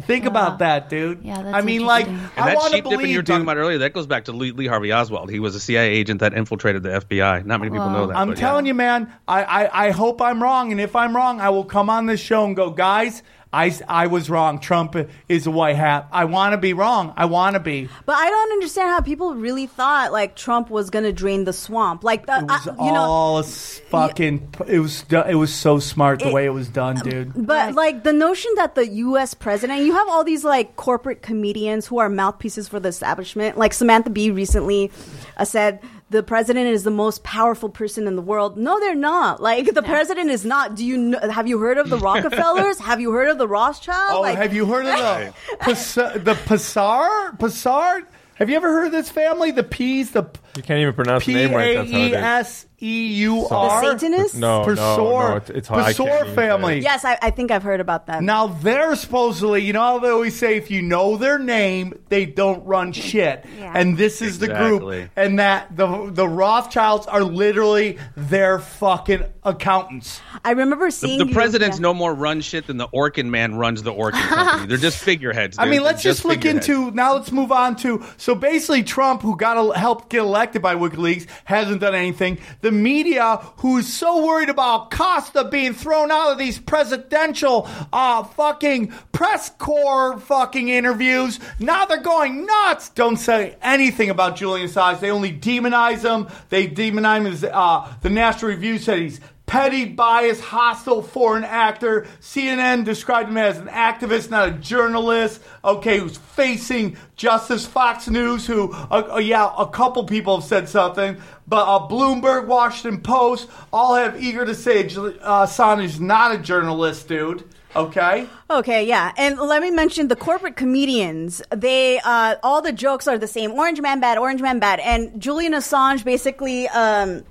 You 0.00 0.06
think 0.06 0.24
about 0.24 0.60
that, 0.60 0.88
dude. 0.88 1.22
Yeah, 1.22 1.42
that's 1.42 1.54
I 1.54 1.60
mean, 1.60 1.84
like. 1.84 2.06
And 2.06 2.30
I 2.36 2.46
that 2.46 2.56
want 2.56 2.70
to 2.70 2.76
sheep 2.76 2.84
dipping 2.84 2.98
believe 2.98 3.10
you 3.10 3.18
were 3.18 3.22
talking 3.22 3.40
dude, 3.40 3.48
about 3.48 3.58
earlier, 3.58 3.78
that 3.78 3.92
goes 3.92 4.06
back 4.06 4.24
to 4.26 4.32
Lee, 4.32 4.52
Lee 4.52 4.66
Harvey 4.66 4.92
Oswald. 4.92 5.30
He 5.30 5.40
was 5.40 5.54
a 5.54 5.60
CIA 5.60 5.90
agent 5.90 6.20
that 6.20 6.32
infiltrated 6.32 6.82
the 6.82 6.88
FBI. 6.88 7.44
Not 7.44 7.60
many 7.60 7.70
people 7.70 7.90
know 7.90 8.06
that. 8.06 8.16
I'm 8.16 8.28
but, 8.28 8.38
yeah. 8.38 8.40
telling 8.40 8.64
you, 8.64 8.72
man. 8.72 9.12
I, 9.28 9.42
I, 9.42 9.86
I 9.86 9.90
hope 9.90 10.22
I'm 10.22 10.42
wrong, 10.42 10.72
and 10.72 10.80
if 10.80 10.96
I'm 10.96 11.14
wrong, 11.14 11.40
I 11.40 11.50
will 11.50 11.64
come 11.64 11.90
on 11.90 12.06
this 12.06 12.20
show 12.20 12.46
and 12.46 12.56
go, 12.56 12.70
guys. 12.70 13.22
I, 13.52 13.76
I 13.88 14.06
was 14.06 14.30
wrong. 14.30 14.60
Trump 14.60 14.94
is 15.28 15.46
a 15.46 15.50
white 15.50 15.74
hat. 15.74 16.06
I 16.12 16.24
want 16.26 16.52
to 16.52 16.56
be 16.56 16.72
wrong. 16.72 17.12
I 17.16 17.24
want 17.24 17.54
to 17.54 17.60
be. 17.60 17.88
But 18.06 18.14
I 18.14 18.30
don't 18.30 18.52
understand 18.52 18.90
how 18.90 19.00
people 19.00 19.34
really 19.34 19.66
thought 19.66 20.12
like 20.12 20.36
Trump 20.36 20.70
was 20.70 20.88
going 20.88 21.04
to 21.04 21.12
drain 21.12 21.42
the 21.44 21.52
swamp. 21.52 22.04
Like, 22.04 22.26
the, 22.26 22.38
It 22.38 22.44
was 22.44 22.68
I- 22.68 22.86
you 22.86 22.92
know, 22.92 23.00
all 23.02 23.38
s- 23.40 23.80
fucking. 23.88 24.54
It 24.68 24.78
was 24.78 25.04
it 25.10 25.34
was 25.34 25.52
so 25.52 25.80
smart 25.80 26.20
the 26.20 26.28
It- 26.28 26.32
way 26.32 26.46
it 26.46 26.50
was 26.50 26.68
done, 26.68 26.96
dude. 26.96 27.32
But 27.46 27.74
like 27.74 28.04
the 28.04 28.12
notion 28.12 28.52
that 28.54 28.76
the 28.76 28.86
U.S. 28.86 29.34
president, 29.34 29.80
you 29.84 29.94
have 29.94 30.08
all 30.08 30.22
these 30.22 30.44
like 30.44 30.76
corporate 30.76 31.20
comedians 31.22 31.86
who 31.88 31.98
are 31.98 32.08
mouthpieces 32.08 32.68
for 32.68 32.78
the 32.78 32.88
establishment. 32.90 33.58
Like 33.58 33.72
Samantha 33.72 34.10
Bee 34.10 34.30
recently 34.30 34.92
uh, 35.36 35.44
said, 35.44 35.80
the 36.10 36.22
president 36.22 36.66
is 36.66 36.82
the 36.82 36.90
most 36.90 37.22
powerful 37.24 37.68
person 37.68 38.06
in 38.06 38.16
the 38.16 38.22
world. 38.22 38.56
No, 38.56 38.78
they're 38.80 38.94
not. 38.94 39.40
Like 39.40 39.72
the 39.74 39.82
president 39.82 40.28
is 40.30 40.44
not. 40.44 40.74
Do 40.74 40.84
you 40.84 41.12
kn- 41.16 41.30
have 41.30 41.46
you 41.48 41.58
heard 41.58 41.78
of 41.78 41.88
the 41.88 41.98
Rockefellers? 42.08 42.78
have 42.80 43.00
you 43.00 43.12
heard 43.12 43.28
of 43.28 43.38
the 43.38 43.48
Rothschild? 43.48 44.18
Oh, 44.18 44.20
like, 44.20 44.36
have 44.36 44.52
you 44.52 44.66
heard 44.66 44.86
of 44.86 44.98
the 44.98 45.34
Pas- 45.60 45.94
the 45.94 46.36
Passar? 46.46 47.38
Passard? 47.38 48.06
Have 48.34 48.48
you 48.50 48.56
ever 48.56 48.72
heard 48.72 48.86
of 48.86 48.92
this 48.92 49.10
family? 49.10 49.50
The 49.50 49.62
P's, 49.62 50.10
the 50.12 50.24
You 50.56 50.62
can't 50.62 50.80
even 50.80 50.94
pronounce 50.94 51.26
the 51.26 51.34
name 51.34 51.52
right. 51.54 51.76
A 51.76 51.78
That's 51.80 51.90
how 51.92 51.98
it 51.98 52.02
E 52.02 52.14
is. 52.40 52.66
S 52.80 52.86
E 52.86 53.06
U 53.24 53.46
the 53.48 53.54
R. 53.54 53.84
Satanists? 53.84 54.34
No, 54.36 54.64
no, 54.64 54.74
no. 54.74 55.36
It's, 55.36 55.50
it's 55.50 55.68
hard. 55.68 55.82
I 55.82 55.92
can't 55.92 56.08
Passor 56.08 56.14
even 56.24 56.28
say 56.28 56.34
family. 56.34 56.78
Yes, 56.80 57.04
I, 57.04 57.18
I 57.20 57.30
think 57.30 57.50
I've 57.50 57.62
heard 57.62 57.80
about 57.80 58.06
that. 58.06 58.22
Now 58.22 58.46
they're 58.46 58.96
supposedly, 58.96 59.62
you 59.62 59.72
know 59.72 59.80
how 59.80 59.98
they 59.98 60.08
always 60.08 60.38
say, 60.38 60.56
if 60.56 60.70
you 60.70 60.80
know 60.82 61.16
their 61.16 61.38
name, 61.38 61.94
they 62.08 62.24
don't 62.26 62.64
run 62.64 62.92
shit. 62.92 63.44
Yeah. 63.58 63.72
And 63.74 63.98
this 63.98 64.22
is 64.22 64.38
the 64.38 64.48
group, 64.48 65.10
and 65.16 65.38
that 65.38 65.76
the 65.76 66.10
the 66.10 66.26
Rothschilds 66.28 67.06
are 67.06 67.22
literally 67.22 67.98
their 68.16 68.58
fucking 68.58 69.24
accountants. 69.44 70.20
I 70.44 70.52
remember 70.52 70.90
seeing 70.90 71.18
the 71.18 71.26
you- 71.26 71.34
president's 71.34 71.78
yeah. 71.78 71.82
no 71.82 71.94
more 71.94 72.14
run 72.14 72.40
shit 72.40 72.66
than 72.66 72.76
the 72.78 72.88
Orkin 72.88 73.26
man 73.26 73.56
runs 73.56 73.82
the 73.82 73.92
Orkin 73.92 74.12
company. 74.28 74.66
They're 74.66 74.78
just 74.78 74.98
figureheads. 75.02 75.58
I 75.58 75.64
dude. 75.64 75.70
mean, 75.70 75.80
They're 75.80 75.92
let's 75.92 76.02
just, 76.02 76.24
look 76.24 76.44
into 76.44 76.90
now. 76.92 77.14
Let's 77.14 77.32
move 77.32 77.52
on 77.52 77.76
to 77.76 78.04
so 78.16 78.34
basically 78.34 78.82
Trump, 78.82 79.22
who 79.22 79.36
got 79.36 79.56
el- 79.56 79.72
helped 79.72 80.08
get 80.10 80.20
elected 80.20 80.62
by 80.62 80.74
WikiLeaks, 80.74 81.26
hasn't 81.44 81.80
done 81.80 81.94
anything. 81.94 82.38
The 82.60 82.69
media, 82.70 83.36
who's 83.58 83.86
so 83.86 84.24
worried 84.24 84.48
about 84.48 84.90
Costa 84.90 85.44
being 85.44 85.74
thrown 85.74 86.10
out 86.10 86.32
of 86.32 86.38
these 86.38 86.58
presidential 86.58 87.68
uh 87.92 88.24
fucking 88.24 88.92
press 89.12 89.50
corps 89.58 90.18
fucking 90.20 90.68
interviews, 90.68 91.38
now 91.58 91.84
they're 91.84 92.00
going 92.02 92.46
nuts. 92.46 92.88
Don't 92.90 93.16
say 93.16 93.56
anything 93.62 94.10
about 94.10 94.36
Julian 94.36 94.68
Assange. 94.68 95.00
They 95.00 95.10
only 95.10 95.32
demonize 95.32 96.02
him. 96.02 96.28
They 96.48 96.68
demonize 96.68 97.18
him 97.18 97.26
as 97.26 97.44
uh, 97.44 97.92
the 98.02 98.10
National 98.10 98.50
Review 98.50 98.78
said 98.78 98.98
he's 98.98 99.20
petty, 99.50 99.84
biased, 99.84 100.40
hostile 100.40 101.02
foreign 101.02 101.42
actor. 101.42 102.06
CNN 102.20 102.84
described 102.84 103.28
him 103.28 103.36
as 103.36 103.58
an 103.58 103.66
activist, 103.66 104.30
not 104.30 104.48
a 104.48 104.52
journalist. 104.52 105.42
Okay, 105.64 105.98
who's 105.98 106.16
facing 106.16 106.96
justice. 107.16 107.66
Fox 107.66 108.08
News, 108.08 108.46
who, 108.46 108.72
uh, 108.72 109.14
uh, 109.14 109.18
yeah, 109.18 109.50
a 109.58 109.66
couple 109.66 110.04
people 110.04 110.36
have 110.36 110.48
said 110.48 110.68
something, 110.68 111.20
but 111.48 111.66
uh, 111.66 111.88
Bloomberg, 111.88 112.46
Washington 112.46 113.00
Post, 113.00 113.48
all 113.72 113.96
have 113.96 114.22
eager 114.22 114.44
to 114.44 114.54
say 114.54 114.84
uh, 114.84 115.46
Assange 115.46 115.82
is 115.82 115.98
not 115.98 116.32
a 116.32 116.38
journalist, 116.38 117.08
dude. 117.08 117.42
Okay. 117.74 118.28
Okay, 118.50 118.86
yeah, 118.86 119.12
and 119.16 119.36
let 119.36 119.62
me 119.62 119.72
mention 119.72 120.06
the 120.06 120.16
corporate 120.16 120.54
comedians. 120.54 121.42
They 121.50 121.98
uh, 122.04 122.36
all 122.44 122.62
the 122.62 122.72
jokes 122.72 123.08
are 123.08 123.18
the 123.18 123.28
same. 123.28 123.50
Orange 123.52 123.80
man 123.80 123.98
bad, 123.98 124.16
orange 124.16 124.42
man 124.42 124.60
bad, 124.60 124.78
and 124.78 125.20
Julian 125.20 125.54
Assange 125.54 126.04
basically. 126.04 126.68
Um, 126.68 127.24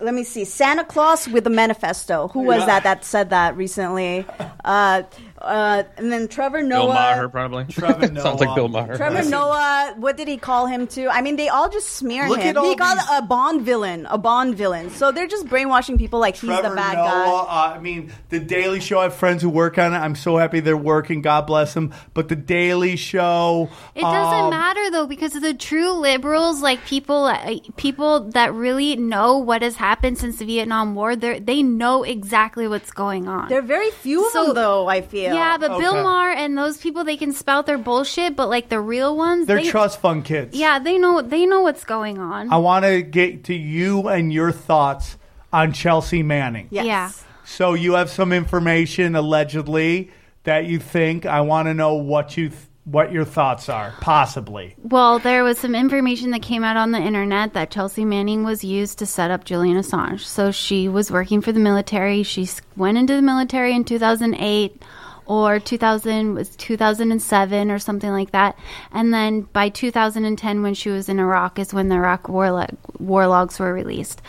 let 0.00 0.14
me 0.14 0.24
see, 0.24 0.44
Santa 0.44 0.84
Claus 0.84 1.26
with 1.28 1.44
the 1.44 1.50
manifesto. 1.50 2.28
Who 2.28 2.40
was 2.40 2.60
Yeah. 2.60 2.66
that 2.66 2.82
that 2.84 3.04
said 3.04 3.30
that 3.30 3.56
recently? 3.56 4.26
Uh, 4.64 5.02
uh, 5.38 5.82
and 5.96 6.10
then 6.12 6.28
Trevor 6.28 6.58
Bill 6.60 6.68
Noah. 6.68 6.94
Maher, 6.94 7.28
probably. 7.28 7.64
Trevor 7.70 8.06
Sounds 8.06 8.12
Noah. 8.24 8.34
like 8.34 8.54
Bill 8.54 8.68
Maher. 8.68 8.96
Trevor 8.96 9.28
Noah, 9.28 9.94
what 9.98 10.16
did 10.16 10.28
he 10.28 10.36
call 10.36 10.66
him 10.66 10.86
to? 10.88 11.08
I 11.08 11.20
mean, 11.22 11.36
they 11.36 11.48
all 11.48 11.68
just 11.68 11.90
smear 11.90 12.28
Look 12.28 12.38
him. 12.40 12.48
at 12.48 12.56
all 12.56 12.68
He 12.70 12.76
called 12.76 12.98
a 13.12 13.22
Bond 13.22 13.62
villain, 13.62 14.06
a 14.10 14.18
Bond 14.18 14.56
villain. 14.56 14.90
So 14.90 15.12
they're 15.12 15.26
just 15.26 15.46
brainwashing 15.48 15.98
people 15.98 16.18
like 16.20 16.36
he's 16.36 16.50
the 16.50 16.62
bad 16.74 16.96
Noah, 16.96 17.04
guy. 17.06 17.26
Uh, 17.72 17.74
I 17.76 17.78
mean, 17.78 18.12
The 18.30 18.40
Daily 18.40 18.80
Show. 18.80 18.98
I 19.00 19.04
have 19.04 19.14
friends 19.14 19.42
who 19.42 19.50
work 19.50 19.78
on 19.78 19.92
it. 19.94 19.98
I'm 19.98 20.14
so 20.14 20.36
happy 20.36 20.60
they're 20.60 20.76
working. 20.76 21.22
God 21.22 21.46
bless 21.46 21.74
them. 21.74 21.92
But 22.14 22.28
The 22.28 22.36
Daily 22.36 22.96
Show. 22.96 23.68
It 23.94 24.00
doesn't 24.02 24.44
um, 24.44 24.50
matter 24.50 24.90
though 24.90 25.06
because 25.06 25.32
the 25.32 25.54
true 25.54 25.92
liberals, 25.92 26.62
like 26.62 26.84
people, 26.86 27.24
uh, 27.24 27.56
people 27.76 28.20
that 28.30 28.52
really 28.54 28.96
know 28.96 29.38
what 29.38 29.62
has 29.62 29.76
happened 29.76 30.18
since 30.18 30.38
the 30.38 30.44
Vietnam 30.46 30.94
War, 30.94 31.14
they 31.16 31.38
they 31.40 31.62
know 31.62 32.02
exactly 32.04 32.66
what's 32.68 32.90
going 32.90 33.28
on. 33.28 33.48
There 33.48 33.58
are 33.58 33.62
very 33.62 33.90
few 33.90 34.24
of 34.26 34.32
So- 34.32 34.46
them, 34.46 34.54
though. 34.54 34.86
I 34.88 35.02
feel. 35.02 35.25
Yeah, 35.34 35.58
but 35.58 35.78
Bill 35.78 35.92
Okay. 35.92 36.02
Maher 36.02 36.30
and 36.32 36.56
those 36.56 36.78
people, 36.78 37.04
they 37.04 37.16
can 37.16 37.32
spout 37.32 37.66
their 37.66 37.78
bullshit, 37.78 38.36
but 38.36 38.48
like 38.48 38.68
the 38.68 38.80
real 38.80 39.16
ones, 39.16 39.46
They're 39.46 39.56
they, 39.62 39.68
trust 39.68 40.00
fund 40.00 40.24
kids. 40.24 40.56
Yeah, 40.56 40.78
they 40.78 40.98
know 40.98 41.22
they 41.22 41.46
know 41.46 41.60
what's 41.62 41.84
going 41.84 42.18
on. 42.18 42.52
I 42.52 42.56
want 42.56 42.84
to 42.84 43.02
get 43.02 43.44
to 43.44 43.54
you 43.54 44.08
and 44.08 44.32
your 44.32 44.52
thoughts 44.52 45.16
on 45.52 45.72
Chelsea 45.72 46.22
Manning. 46.22 46.68
Yes. 46.70 46.86
Yeah. 46.86 47.10
So 47.44 47.74
you 47.74 47.94
have 47.94 48.10
some 48.10 48.32
information 48.32 49.14
allegedly 49.14 50.10
that 50.44 50.66
you 50.66 50.78
think. 50.78 51.26
I 51.26 51.40
want 51.42 51.66
to 51.68 51.74
know 51.74 51.94
what 51.94 52.36
you 52.36 52.48
th- 52.48 52.60
what 52.84 53.10
your 53.10 53.24
thoughts 53.24 53.68
are, 53.68 53.92
possibly. 54.00 54.76
Well, 54.80 55.18
there 55.18 55.42
was 55.42 55.58
some 55.58 55.74
information 55.74 56.30
that 56.30 56.42
came 56.42 56.62
out 56.62 56.76
on 56.76 56.92
the 56.92 56.98
internet 57.00 57.52
that 57.54 57.68
Chelsea 57.72 58.04
Manning 58.04 58.44
was 58.44 58.62
used 58.62 58.98
to 59.00 59.06
set 59.06 59.32
up 59.32 59.42
Julian 59.44 59.76
Assange. 59.76 60.20
So 60.20 60.52
she 60.52 60.86
was 60.88 61.10
working 61.10 61.40
for 61.40 61.50
the 61.50 61.58
military. 61.58 62.22
She 62.22 62.44
s- 62.44 62.60
went 62.76 62.96
into 62.96 63.14
the 63.16 63.22
military 63.22 63.74
in 63.74 63.82
2008 63.84 64.80
or 65.26 65.58
2000 65.58 66.34
was 66.34 66.56
2007 66.56 67.70
or 67.70 67.78
something 67.78 68.10
like 68.10 68.30
that. 68.32 68.58
And 68.92 69.12
then 69.12 69.42
by 69.42 69.68
2010 69.68 70.62
when 70.62 70.74
she 70.74 70.90
was 70.90 71.08
in 71.08 71.18
Iraq 71.18 71.58
is 71.58 71.74
when 71.74 71.88
the 71.88 71.96
Iraq 71.96 72.28
war, 72.28 72.66
war 72.98 73.26
logs 73.26 73.58
were 73.58 73.72
released. 73.72 74.22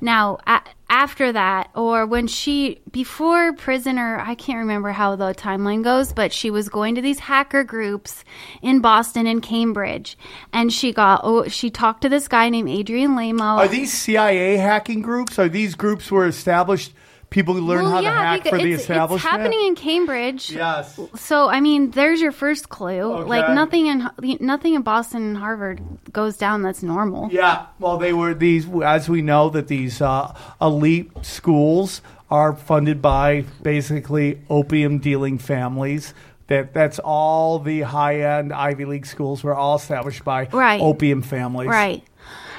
Now, 0.00 0.38
a- 0.46 0.62
after 0.90 1.32
that 1.32 1.70
or 1.74 2.06
when 2.06 2.26
she 2.26 2.80
before 2.92 3.52
prisoner, 3.54 4.20
I 4.20 4.34
can't 4.34 4.58
remember 4.58 4.92
how 4.92 5.16
the 5.16 5.34
timeline 5.34 5.82
goes, 5.82 6.12
but 6.12 6.32
she 6.32 6.50
was 6.50 6.68
going 6.68 6.94
to 6.94 7.00
these 7.00 7.18
hacker 7.18 7.64
groups 7.64 8.24
in 8.62 8.80
Boston 8.80 9.26
and 9.26 9.42
Cambridge 9.42 10.16
and 10.52 10.72
she 10.72 10.92
got 10.92 11.22
oh 11.24 11.48
she 11.48 11.70
talked 11.70 12.02
to 12.02 12.08
this 12.08 12.28
guy 12.28 12.48
named 12.48 12.68
Adrian 12.68 13.16
Lamo. 13.16 13.42
Are 13.42 13.66
these 13.66 13.92
CIA 13.92 14.56
hacking 14.56 15.02
groups? 15.02 15.38
Are 15.38 15.48
these 15.48 15.74
groups 15.74 16.10
were 16.12 16.26
established 16.26 16.92
people 17.34 17.52
who 17.54 17.62
learn 17.62 17.82
well, 17.82 17.90
how 17.94 18.00
yeah, 18.00 18.10
to 18.10 18.16
hack 18.16 18.48
for 18.48 18.58
the 18.58 18.72
it's, 18.72 18.82
establishment? 18.82 19.24
It's 19.24 19.42
happening 19.42 19.66
in 19.66 19.74
Cambridge. 19.74 20.52
Yes. 20.52 20.98
So 21.16 21.48
I 21.48 21.60
mean, 21.60 21.90
there's 21.90 22.20
your 22.20 22.30
first 22.30 22.68
clue. 22.68 23.12
Okay. 23.12 23.28
Like 23.28 23.50
nothing 23.50 23.88
in 23.88 24.08
nothing 24.40 24.74
in 24.74 24.82
Boston 24.82 25.22
and 25.22 25.36
Harvard 25.36 25.82
goes 26.12 26.36
down 26.36 26.62
that's 26.62 26.82
normal. 26.82 27.28
Yeah, 27.32 27.66
well, 27.80 27.98
they 27.98 28.12
were 28.12 28.34
these, 28.34 28.68
as 28.82 29.08
we 29.08 29.20
know, 29.20 29.50
that 29.50 29.66
these 29.66 30.00
uh, 30.00 30.32
elite 30.60 31.10
schools 31.22 32.00
are 32.30 32.54
funded 32.54 33.02
by 33.02 33.44
basically 33.62 34.40
opium 34.48 34.98
dealing 34.98 35.38
families. 35.38 36.14
That 36.46 36.72
that's 36.72 37.00
all 37.00 37.58
the 37.58 37.80
high 37.80 38.20
end 38.20 38.52
Ivy 38.52 38.84
League 38.84 39.06
schools 39.06 39.42
were 39.42 39.56
all 39.56 39.76
established 39.76 40.24
by 40.24 40.46
Right. 40.52 40.80
opium 40.80 41.22
families. 41.22 41.68
Right. 41.68 42.04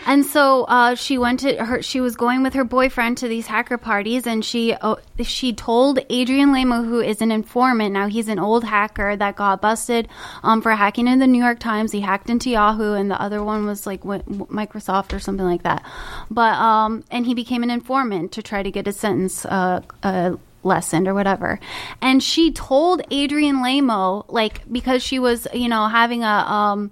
And 0.05 0.25
so 0.25 0.63
uh, 0.65 0.95
she 0.95 1.17
went 1.17 1.39
to 1.41 1.55
her. 1.65 1.81
She 1.81 1.99
was 1.99 2.15
going 2.15 2.43
with 2.43 2.53
her 2.53 2.63
boyfriend 2.63 3.17
to 3.19 3.27
these 3.27 3.47
hacker 3.47 3.77
parties, 3.77 4.27
and 4.27 4.45
she 4.45 4.73
uh, 4.73 4.95
she 5.23 5.53
told 5.53 5.99
Adrian 6.09 6.53
Lamo, 6.53 6.83
who 6.83 6.99
is 6.99 7.21
an 7.21 7.31
informant 7.31 7.93
now. 7.93 8.07
He's 8.07 8.27
an 8.27 8.37
old 8.37 8.63
hacker 8.63 9.15
that 9.15 9.35
got 9.35 9.61
busted 9.61 10.07
um, 10.43 10.61
for 10.61 10.71
hacking 10.71 11.07
in 11.07 11.19
the 11.19 11.27
New 11.27 11.43
York 11.43 11.59
Times. 11.59 11.91
He 11.91 12.01
hacked 12.01 12.29
into 12.29 12.49
Yahoo, 12.51 12.93
and 12.93 13.09
the 13.09 13.19
other 13.19 13.43
one 13.43 13.65
was 13.65 13.87
like 13.87 14.01
Microsoft 14.01 15.13
or 15.13 15.19
something 15.19 15.45
like 15.45 15.63
that. 15.63 15.83
But 16.29 16.53
um, 16.53 17.03
and 17.09 17.25
he 17.25 17.33
became 17.33 17.63
an 17.63 17.71
informant 17.71 18.31
to 18.33 18.43
try 18.43 18.61
to 18.61 18.71
get 18.71 18.85
his 18.85 18.97
sentence. 18.97 19.45
Uh, 19.45 19.81
uh, 20.03 20.35
lessened 20.65 21.07
or 21.07 21.13
whatever. 21.13 21.59
And 22.01 22.21
she 22.21 22.51
told 22.51 23.03
Adrian 23.11 23.61
Lamo, 23.61 24.25
like, 24.27 24.61
because 24.69 25.03
she 25.03 25.19
was, 25.19 25.47
you 25.53 25.69
know, 25.69 25.87
having 25.87 26.23
a, 26.23 26.27
um, 26.27 26.91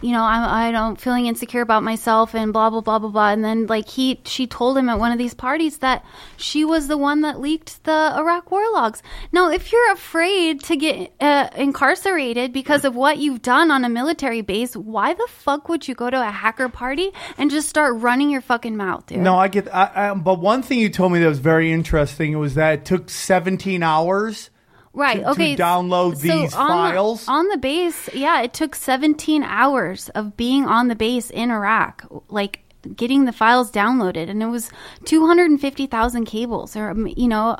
you 0.00 0.12
know, 0.12 0.22
I'm, 0.22 0.48
I 0.48 0.70
don't 0.72 1.00
feeling 1.00 1.26
insecure 1.26 1.60
about 1.60 1.82
myself 1.82 2.34
and 2.34 2.52
blah 2.52 2.70
blah 2.70 2.80
blah 2.80 2.98
blah 2.98 3.10
blah. 3.10 3.30
And 3.30 3.44
then 3.44 3.66
like 3.66 3.88
he, 3.88 4.20
she 4.24 4.46
told 4.46 4.78
him 4.78 4.88
at 4.88 4.98
one 4.98 5.12
of 5.12 5.18
these 5.18 5.34
parties 5.34 5.78
that 5.78 6.04
she 6.36 6.64
was 6.64 6.88
the 6.88 6.96
one 6.96 7.22
that 7.22 7.40
leaked 7.40 7.82
the 7.84 8.12
Iraq 8.16 8.50
war 8.50 8.62
logs. 8.72 9.02
Now, 9.32 9.50
if 9.50 9.72
you're 9.72 9.92
afraid 9.92 10.62
to 10.64 10.76
get 10.76 11.12
uh, 11.20 11.48
incarcerated 11.56 12.52
because 12.52 12.84
of 12.84 12.94
what 12.94 13.18
you've 13.18 13.42
done 13.42 13.70
on 13.70 13.84
a 13.84 13.88
military 13.88 14.40
base, 14.40 14.76
why 14.76 15.14
the 15.14 15.26
fuck 15.28 15.68
would 15.68 15.88
you 15.88 15.94
go 15.94 16.10
to 16.10 16.20
a 16.20 16.30
hacker 16.30 16.68
party 16.68 17.10
and 17.36 17.50
just 17.50 17.68
start 17.68 17.96
running 18.00 18.30
your 18.30 18.40
fucking 18.40 18.76
mouth, 18.76 19.06
dude? 19.06 19.18
No, 19.18 19.36
I 19.36 19.48
get. 19.48 19.72
I, 19.74 19.90
I, 19.94 20.14
but 20.14 20.40
one 20.40 20.62
thing 20.62 20.78
you 20.78 20.88
told 20.88 21.12
me 21.12 21.20
that 21.20 21.28
was 21.28 21.38
very 21.40 21.72
interesting 21.72 22.38
was 22.38 22.54
that 22.54 22.74
it 22.74 22.84
took 22.84 23.10
17 23.10 23.82
hours. 23.82 24.50
Right. 24.98 25.20
to- 25.20 25.30
okay. 25.30 25.56
to 25.56 25.62
download 25.62 26.16
so 26.16 26.22
these 26.22 26.54
on 26.54 26.68
files? 26.68 27.24
The, 27.26 27.30
on 27.30 27.48
the 27.48 27.56
base, 27.56 28.12
yeah, 28.12 28.42
it 28.42 28.52
took 28.52 28.74
17 28.74 29.42
hours 29.44 30.08
of 30.10 30.36
being 30.36 30.64
on 30.66 30.88
the 30.88 30.96
base 30.96 31.30
in 31.30 31.50
Iraq, 31.50 32.04
like 32.28 32.64
getting 32.96 33.24
the 33.24 33.32
files 33.32 33.70
downloaded, 33.70 34.28
and 34.28 34.42
it 34.42 34.46
was 34.46 34.70
250,000 35.04 36.24
cables, 36.24 36.76
or 36.76 36.90
um, 36.90 37.06
you 37.16 37.28
know, 37.28 37.56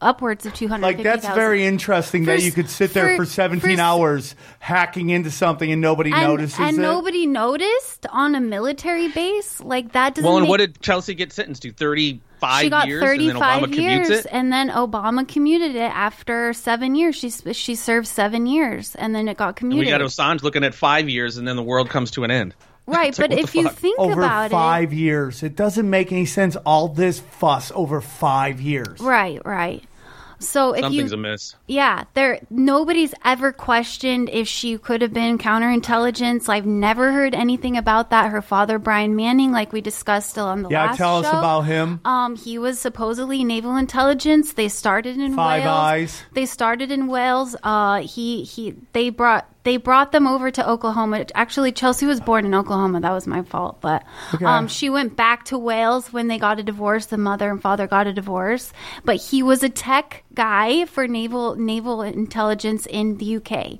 upwards 0.00 0.46
of 0.46 0.54
250,000. 0.54 0.82
Like 0.82 1.02
that's 1.22 1.34
very 1.34 1.64
interesting 1.66 2.24
that 2.24 2.42
you 2.42 2.52
could 2.52 2.70
sit 2.70 2.94
there 2.94 3.16
for- 3.16 3.24
for 3.24 3.30
17 3.30 3.76
for- 3.76 3.82
hours 3.82 4.34
hacking 4.60 5.10
into 5.10 5.30
something 5.30 5.70
and 5.70 5.80
nobody 5.80 6.12
and, 6.12 6.22
notices 6.22 6.58
and 6.58 6.78
it. 6.78 6.80
nobody 6.80 7.26
noticed 7.26 8.06
on 8.10 8.34
a 8.34 8.40
military 8.40 9.08
base. 9.08 9.60
Like 9.60 9.92
that 9.92 10.14
doesn't. 10.14 10.24
Well, 10.24 10.36
and 10.38 10.44
make, 10.44 10.50
what 10.50 10.56
did 10.58 10.80
Chelsea 10.80 11.14
get 11.14 11.32
sentenced 11.32 11.62
to? 11.62 11.72
Thirty-five 12.40 12.62
she 12.62 12.70
got 12.70 12.88
years, 12.88 13.02
and 13.02 13.20
then 13.20 13.26
35 13.36 13.62
Obama 13.62 13.72
commutes 13.74 13.78
years, 13.80 14.10
it. 14.10 14.26
and 14.30 14.52
then 14.52 14.70
Obama 14.70 15.28
commuted 15.28 15.76
it 15.76 15.80
after 15.92 16.52
seven 16.52 16.94
years. 16.94 17.16
She 17.16 17.30
she 17.52 17.74
served 17.74 18.06
seven 18.06 18.46
years, 18.46 18.94
and 18.94 19.14
then 19.14 19.28
it 19.28 19.36
got 19.36 19.48
And 19.48 19.56
commuted. 19.56 19.86
we 19.86 19.90
got 19.90 20.00
Assange 20.00 20.42
looking 20.42 20.64
at 20.64 20.74
five 20.74 21.08
years, 21.08 21.36
and 21.36 21.46
then 21.46 21.56
the 21.56 21.62
world 21.62 21.90
comes 21.90 22.10
to 22.12 22.24
an 22.24 22.30
end. 22.30 22.54
right, 22.86 23.16
like, 23.18 23.30
but 23.30 23.38
if 23.38 23.52
the 23.52 23.60
you 23.60 23.68
think 23.68 23.98
over 23.98 24.20
about 24.20 24.46
it, 24.46 24.50
five 24.50 24.92
years. 24.92 25.42
It 25.42 25.54
doesn't 25.54 25.88
make 25.88 26.12
any 26.12 26.26
sense. 26.26 26.56
All 26.56 26.88
this 26.88 27.20
fuss 27.20 27.70
over 27.74 28.00
five 28.00 28.60
years. 28.60 29.00
Right, 29.00 29.40
right. 29.44 29.84
So 30.40 30.72
if 30.72 30.80
Something's 30.80 31.12
you, 31.12 31.18
amiss. 31.18 31.54
yeah, 31.68 32.04
there 32.14 32.40
nobody's 32.48 33.12
ever 33.24 33.52
questioned 33.52 34.30
if 34.30 34.48
she 34.48 34.78
could 34.78 35.02
have 35.02 35.12
been 35.12 35.36
counterintelligence. 35.38 36.48
I've 36.48 36.66
never 36.66 37.12
heard 37.12 37.34
anything 37.34 37.76
about 37.76 38.10
that. 38.10 38.30
Her 38.30 38.42
father, 38.42 38.78
Brian 38.78 39.14
Manning, 39.14 39.52
like 39.52 39.72
we 39.72 39.80
discussed 39.80 40.30
still 40.30 40.46
on 40.46 40.62
the 40.62 40.70
Yeah, 40.70 40.86
last 40.86 40.96
tell 40.96 41.18
us 41.18 41.26
about 41.26 41.62
him. 41.62 42.00
Um, 42.04 42.36
he 42.36 42.58
was 42.58 42.78
supposedly 42.78 43.44
naval 43.44 43.76
intelligence. 43.76 44.54
They 44.54 44.68
started 44.68 45.18
in 45.18 45.34
Five 45.36 45.64
Wales. 45.64 45.78
Eyes. 45.78 46.22
They 46.32 46.46
started 46.46 46.90
in 46.90 47.06
Wales. 47.06 47.54
Uh, 47.62 48.00
he 48.00 48.42
he. 48.44 48.74
They 48.92 49.10
brought 49.10 49.46
they 49.62 49.76
brought 49.76 50.12
them 50.12 50.26
over 50.26 50.50
to 50.50 50.68
Oklahoma. 50.68 51.26
Actually, 51.34 51.72
Chelsea 51.72 52.06
was 52.06 52.20
born 52.20 52.46
in 52.46 52.54
Oklahoma. 52.54 53.00
That 53.00 53.12
was 53.12 53.26
my 53.26 53.42
fault. 53.42 53.80
But 53.80 54.04
Okay. 54.34 54.44
um, 54.44 54.68
she 54.68 54.88
went 54.88 55.16
back 55.16 55.44
to 55.46 55.58
Wales 55.58 56.12
when 56.12 56.28
they 56.28 56.38
got 56.38 56.58
a 56.58 56.62
divorce. 56.62 57.06
The 57.06 57.18
mother 57.18 57.50
and 57.50 57.60
father 57.60 57.86
got 57.86 58.06
a 58.06 58.12
divorce. 58.12 58.72
But 59.04 59.16
he 59.16 59.42
was 59.42 59.62
a 59.62 59.68
tech 59.68 60.24
guy 60.34 60.86
for 60.86 61.06
naval 61.06 61.56
naval 61.56 62.00
intelligence 62.02 62.86
in 62.86 63.18
the 63.18 63.36
UK. 63.36 63.78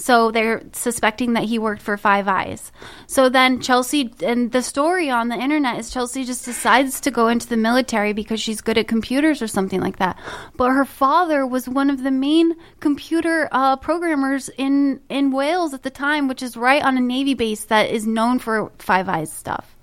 So 0.00 0.30
they're 0.30 0.62
suspecting 0.72 1.34
that 1.34 1.44
he 1.44 1.58
worked 1.58 1.82
for 1.82 1.96
Five 1.96 2.26
Eyes. 2.26 2.72
So 3.06 3.28
then 3.28 3.60
Chelsea, 3.60 4.12
and 4.22 4.50
the 4.50 4.62
story 4.62 5.10
on 5.10 5.28
the 5.28 5.36
internet 5.36 5.78
is 5.78 5.90
Chelsea 5.90 6.24
just 6.24 6.44
decides 6.44 7.00
to 7.02 7.10
go 7.10 7.28
into 7.28 7.46
the 7.46 7.56
military 7.56 8.14
because 8.14 8.40
she's 8.40 8.62
good 8.62 8.78
at 8.78 8.88
computers 8.88 9.42
or 9.42 9.46
something 9.46 9.80
like 9.80 9.98
that. 9.98 10.18
But 10.56 10.70
her 10.70 10.86
father 10.86 11.46
was 11.46 11.68
one 11.68 11.90
of 11.90 12.02
the 12.02 12.10
main 12.10 12.56
computer 12.80 13.48
uh, 13.52 13.76
programmers 13.76 14.48
in, 14.56 15.00
in 15.10 15.32
Wales 15.32 15.74
at 15.74 15.82
the 15.82 15.90
time, 15.90 16.28
which 16.28 16.42
is 16.42 16.56
right 16.56 16.82
on 16.82 16.96
a 16.96 17.00
Navy 17.00 17.34
base 17.34 17.64
that 17.66 17.90
is 17.90 18.06
known 18.06 18.38
for 18.38 18.72
Five 18.78 19.08
Eyes 19.08 19.30
stuff. 19.30 19.76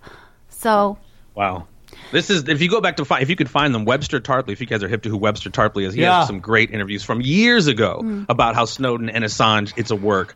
So 0.50 0.98
Wow. 1.36 1.68
This 2.12 2.30
is 2.30 2.48
if 2.48 2.62
you 2.62 2.70
go 2.70 2.82
back 2.82 2.98
to 2.98 3.06
find 3.06 3.22
if 3.24 3.30
you 3.30 3.36
could 3.36 3.50
find 3.50 3.74
them 3.76 3.86
Webster 3.86 4.20
Tarpley 4.20 4.52
if 4.54 4.62
you 4.62 4.68
guys 4.68 4.84
are 4.84 4.88
hip 4.88 5.04
to 5.04 5.10
who 5.10 5.18
Webster 5.18 5.50
Tarpley 5.50 5.86
is 5.86 5.94
he 5.94 6.02
Yeah. 6.02 6.20
has 6.20 6.28
some 6.28 6.40
great 6.40 6.72
interviews 6.72 7.04
from 7.04 7.22
years 7.22 7.68
ago 7.68 8.02
Mm. 8.04 8.26
about 8.30 8.56
how 8.56 8.66
Snowden 8.66 9.10
and 9.10 9.24
Assange 9.26 9.74
it's 9.76 9.92
a 9.92 9.96
work 9.96 10.36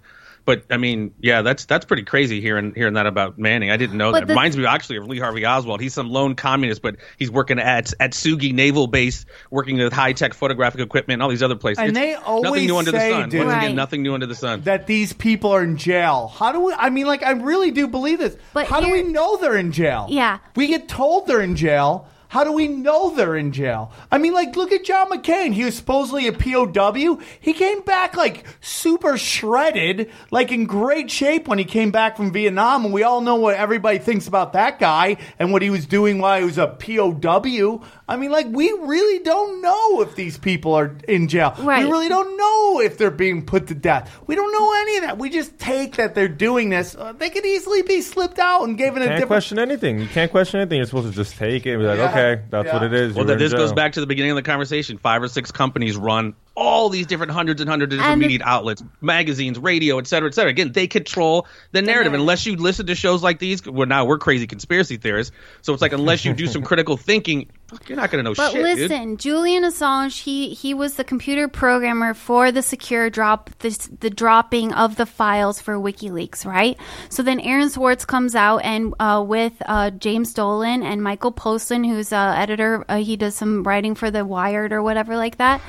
but 0.51 0.63
I 0.69 0.77
mean 0.77 1.13
yeah 1.21 1.41
that's 1.41 1.65
that's 1.65 1.85
pretty 1.85 2.03
crazy 2.03 2.41
hearing 2.41 2.73
hearing 2.75 2.95
that 2.95 3.05
about 3.07 3.37
Manning 3.39 3.71
I 3.71 3.77
didn't 3.77 3.97
know 3.97 4.11
But 4.11 4.19
that 4.21 4.27
the- 4.27 4.33
reminds 4.33 4.57
me 4.57 4.65
actually 4.65 4.97
of 4.97 5.07
Lee 5.07 5.19
Harvey 5.19 5.45
Oswald 5.45 5.79
he's 5.81 5.93
some 5.93 6.09
lone 6.09 6.35
communist 6.35 6.81
but 6.81 6.97
he's 7.17 7.31
working 7.31 7.59
at 7.59 7.93
at 7.99 8.11
Sugi 8.11 8.53
Naval 8.53 8.87
Base 8.87 9.25
working 9.49 9.77
with 9.77 9.93
high 9.93 10.13
tech 10.13 10.33
photographic 10.33 10.81
equipment 10.81 11.15
and 11.15 11.23
all 11.23 11.29
these 11.29 11.43
other 11.43 11.55
places 11.55 11.79
And 11.79 11.89
It's 11.89 11.97
they 11.99 12.13
always 12.15 12.43
nothing 12.43 12.65
new 12.67 12.77
under 12.77 12.91
the 12.91 12.99
say, 12.99 13.11
sun 13.11 13.29
dude- 13.29 13.39
once 13.41 13.53
Right. 13.53 13.63
again 13.63 13.75
nothing 13.75 14.03
new 14.03 14.13
under 14.13 14.25
the 14.25 14.35
sun 14.35 14.61
That 14.61 14.87
these 14.87 15.13
people 15.13 15.51
are 15.51 15.63
in 15.63 15.77
jail. 15.77 16.31
How 16.35 16.51
do 16.51 16.59
we? 16.59 16.73
I 16.73 16.89
mean, 16.89 17.05
like, 17.07 17.23
I 17.23 17.31
really 17.31 17.71
do 17.71 17.87
believe 17.87 18.19
this. 18.19 18.35
But 18.53 18.67
How 18.67 18.79
do 18.81 18.91
we 18.91 19.03
know 19.03 19.37
they're 19.37 19.55
in 19.57 19.71
jail? 19.71 20.07
Yeah. 20.09 20.39
we 20.55 20.67
get 20.67 20.87
told 20.89 21.27
they're 21.27 21.41
in 21.41 21.55
jail. 21.55 22.07
How 22.31 22.45
do 22.45 22.53
we 22.53 22.69
know 22.69 23.13
they're 23.13 23.35
in 23.35 23.51
jail? 23.51 23.91
I 24.09 24.17
mean, 24.17 24.31
like, 24.31 24.55
look 24.55 24.71
at 24.71 24.85
John 24.85 25.09
McCain. 25.09 25.51
He 25.51 25.65
was 25.65 25.75
supposedly 25.75 26.27
a 26.27 26.31
POW. 26.31 27.19
He 27.41 27.51
came 27.51 27.81
back 27.81 28.15
like 28.15 28.45
super 28.61 29.17
shredded, 29.17 30.09
like 30.31 30.49
in 30.49 30.65
great 30.65 31.11
shape 31.11 31.49
when 31.49 31.57
he 31.57 31.65
came 31.65 31.91
back 31.91 32.15
from 32.15 32.31
Vietnam. 32.31 32.85
And 32.85 32.93
we 32.93 33.03
all 33.03 33.19
know 33.19 33.35
what 33.35 33.55
everybody 33.57 33.97
thinks 33.97 34.27
about 34.27 34.53
that 34.53 34.79
guy 34.79 35.17
and 35.39 35.51
what 35.51 35.61
he 35.61 35.69
was 35.69 35.85
doing 35.85 36.19
while 36.19 36.39
he 36.39 36.45
was 36.45 36.57
a 36.57 36.67
POW. 36.67 37.83
I 38.07 38.15
mean, 38.17 38.31
like, 38.31 38.47
we 38.47 38.71
really 38.71 39.19
don't 39.23 39.61
know 39.61 40.01
if 40.01 40.15
these 40.15 40.37
people 40.37 40.73
are 40.73 40.95
in 41.09 41.27
jail. 41.27 41.53
Right. 41.59 41.83
We 41.85 41.91
really 41.91 42.07
don't 42.09 42.37
know 42.37 42.79
if 42.81 42.97
they're 42.97 43.11
being 43.11 43.45
put 43.45 43.67
to 43.67 43.75
death. 43.75 44.09
We 44.27 44.35
don't 44.35 44.51
know 44.53 44.73
any 44.81 44.97
of 44.97 45.03
that. 45.03 45.17
We 45.17 45.29
just 45.29 45.57
take 45.59 45.97
that 45.97 46.15
they're 46.15 46.27
doing 46.29 46.69
this. 46.69 46.95
Uh, 46.95 47.11
they 47.11 47.29
could 47.29 47.45
easily 47.45 47.81
be 47.81 48.01
slipped 48.01 48.39
out 48.39 48.63
and 48.63 48.77
given 48.77 49.01
a 49.01 49.05
Can't 49.05 49.15
different. 49.15 49.27
question 49.27 49.59
anything. 49.59 49.99
You 49.99 50.07
can't 50.07 50.31
question 50.31 50.61
anything. 50.61 50.77
You're 50.77 50.85
supposed 50.87 51.09
to 51.09 51.13
just 51.15 51.35
take 51.37 51.65
it 51.65 51.71
and 51.73 51.81
be 51.81 51.87
like, 51.87 51.97
Yeah. 51.97 52.09
okay, 52.09 52.20
that's 52.49 52.65
Yeah. 52.67 52.73
what 52.73 52.83
it 52.83 52.93
is. 52.93 53.13
Well, 53.13 53.27
You're 53.27 53.35
this 53.37 53.53
goes 53.53 53.69
jail. 53.69 53.75
back 53.75 53.93
to 53.93 53.99
the 54.01 54.07
beginning 54.07 54.31
of 54.31 54.35
the 54.35 54.41
conversation. 54.41 54.97
Five 54.97 55.21
or 55.23 55.27
six 55.27 55.51
companies 55.51 55.95
run 55.97 56.33
all 56.55 56.89
these 56.89 57.05
different 57.07 57.31
hundreds 57.31 57.61
and 57.61 57.69
hundreds 57.69 57.93
of 57.93 57.99
different 57.99 58.13
And 58.13 58.21
the- 58.21 58.27
media 58.27 58.45
outlets, 58.45 58.83
magazines, 58.99 59.57
radio, 59.57 59.97
et 59.99 60.07
cetera, 60.07 60.27
et 60.29 60.33
cetera. 60.33 60.49
Again, 60.49 60.71
they 60.73 60.87
control 60.87 61.47
the 61.71 61.81
narrative. 61.81 62.13
Unless 62.13 62.45
you 62.45 62.55
listen 62.57 62.85
to 62.87 62.95
shows 62.95 63.23
like 63.23 63.39
these, 63.39 63.65
well, 63.65 63.87
now 63.87 64.05
we're 64.05 64.17
crazy 64.17 64.47
conspiracy 64.47 64.97
theorists. 64.97 65.33
So 65.61 65.73
it's 65.73 65.81
like 65.81 65.93
unless 65.93 66.25
you 66.25 66.33
do 66.33 66.47
some 66.47 66.61
critical 66.71 66.97
thinking, 66.97 67.47
fuck, 67.60 67.60
you're 67.87 67.95
not 67.95 68.11
going 68.11 68.23
to 68.23 68.29
know 68.29 68.35
But 68.35 68.51
shit, 68.51 68.65
dude. 68.65 68.79
listen, 68.89 69.17
Julian 69.17 69.63
Assange, 69.63 70.21
he 70.21 70.49
he 70.53 70.73
was 70.73 70.95
the 70.95 71.03
computer 71.03 71.47
programmer 71.47 72.13
for 72.13 72.51
the 72.51 72.61
secure 72.61 73.09
drop, 73.09 73.49
the, 73.59 73.69
the 73.99 74.09
dropping 74.09 74.73
of 74.73 74.95
the 74.95 75.05
files 75.05 75.61
for 75.61 75.75
WikiLeaks, 75.75 76.45
right? 76.45 76.77
So 77.09 77.23
then 77.23 77.39
Aaron 77.39 77.69
Swartz 77.69 78.05
comes 78.05 78.35
out 78.35 78.59
and 78.59 78.93
uh, 78.99 79.23
with 79.25 79.53
uh, 79.65 79.91
James 79.91 80.33
Dolan 80.33 80.83
and 80.83 81.03
Michael 81.03 81.31
Poulsen, 81.31 81.87
who's 81.87 82.11
uh, 82.11 82.33
editor, 82.37 82.85
uh, 82.89 82.97
he 82.97 83.15
does 83.15 83.35
some 83.35 83.63
writing 83.63 83.95
for 83.95 84.11
the 84.11 84.25
Wired 84.25 84.73
or 84.73 84.81
whatever 84.81 85.15
like 85.15 85.37
that. 85.37 85.61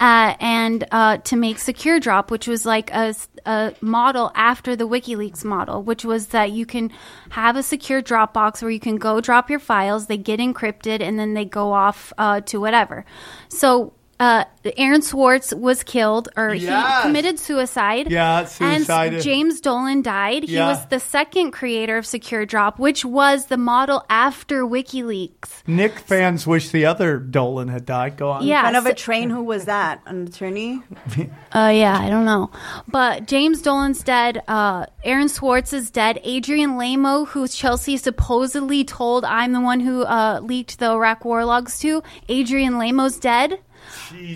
Uh, 0.00 0.36
and 0.38 0.86
uh, 0.92 1.16
to 1.18 1.34
make 1.34 1.58
Secure 1.58 1.98
Drop, 1.98 2.30
which 2.30 2.46
was 2.46 2.64
like 2.64 2.92
a, 2.92 3.12
a 3.46 3.74
model 3.80 4.30
after 4.36 4.76
the 4.76 4.86
WikiLeaks 4.86 5.44
model, 5.44 5.82
which 5.82 6.04
was 6.04 6.28
that 6.28 6.52
you 6.52 6.66
can 6.66 6.92
have 7.30 7.56
a 7.56 7.64
secure 7.64 8.00
Dropbox 8.00 8.62
where 8.62 8.70
you 8.70 8.78
can 8.78 8.96
go 8.96 9.20
drop 9.20 9.50
your 9.50 9.58
files, 9.58 10.06
they 10.06 10.16
get 10.16 10.38
encrypted, 10.38 11.00
and 11.00 11.18
then 11.18 11.34
they 11.34 11.44
go 11.48 11.72
off 11.72 12.12
uh, 12.18 12.40
to 12.42 12.60
whatever. 12.60 13.04
So 13.48 13.92
uh, 14.20 14.44
Aaron 14.76 15.02
Swartz 15.02 15.54
was 15.54 15.82
killed, 15.82 16.28
or 16.36 16.52
Yes. 16.54 16.96
he 16.96 17.02
committed 17.08 17.38
suicide. 17.38 18.10
Yeah, 18.10 18.44
suicide. 18.44 19.14
And 19.14 19.22
James 19.22 19.60
Dolan 19.60 20.02
died. 20.02 20.44
He 20.44 20.56
was 20.58 20.84
the 20.86 20.98
second 21.00 21.52
creator 21.52 21.96
of 21.96 22.04
Secure 22.06 22.44
Drop, 22.44 22.78
which 22.78 23.04
was 23.04 23.46
the 23.46 23.56
model 23.56 24.04
after 24.10 24.64
WikiLeaks. 24.64 25.62
Knicks 25.66 26.02
fans 26.02 26.46
wish 26.46 26.70
the 26.70 26.84
other 26.84 27.18
Dolan 27.18 27.68
had 27.68 27.86
died. 27.86 28.16
Go 28.16 28.30
on. 28.30 28.44
Yeah, 28.46 28.62
Front 28.62 28.76
of 28.76 28.86
a 28.86 28.94
train. 28.94 29.30
Who 29.30 29.42
was 29.42 29.66
that? 29.66 30.02
An 30.06 30.26
attorney? 30.26 30.82
Uh, 31.50 31.70
yeah, 31.74 31.98
I 31.98 32.10
don't 32.10 32.26
know. 32.26 32.50
But 32.88 33.26
James 33.26 33.62
Dolan's 33.62 34.02
dead. 34.02 34.42
Uh, 34.46 34.84
Aaron 35.02 35.30
Swartz 35.30 35.72
is 35.72 35.90
dead. 35.90 36.20
Adrian 36.22 36.76
Lamo, 36.76 37.24
who 37.24 37.48
Chelsea 37.48 37.96
supposedly 37.96 38.84
told 38.84 39.24
I'm 39.24 39.52
the 39.54 39.60
one 39.62 39.80
who 39.80 40.02
uh, 40.02 40.40
leaked 40.42 40.78
the 40.78 40.90
Iraq 40.90 41.24
war 41.24 41.46
logs 41.46 41.78
to, 41.80 42.02
Adrian 42.28 42.78
Lamo's 42.78 43.18
dead. 43.18 43.60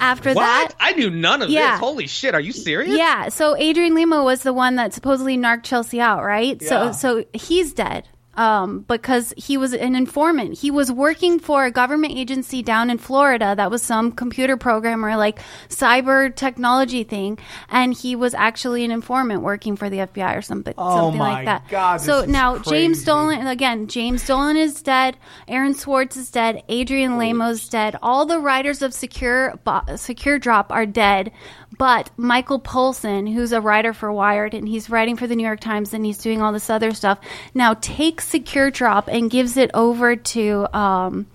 After 0.01 0.31
what? 0.31 0.41
that, 0.43 0.69
I 0.79 0.93
knew 0.93 1.11
none 1.11 1.43
of 1.43 1.51
Yeah. 1.51 1.73
this. 1.73 1.81
Holy 1.81 2.07
shit! 2.07 2.35
Are 2.35 2.41
you 2.41 2.53
serious? 2.53 2.97
yeah. 2.97 3.29
So 3.29 3.57
Adrian 3.57 3.95
Lamo 3.95 4.23
was 4.25 4.43
the 4.43 4.53
one 4.53 4.77
that 4.77 4.93
supposedly 4.93 5.37
narked 5.37 5.65
Chelsea 5.67 6.01
out, 6.01 6.23
right? 6.23 6.61
Yeah. 6.61 6.69
So, 6.69 6.93
so 6.93 7.25
he's 7.33 7.73
dead. 7.73 8.09
Um, 8.35 8.81
because 8.89 9.35
he 9.37 9.59
was 9.59 9.75
an 9.75 9.95
informant. 9.95 10.59
He 10.59 10.71
was 10.71 10.91
working 10.91 11.39
for 11.39 11.67
a 11.67 11.71
government 11.71 12.15
agency 12.17 12.63
down 12.63 12.89
in 12.89 12.97
Florida 12.97 13.55
that 13.55 13.71
was 13.71 13.83
some 13.83 14.11
computer 14.11 14.57
programmer, 14.57 15.17
like 15.19 15.39
cyber 15.69 16.35
technology 16.35 17.05
thing, 17.05 17.39
and 17.69 17.93
he 17.93 18.17
was 18.17 18.33
actually 18.33 18.85
an 18.85 18.91
informant 18.91 19.43
working 19.43 19.77
for 19.77 19.91
the 19.91 19.99
FBI 19.99 20.37
or 20.37 20.41
something, 20.41 20.73
Oh 20.79 20.97
something 20.97 21.19
my 21.19 21.33
like 21.35 21.45
that. 21.45 21.69
God, 21.69 22.01
so 22.01 22.25
now 22.25 22.57
James. 22.59 23.05
Dolan 23.05 23.47
again. 23.47 23.87
James 23.87 24.27
Dolan 24.27 24.57
is 24.57 24.81
dead. 24.83 25.19
Aaron 25.47 25.75
Swartz 25.75 26.17
is 26.17 26.31
dead. 26.31 26.63
Adrian 26.69 27.19
Lamo's 27.19 27.69
dead. 27.69 27.97
All 28.03 28.25
the 28.25 28.39
writers 28.39 28.81
of 28.81 28.95
Secure 28.95 29.55
Bo- 29.65 29.97
Secure 29.97 30.39
Drop 30.39 30.73
are 30.73 30.87
dead. 30.87 31.33
But 31.79 32.11
Michael 32.19 32.61
Poulsen, 32.61 33.33
who's 33.33 33.53
a 33.53 33.61
writer 33.61 33.95
for 33.95 34.13
Wired, 34.13 34.53
and 34.53 34.69
he's 34.69 34.91
writing 34.91 35.17
for 35.17 35.27
the 35.27 35.35
New 35.35 35.45
York 35.47 35.61
Times, 35.61 35.95
and 35.95 36.05
he's 36.05 36.19
doing 36.19 36.43
all 36.43 36.53
this 36.53 36.69
other 36.69 36.93
stuff, 36.93 37.19
now 37.55 37.75
takes 37.81 38.22
Secure 38.23 38.71
Drop 38.71 39.09
and 39.09 39.31
gives 39.31 39.57
it 39.57 39.71
over 39.75 40.17
to 40.17 40.77
um, 40.77 41.27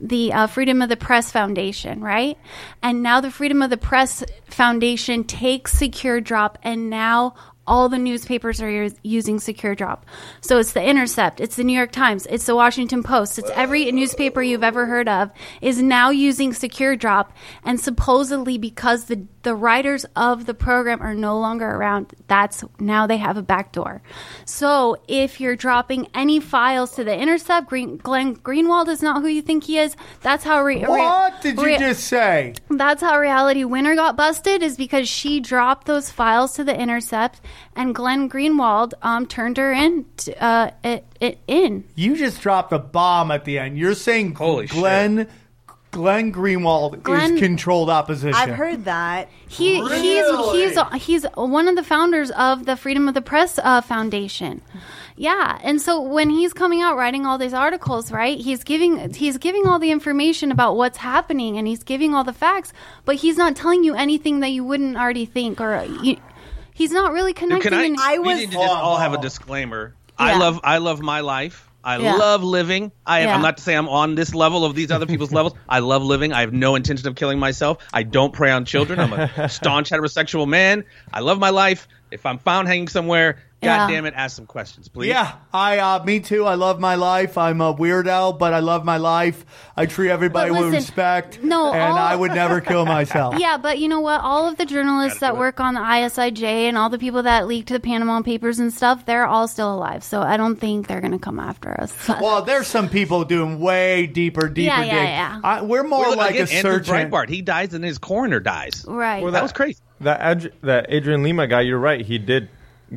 the 0.00 0.32
uh, 0.32 0.46
Freedom 0.46 0.82
of 0.82 0.88
the 0.88 0.96
Press 0.96 1.30
Foundation, 1.30 2.00
right? 2.00 2.38
And 2.82 3.02
now 3.02 3.20
the 3.20 3.30
Freedom 3.30 3.62
of 3.62 3.70
the 3.70 3.76
Press 3.76 4.24
Foundation 4.46 5.24
takes 5.24 5.72
Secure 5.72 6.20
Drop, 6.20 6.58
and 6.62 6.88
now 6.88 7.34
all 7.70 7.88
the 7.88 7.98
newspapers 7.98 8.60
are 8.60 8.88
using 9.04 9.38
Secure 9.38 9.76
Drop. 9.76 10.04
So 10.40 10.58
it's 10.58 10.72
the 10.72 10.82
Intercept, 10.84 11.40
it's 11.40 11.54
the 11.54 11.62
New 11.62 11.76
York 11.76 11.92
Times, 11.92 12.26
it's 12.28 12.44
the 12.44 12.56
Washington 12.56 13.04
Post, 13.04 13.38
it's 13.38 13.50
every 13.50 13.90
newspaper 13.92 14.42
you've 14.42 14.64
ever 14.64 14.86
heard 14.86 15.08
of 15.08 15.30
is 15.62 15.80
now 15.80 16.10
using 16.10 16.52
Secure 16.52 16.96
Drop. 16.96 17.32
And 17.64 17.80
supposedly 17.80 18.58
because 18.58 19.04
the 19.04 19.26
the 19.42 19.54
writers 19.54 20.04
of 20.16 20.44
the 20.44 20.52
program 20.52 21.00
are 21.00 21.14
no 21.14 21.38
longer 21.38 21.66
around, 21.66 22.12
that's 22.26 22.62
now 22.78 23.06
they 23.06 23.16
have 23.16 23.38
a 23.38 23.42
backdoor. 23.42 24.02
So 24.44 24.96
if 25.08 25.40
you're 25.40 25.56
dropping 25.56 26.08
any 26.12 26.40
files 26.40 26.90
to 26.96 27.04
the 27.04 27.16
Intercept, 27.18 27.66
Green, 27.68 27.96
Glenn 27.96 28.36
Greenwald 28.36 28.88
is 28.88 29.00
not 29.00 29.22
who 29.22 29.28
you 29.28 29.40
think 29.40 29.64
he 29.64 29.78
is. 29.78 29.96
That's 30.20 30.44
how 30.44 30.62
re- 30.62 30.80
re- 30.80 30.86
What 30.86 31.40
did 31.40 31.56
you 31.56 31.64
re- 31.64 31.78
just 31.78 32.04
say? 32.04 32.52
that's 32.68 33.00
how 33.00 33.18
Reality 33.18 33.64
Winner 33.64 33.94
got 33.94 34.14
busted 34.16 34.62
is 34.62 34.76
because 34.76 35.08
she 35.08 35.40
dropped 35.40 35.86
those 35.86 36.10
files 36.10 36.52
to 36.56 36.64
the 36.64 36.78
Intercept, 36.78 37.40
and 37.76 37.94
Glenn 37.94 38.28
Greenwald 38.28 38.92
um, 39.02 39.26
turned 39.26 39.56
her 39.56 39.72
in 39.72 40.04
to, 40.18 40.42
uh, 40.42 40.70
it, 40.84 41.04
it 41.20 41.38
in. 41.46 41.84
You 41.94 42.16
just 42.16 42.40
dropped 42.40 42.72
a 42.72 42.78
bomb 42.78 43.30
at 43.30 43.44
the 43.44 43.58
end. 43.58 43.78
You're 43.78 43.94
saying 43.94 44.34
Holy 44.34 44.66
Glenn 44.66 45.28
Glenn 45.90 46.32
Greenwald 46.32 47.02
Glenn- 47.02 47.34
is 47.34 47.40
controlled 47.40 47.90
opposition. 47.90 48.34
I've 48.34 48.54
heard 48.54 48.84
that. 48.84 49.28
He 49.48 49.80
Really? 49.80 50.00
he's 50.52 50.74
he's 50.74 51.02
he's 51.04 51.24
one 51.34 51.66
of 51.68 51.76
the 51.76 51.82
founders 51.82 52.30
of 52.30 52.64
the 52.64 52.76
Freedom 52.76 53.08
of 53.08 53.14
the 53.14 53.22
Press 53.22 53.58
uh, 53.62 53.80
Foundation. 53.80 54.62
Yeah, 55.16 55.58
and 55.62 55.82
so 55.82 56.00
when 56.00 56.30
he's 56.30 56.54
coming 56.54 56.80
out 56.80 56.96
writing 56.96 57.26
all 57.26 57.36
these 57.36 57.52
articles, 57.52 58.10
right? 58.10 58.38
He's 58.38 58.64
giving 58.64 59.12
he's 59.12 59.36
giving 59.36 59.66
all 59.66 59.78
the 59.78 59.90
information 59.90 60.52
about 60.52 60.76
what's 60.76 60.96
happening, 60.96 61.58
and 61.58 61.66
he's 61.66 61.82
giving 61.82 62.14
all 62.14 62.24
the 62.24 62.32
facts, 62.32 62.72
but 63.04 63.16
he's 63.16 63.36
not 63.36 63.56
telling 63.56 63.84
you 63.84 63.94
anything 63.94 64.40
that 64.40 64.48
you 64.48 64.64
wouldn't 64.64 64.96
already 64.96 65.26
think, 65.26 65.60
or 65.60 65.84
you, 66.02 66.16
he's 66.80 66.92
not 66.92 67.12
really 67.12 67.34
connecting. 67.34 67.70
Can 67.70 67.78
I? 67.78 67.84
and- 67.84 67.96
I 68.00 68.18
we 68.18 68.34
need 68.34 68.50
to 68.52 68.56
just 68.56 68.74
all 68.74 68.96
have 68.96 69.12
a 69.12 69.18
disclaimer. 69.20 69.94
I 70.18 70.36
love. 70.38 70.60
I 70.64 70.78
love 70.78 71.00
my 71.02 71.20
life. 71.20 71.66
I 71.82 71.96
Yeah. 71.98 72.14
love 72.16 72.42
living. 72.42 72.92
I 73.06 73.20
am, 73.20 73.26
Yeah. 73.28 73.34
I'm 73.36 73.42
not 73.42 73.56
to 73.56 73.62
say 73.62 73.74
I'm 73.74 73.88
on 73.88 74.14
this 74.14 74.34
level 74.34 74.66
of 74.66 74.74
these 74.74 74.90
other 74.90 75.06
people's 75.06 75.32
levels. 75.32 75.54
I 75.68 75.78
love 75.78 76.02
living. 76.02 76.32
I 76.32 76.40
have 76.40 76.52
no 76.52 76.74
intention 76.74 77.08
of 77.08 77.16
killing 77.16 77.38
myself. 77.38 77.78
I 77.92 78.02
don't 78.02 78.32
prey 78.34 78.50
on 78.50 78.64
children. 78.66 78.98
I'm 79.00 79.12
a 79.14 79.48
staunch 79.48 79.90
heterosexual 79.90 80.46
man. 80.46 80.84
I 81.12 81.20
love 81.20 81.38
my 81.38 81.48
life. 81.50 81.88
If 82.10 82.26
I'm 82.26 82.38
found 82.38 82.68
hanging 82.68 82.88
somewhere, 82.88 83.36
Yeah. 83.38 83.42
God 83.62 83.88
damn 83.88 84.06
it, 84.06 84.14
ask 84.16 84.34
some 84.36 84.46
questions, 84.46 84.88
please. 84.88 85.08
Yeah, 85.08 85.32
I 85.52 85.78
uh, 85.78 86.02
me 86.04 86.20
too. 86.20 86.46
I 86.46 86.54
love 86.54 86.80
my 86.80 86.94
life. 86.94 87.36
I'm 87.36 87.60
a 87.60 87.74
weirdo, 87.74 88.38
but 88.38 88.54
I 88.54 88.60
love 88.60 88.84
my 88.86 88.96
life. 88.96 89.44
I 89.76 89.84
treat 89.86 90.10
everybody 90.10 90.50
But 90.50 90.58
with 90.60 90.70
listen, 90.72 90.76
respect. 90.86 91.42
no, 91.42 91.72
and 91.72 91.82
all- 91.92 91.98
I 91.98 92.16
would 92.16 92.32
never 92.32 92.60
kill 92.60 92.86
myself. 92.86 93.34
Yeah, 93.38 93.58
but 93.58 93.78
you 93.78 93.88
know 93.88 94.00
what? 94.00 94.20
All 94.22 94.48
of 94.48 94.56
the 94.56 94.64
journalists 94.64 95.20
that 95.20 95.36
work 95.36 95.60
on 95.60 95.74
the 95.74 95.80
ICIJ 95.80 96.42
and 96.42 96.78
all 96.78 96.88
the 96.88 96.98
people 96.98 97.22
that 97.24 97.46
leaked 97.46 97.68
the 97.68 97.80
Panama 97.80 98.22
Papers 98.22 98.58
and 98.58 98.72
stuff, 98.72 99.04
they're 99.04 99.26
all 99.26 99.46
still 99.46 99.74
alive. 99.74 100.02
So 100.04 100.22
I 100.22 100.36
don't 100.36 100.56
think 100.56 100.86
they're 100.88 101.00
going 101.00 101.12
to 101.12 101.18
come 101.18 101.38
after 101.38 101.78
us. 101.80 101.92
Well, 102.20 102.42
there's 102.42 102.66
some 102.66 102.88
people 102.88 103.24
doing 103.24 103.58
way 103.60 104.06
deeper, 104.06 104.48
deeper 104.48 104.74
Yeah, 104.74 104.82
dig. 104.84 104.92
yeah, 104.92 105.02
yeah. 105.04 105.40
I, 105.44 105.62
we're 105.62 105.82
more 105.84 106.00
Well, 106.08 106.16
like 106.16 106.34
again, 106.34 106.48
a 106.48 106.50
Andrew 106.52 106.82
search. 106.82 106.86
Breitbart. 106.88 107.28
He 107.28 107.40
dies 107.42 107.72
and 107.74 107.84
his 107.84 107.98
coroner 107.98 108.40
dies. 108.40 108.84
right. 108.88 109.22
Well, 109.22 109.32
That 109.32 109.42
was 109.42 109.52
crazy. 109.52 109.80
That 110.00 110.20
Ad- 110.20 110.52
that 110.62 110.86
Adrian 110.88 111.22
Lamo 111.22 111.46
guy, 111.46 111.60
you're 111.62 111.78
right. 111.78 112.00
He 112.04 112.18
did 112.18 112.48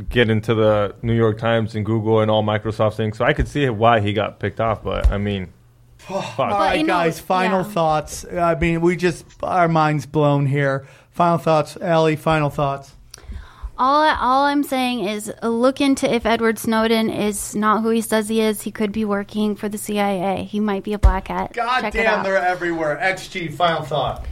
get 0.09 0.29
into 0.29 0.53
the 0.55 0.95
New 1.01 1.15
York 1.15 1.37
Times 1.37 1.75
and 1.75 1.85
Google 1.85 2.21
and 2.21 2.31
all 2.31 2.43
Microsoft 2.43 2.95
things, 2.95 3.17
so 3.17 3.25
I 3.25 3.33
could 3.33 3.47
see 3.47 3.67
why 3.69 3.99
he 3.99 4.13
got 4.13 4.39
picked 4.39 4.59
off. 4.59 4.83
But 4.83 5.11
I 5.11 5.17
mean, 5.17 5.53
fuck. 5.97 6.39
All 6.39 6.47
right, 6.47 6.85
guys. 6.85 7.19
Final 7.19 7.61
yeah. 7.61 7.71
thoughts. 7.71 8.25
I 8.25 8.55
mean, 8.55 8.81
we 8.81 8.95
just 8.95 9.25
our 9.43 9.67
minds 9.67 10.05
blown 10.05 10.45
here. 10.45 10.87
Final 11.11 11.37
thoughts, 11.37 11.77
Ellie. 11.79 12.15
Final 12.15 12.49
thoughts. 12.49 12.93
all, 13.77 14.01
I, 14.01 14.17
all 14.19 14.45
I'm 14.45 14.63
saying 14.63 15.05
is 15.05 15.31
uh, 15.41 15.47
look 15.47 15.79
into 15.79 16.11
if 16.11 16.25
Edward 16.25 16.57
Snowden 16.57 17.09
is 17.09 17.55
not 17.55 17.81
who 17.83 17.89
he 17.89 18.01
says 18.01 18.29
he 18.29 18.41
is. 18.41 18.61
He 18.63 18.71
could 18.71 18.91
be 18.91 19.05
working 19.05 19.55
for 19.55 19.69
the 19.69 19.77
CIA. 19.77 20.43
He 20.43 20.59
might 20.59 20.83
be 20.83 20.93
a 20.93 20.99
black 20.99 21.27
hat. 21.27 21.53
God 21.53 21.81
Check 21.81 21.95
it 21.95 22.03
damn, 22.03 22.19
out. 22.19 22.23
they're 22.23 22.37
everywhere. 22.37 22.99
XG. 23.01 23.53
Final 23.53 23.83
thought. 23.83 24.25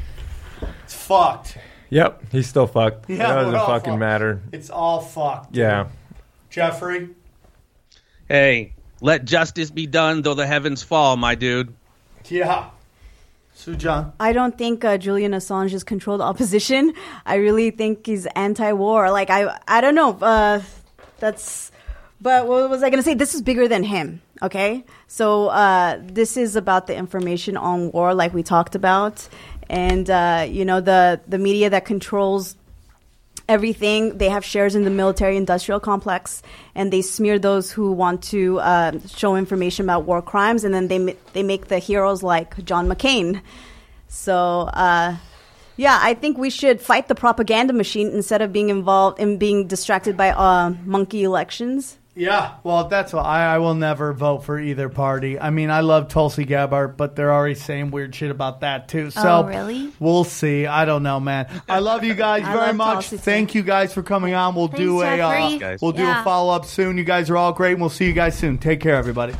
It's 0.83 0.95
fucked. 0.95 1.57
Yep, 1.91 2.31
he's 2.31 2.47
still 2.47 2.67
fucked. 2.67 3.09
Yeah, 3.09 3.15
it 3.15 3.17
doesn't 3.19 3.51
we're 3.51 3.59
all 3.59 3.67
fucking 3.67 3.91
fucked. 3.91 3.99
matter. 3.99 4.41
It's 4.51 4.69
all 4.69 5.01
fucked. 5.01 5.55
Yeah. 5.55 5.89
Jeffrey. 6.49 7.09
Hey, 8.27 8.73
let 9.01 9.25
justice 9.25 9.69
be 9.69 9.87
done, 9.87 10.21
though 10.21 10.33
the 10.33 10.47
heavens 10.47 10.81
fall, 10.83 11.17
my 11.17 11.35
dude. 11.35 11.73
Yeah. 12.29 12.69
Sujan. 13.57 14.13
I 14.19 14.31
don't 14.31 14.57
think 14.57 14.85
uh, 14.85 14.97
Julian 14.97 15.33
Assange 15.33 15.73
is 15.73 15.83
controlled 15.83 16.21
opposition. 16.21 16.93
I 17.25 17.35
really 17.35 17.71
think 17.71 18.05
he's 18.07 18.25
anti-war. 18.25 19.11
Like 19.11 19.29
I, 19.29 19.59
I 19.67 19.81
don't 19.81 19.93
know. 19.95 20.17
Uh, 20.17 20.61
that's. 21.19 21.71
But 22.21 22.47
what 22.47 22.69
was 22.69 22.83
I 22.83 22.89
going 22.89 22.99
to 22.99 23.03
say? 23.03 23.15
This 23.15 23.35
is 23.35 23.41
bigger 23.41 23.67
than 23.67 23.83
him. 23.83 24.21
Okay, 24.43 24.83
so 25.07 25.49
uh, 25.49 25.99
this 26.01 26.35
is 26.35 26.55
about 26.55 26.87
the 26.87 26.95
information 26.95 27.57
on 27.57 27.91
war, 27.91 28.15
like 28.15 28.33
we 28.33 28.41
talked 28.41 28.73
about, 28.73 29.27
and 29.71 30.09
uh, 30.09 30.45
you 30.47 30.65
know 30.65 30.81
the 30.81 31.21
the 31.27 31.39
media 31.39 31.69
that 31.69 31.85
controls 31.85 32.55
everything. 33.47 34.17
They 34.17 34.29
have 34.29 34.45
shares 34.45 34.75
in 34.75 34.83
the 34.83 34.89
military 34.91 35.37
industrial 35.37 35.79
complex, 35.79 36.43
and 36.75 36.91
they 36.91 37.01
smear 37.01 37.39
those 37.39 37.71
who 37.71 37.93
want 37.93 38.21
to 38.23 38.59
uh, 38.59 38.99
show 39.07 39.35
information 39.35 39.85
about 39.85 40.03
war 40.03 40.21
crimes, 40.21 40.65
and 40.65 40.73
then 40.73 40.87
they 40.89 41.15
they 41.33 41.41
make 41.41 41.69
the 41.69 41.79
heroes 41.79 42.21
like 42.21 42.63
John 42.63 42.87
McCain. 42.87 43.41
So. 44.07 44.69
Uh, 44.73 45.17
yeah, 45.77 45.97
I 45.99 46.13
think 46.13 46.37
we 46.37 46.51
should 46.51 46.79
fight 46.79 47.07
the 47.07 47.15
propaganda 47.15 47.73
machine 47.73 48.09
instead 48.09 48.43
of 48.43 48.53
being 48.53 48.69
involved 48.69 49.19
in 49.19 49.37
being 49.37 49.65
distracted 49.65 50.15
by 50.15 50.29
uh, 50.29 50.75
monkey 50.85 51.23
elections. 51.23 51.97
Yeah, 52.13 52.55
well, 52.63 52.89
that's 52.89 53.13
why 53.13 53.21
I, 53.21 53.55
I 53.55 53.57
will 53.59 53.73
never 53.73 54.11
vote 54.11 54.39
for 54.39 54.59
either 54.59 54.89
party. 54.89 55.39
I 55.39 55.49
mean, 55.49 55.69
I 55.71 55.79
love 55.79 56.09
Tulsi 56.09 56.43
Gabbard, 56.43 56.97
but 56.97 57.15
they're 57.15 57.31
already 57.31 57.55
saying 57.55 57.91
weird 57.91 58.13
shit 58.13 58.31
about 58.31 58.59
that 58.61 58.89
too. 58.89 59.11
So 59.11 59.21
Oh, 59.23 59.43
really? 59.47 59.93
We'll 59.97 60.25
see. 60.25 60.65
I 60.65 60.83
don't 60.83 61.03
know, 61.03 61.21
man. 61.21 61.47
I 61.69 61.79
love 61.79 62.03
you 62.03 62.13
guys 62.13 62.43
very 62.45 62.73
much. 62.73 62.93
Tulsi, 62.95 63.09
too. 63.15 63.21
Thank 63.21 63.55
you 63.55 63.61
guys 63.63 63.93
for 63.93 64.03
coming 64.03 64.33
on. 64.33 64.55
We'll 64.55 64.67
do 64.67 65.01
a 65.01 65.21
uh, 65.21 65.77
we'll 65.81 65.93
do 65.93 66.01
Yeah. 66.03 66.19
a 66.19 66.23
follow 66.25 66.53
up 66.53 66.65
soon. 66.65 66.97
You 66.97 67.05
guys 67.05 67.29
are 67.29 67.37
all 67.37 67.53
great, 67.53 67.71
and 67.73 67.81
we'll 67.81 67.89
see 67.89 68.07
you 68.07 68.13
guys 68.13 68.37
soon. 68.37 68.57
Take 68.57 68.81
care, 68.81 68.95
everybody. 68.95 69.33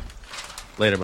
Later. 0.78 0.96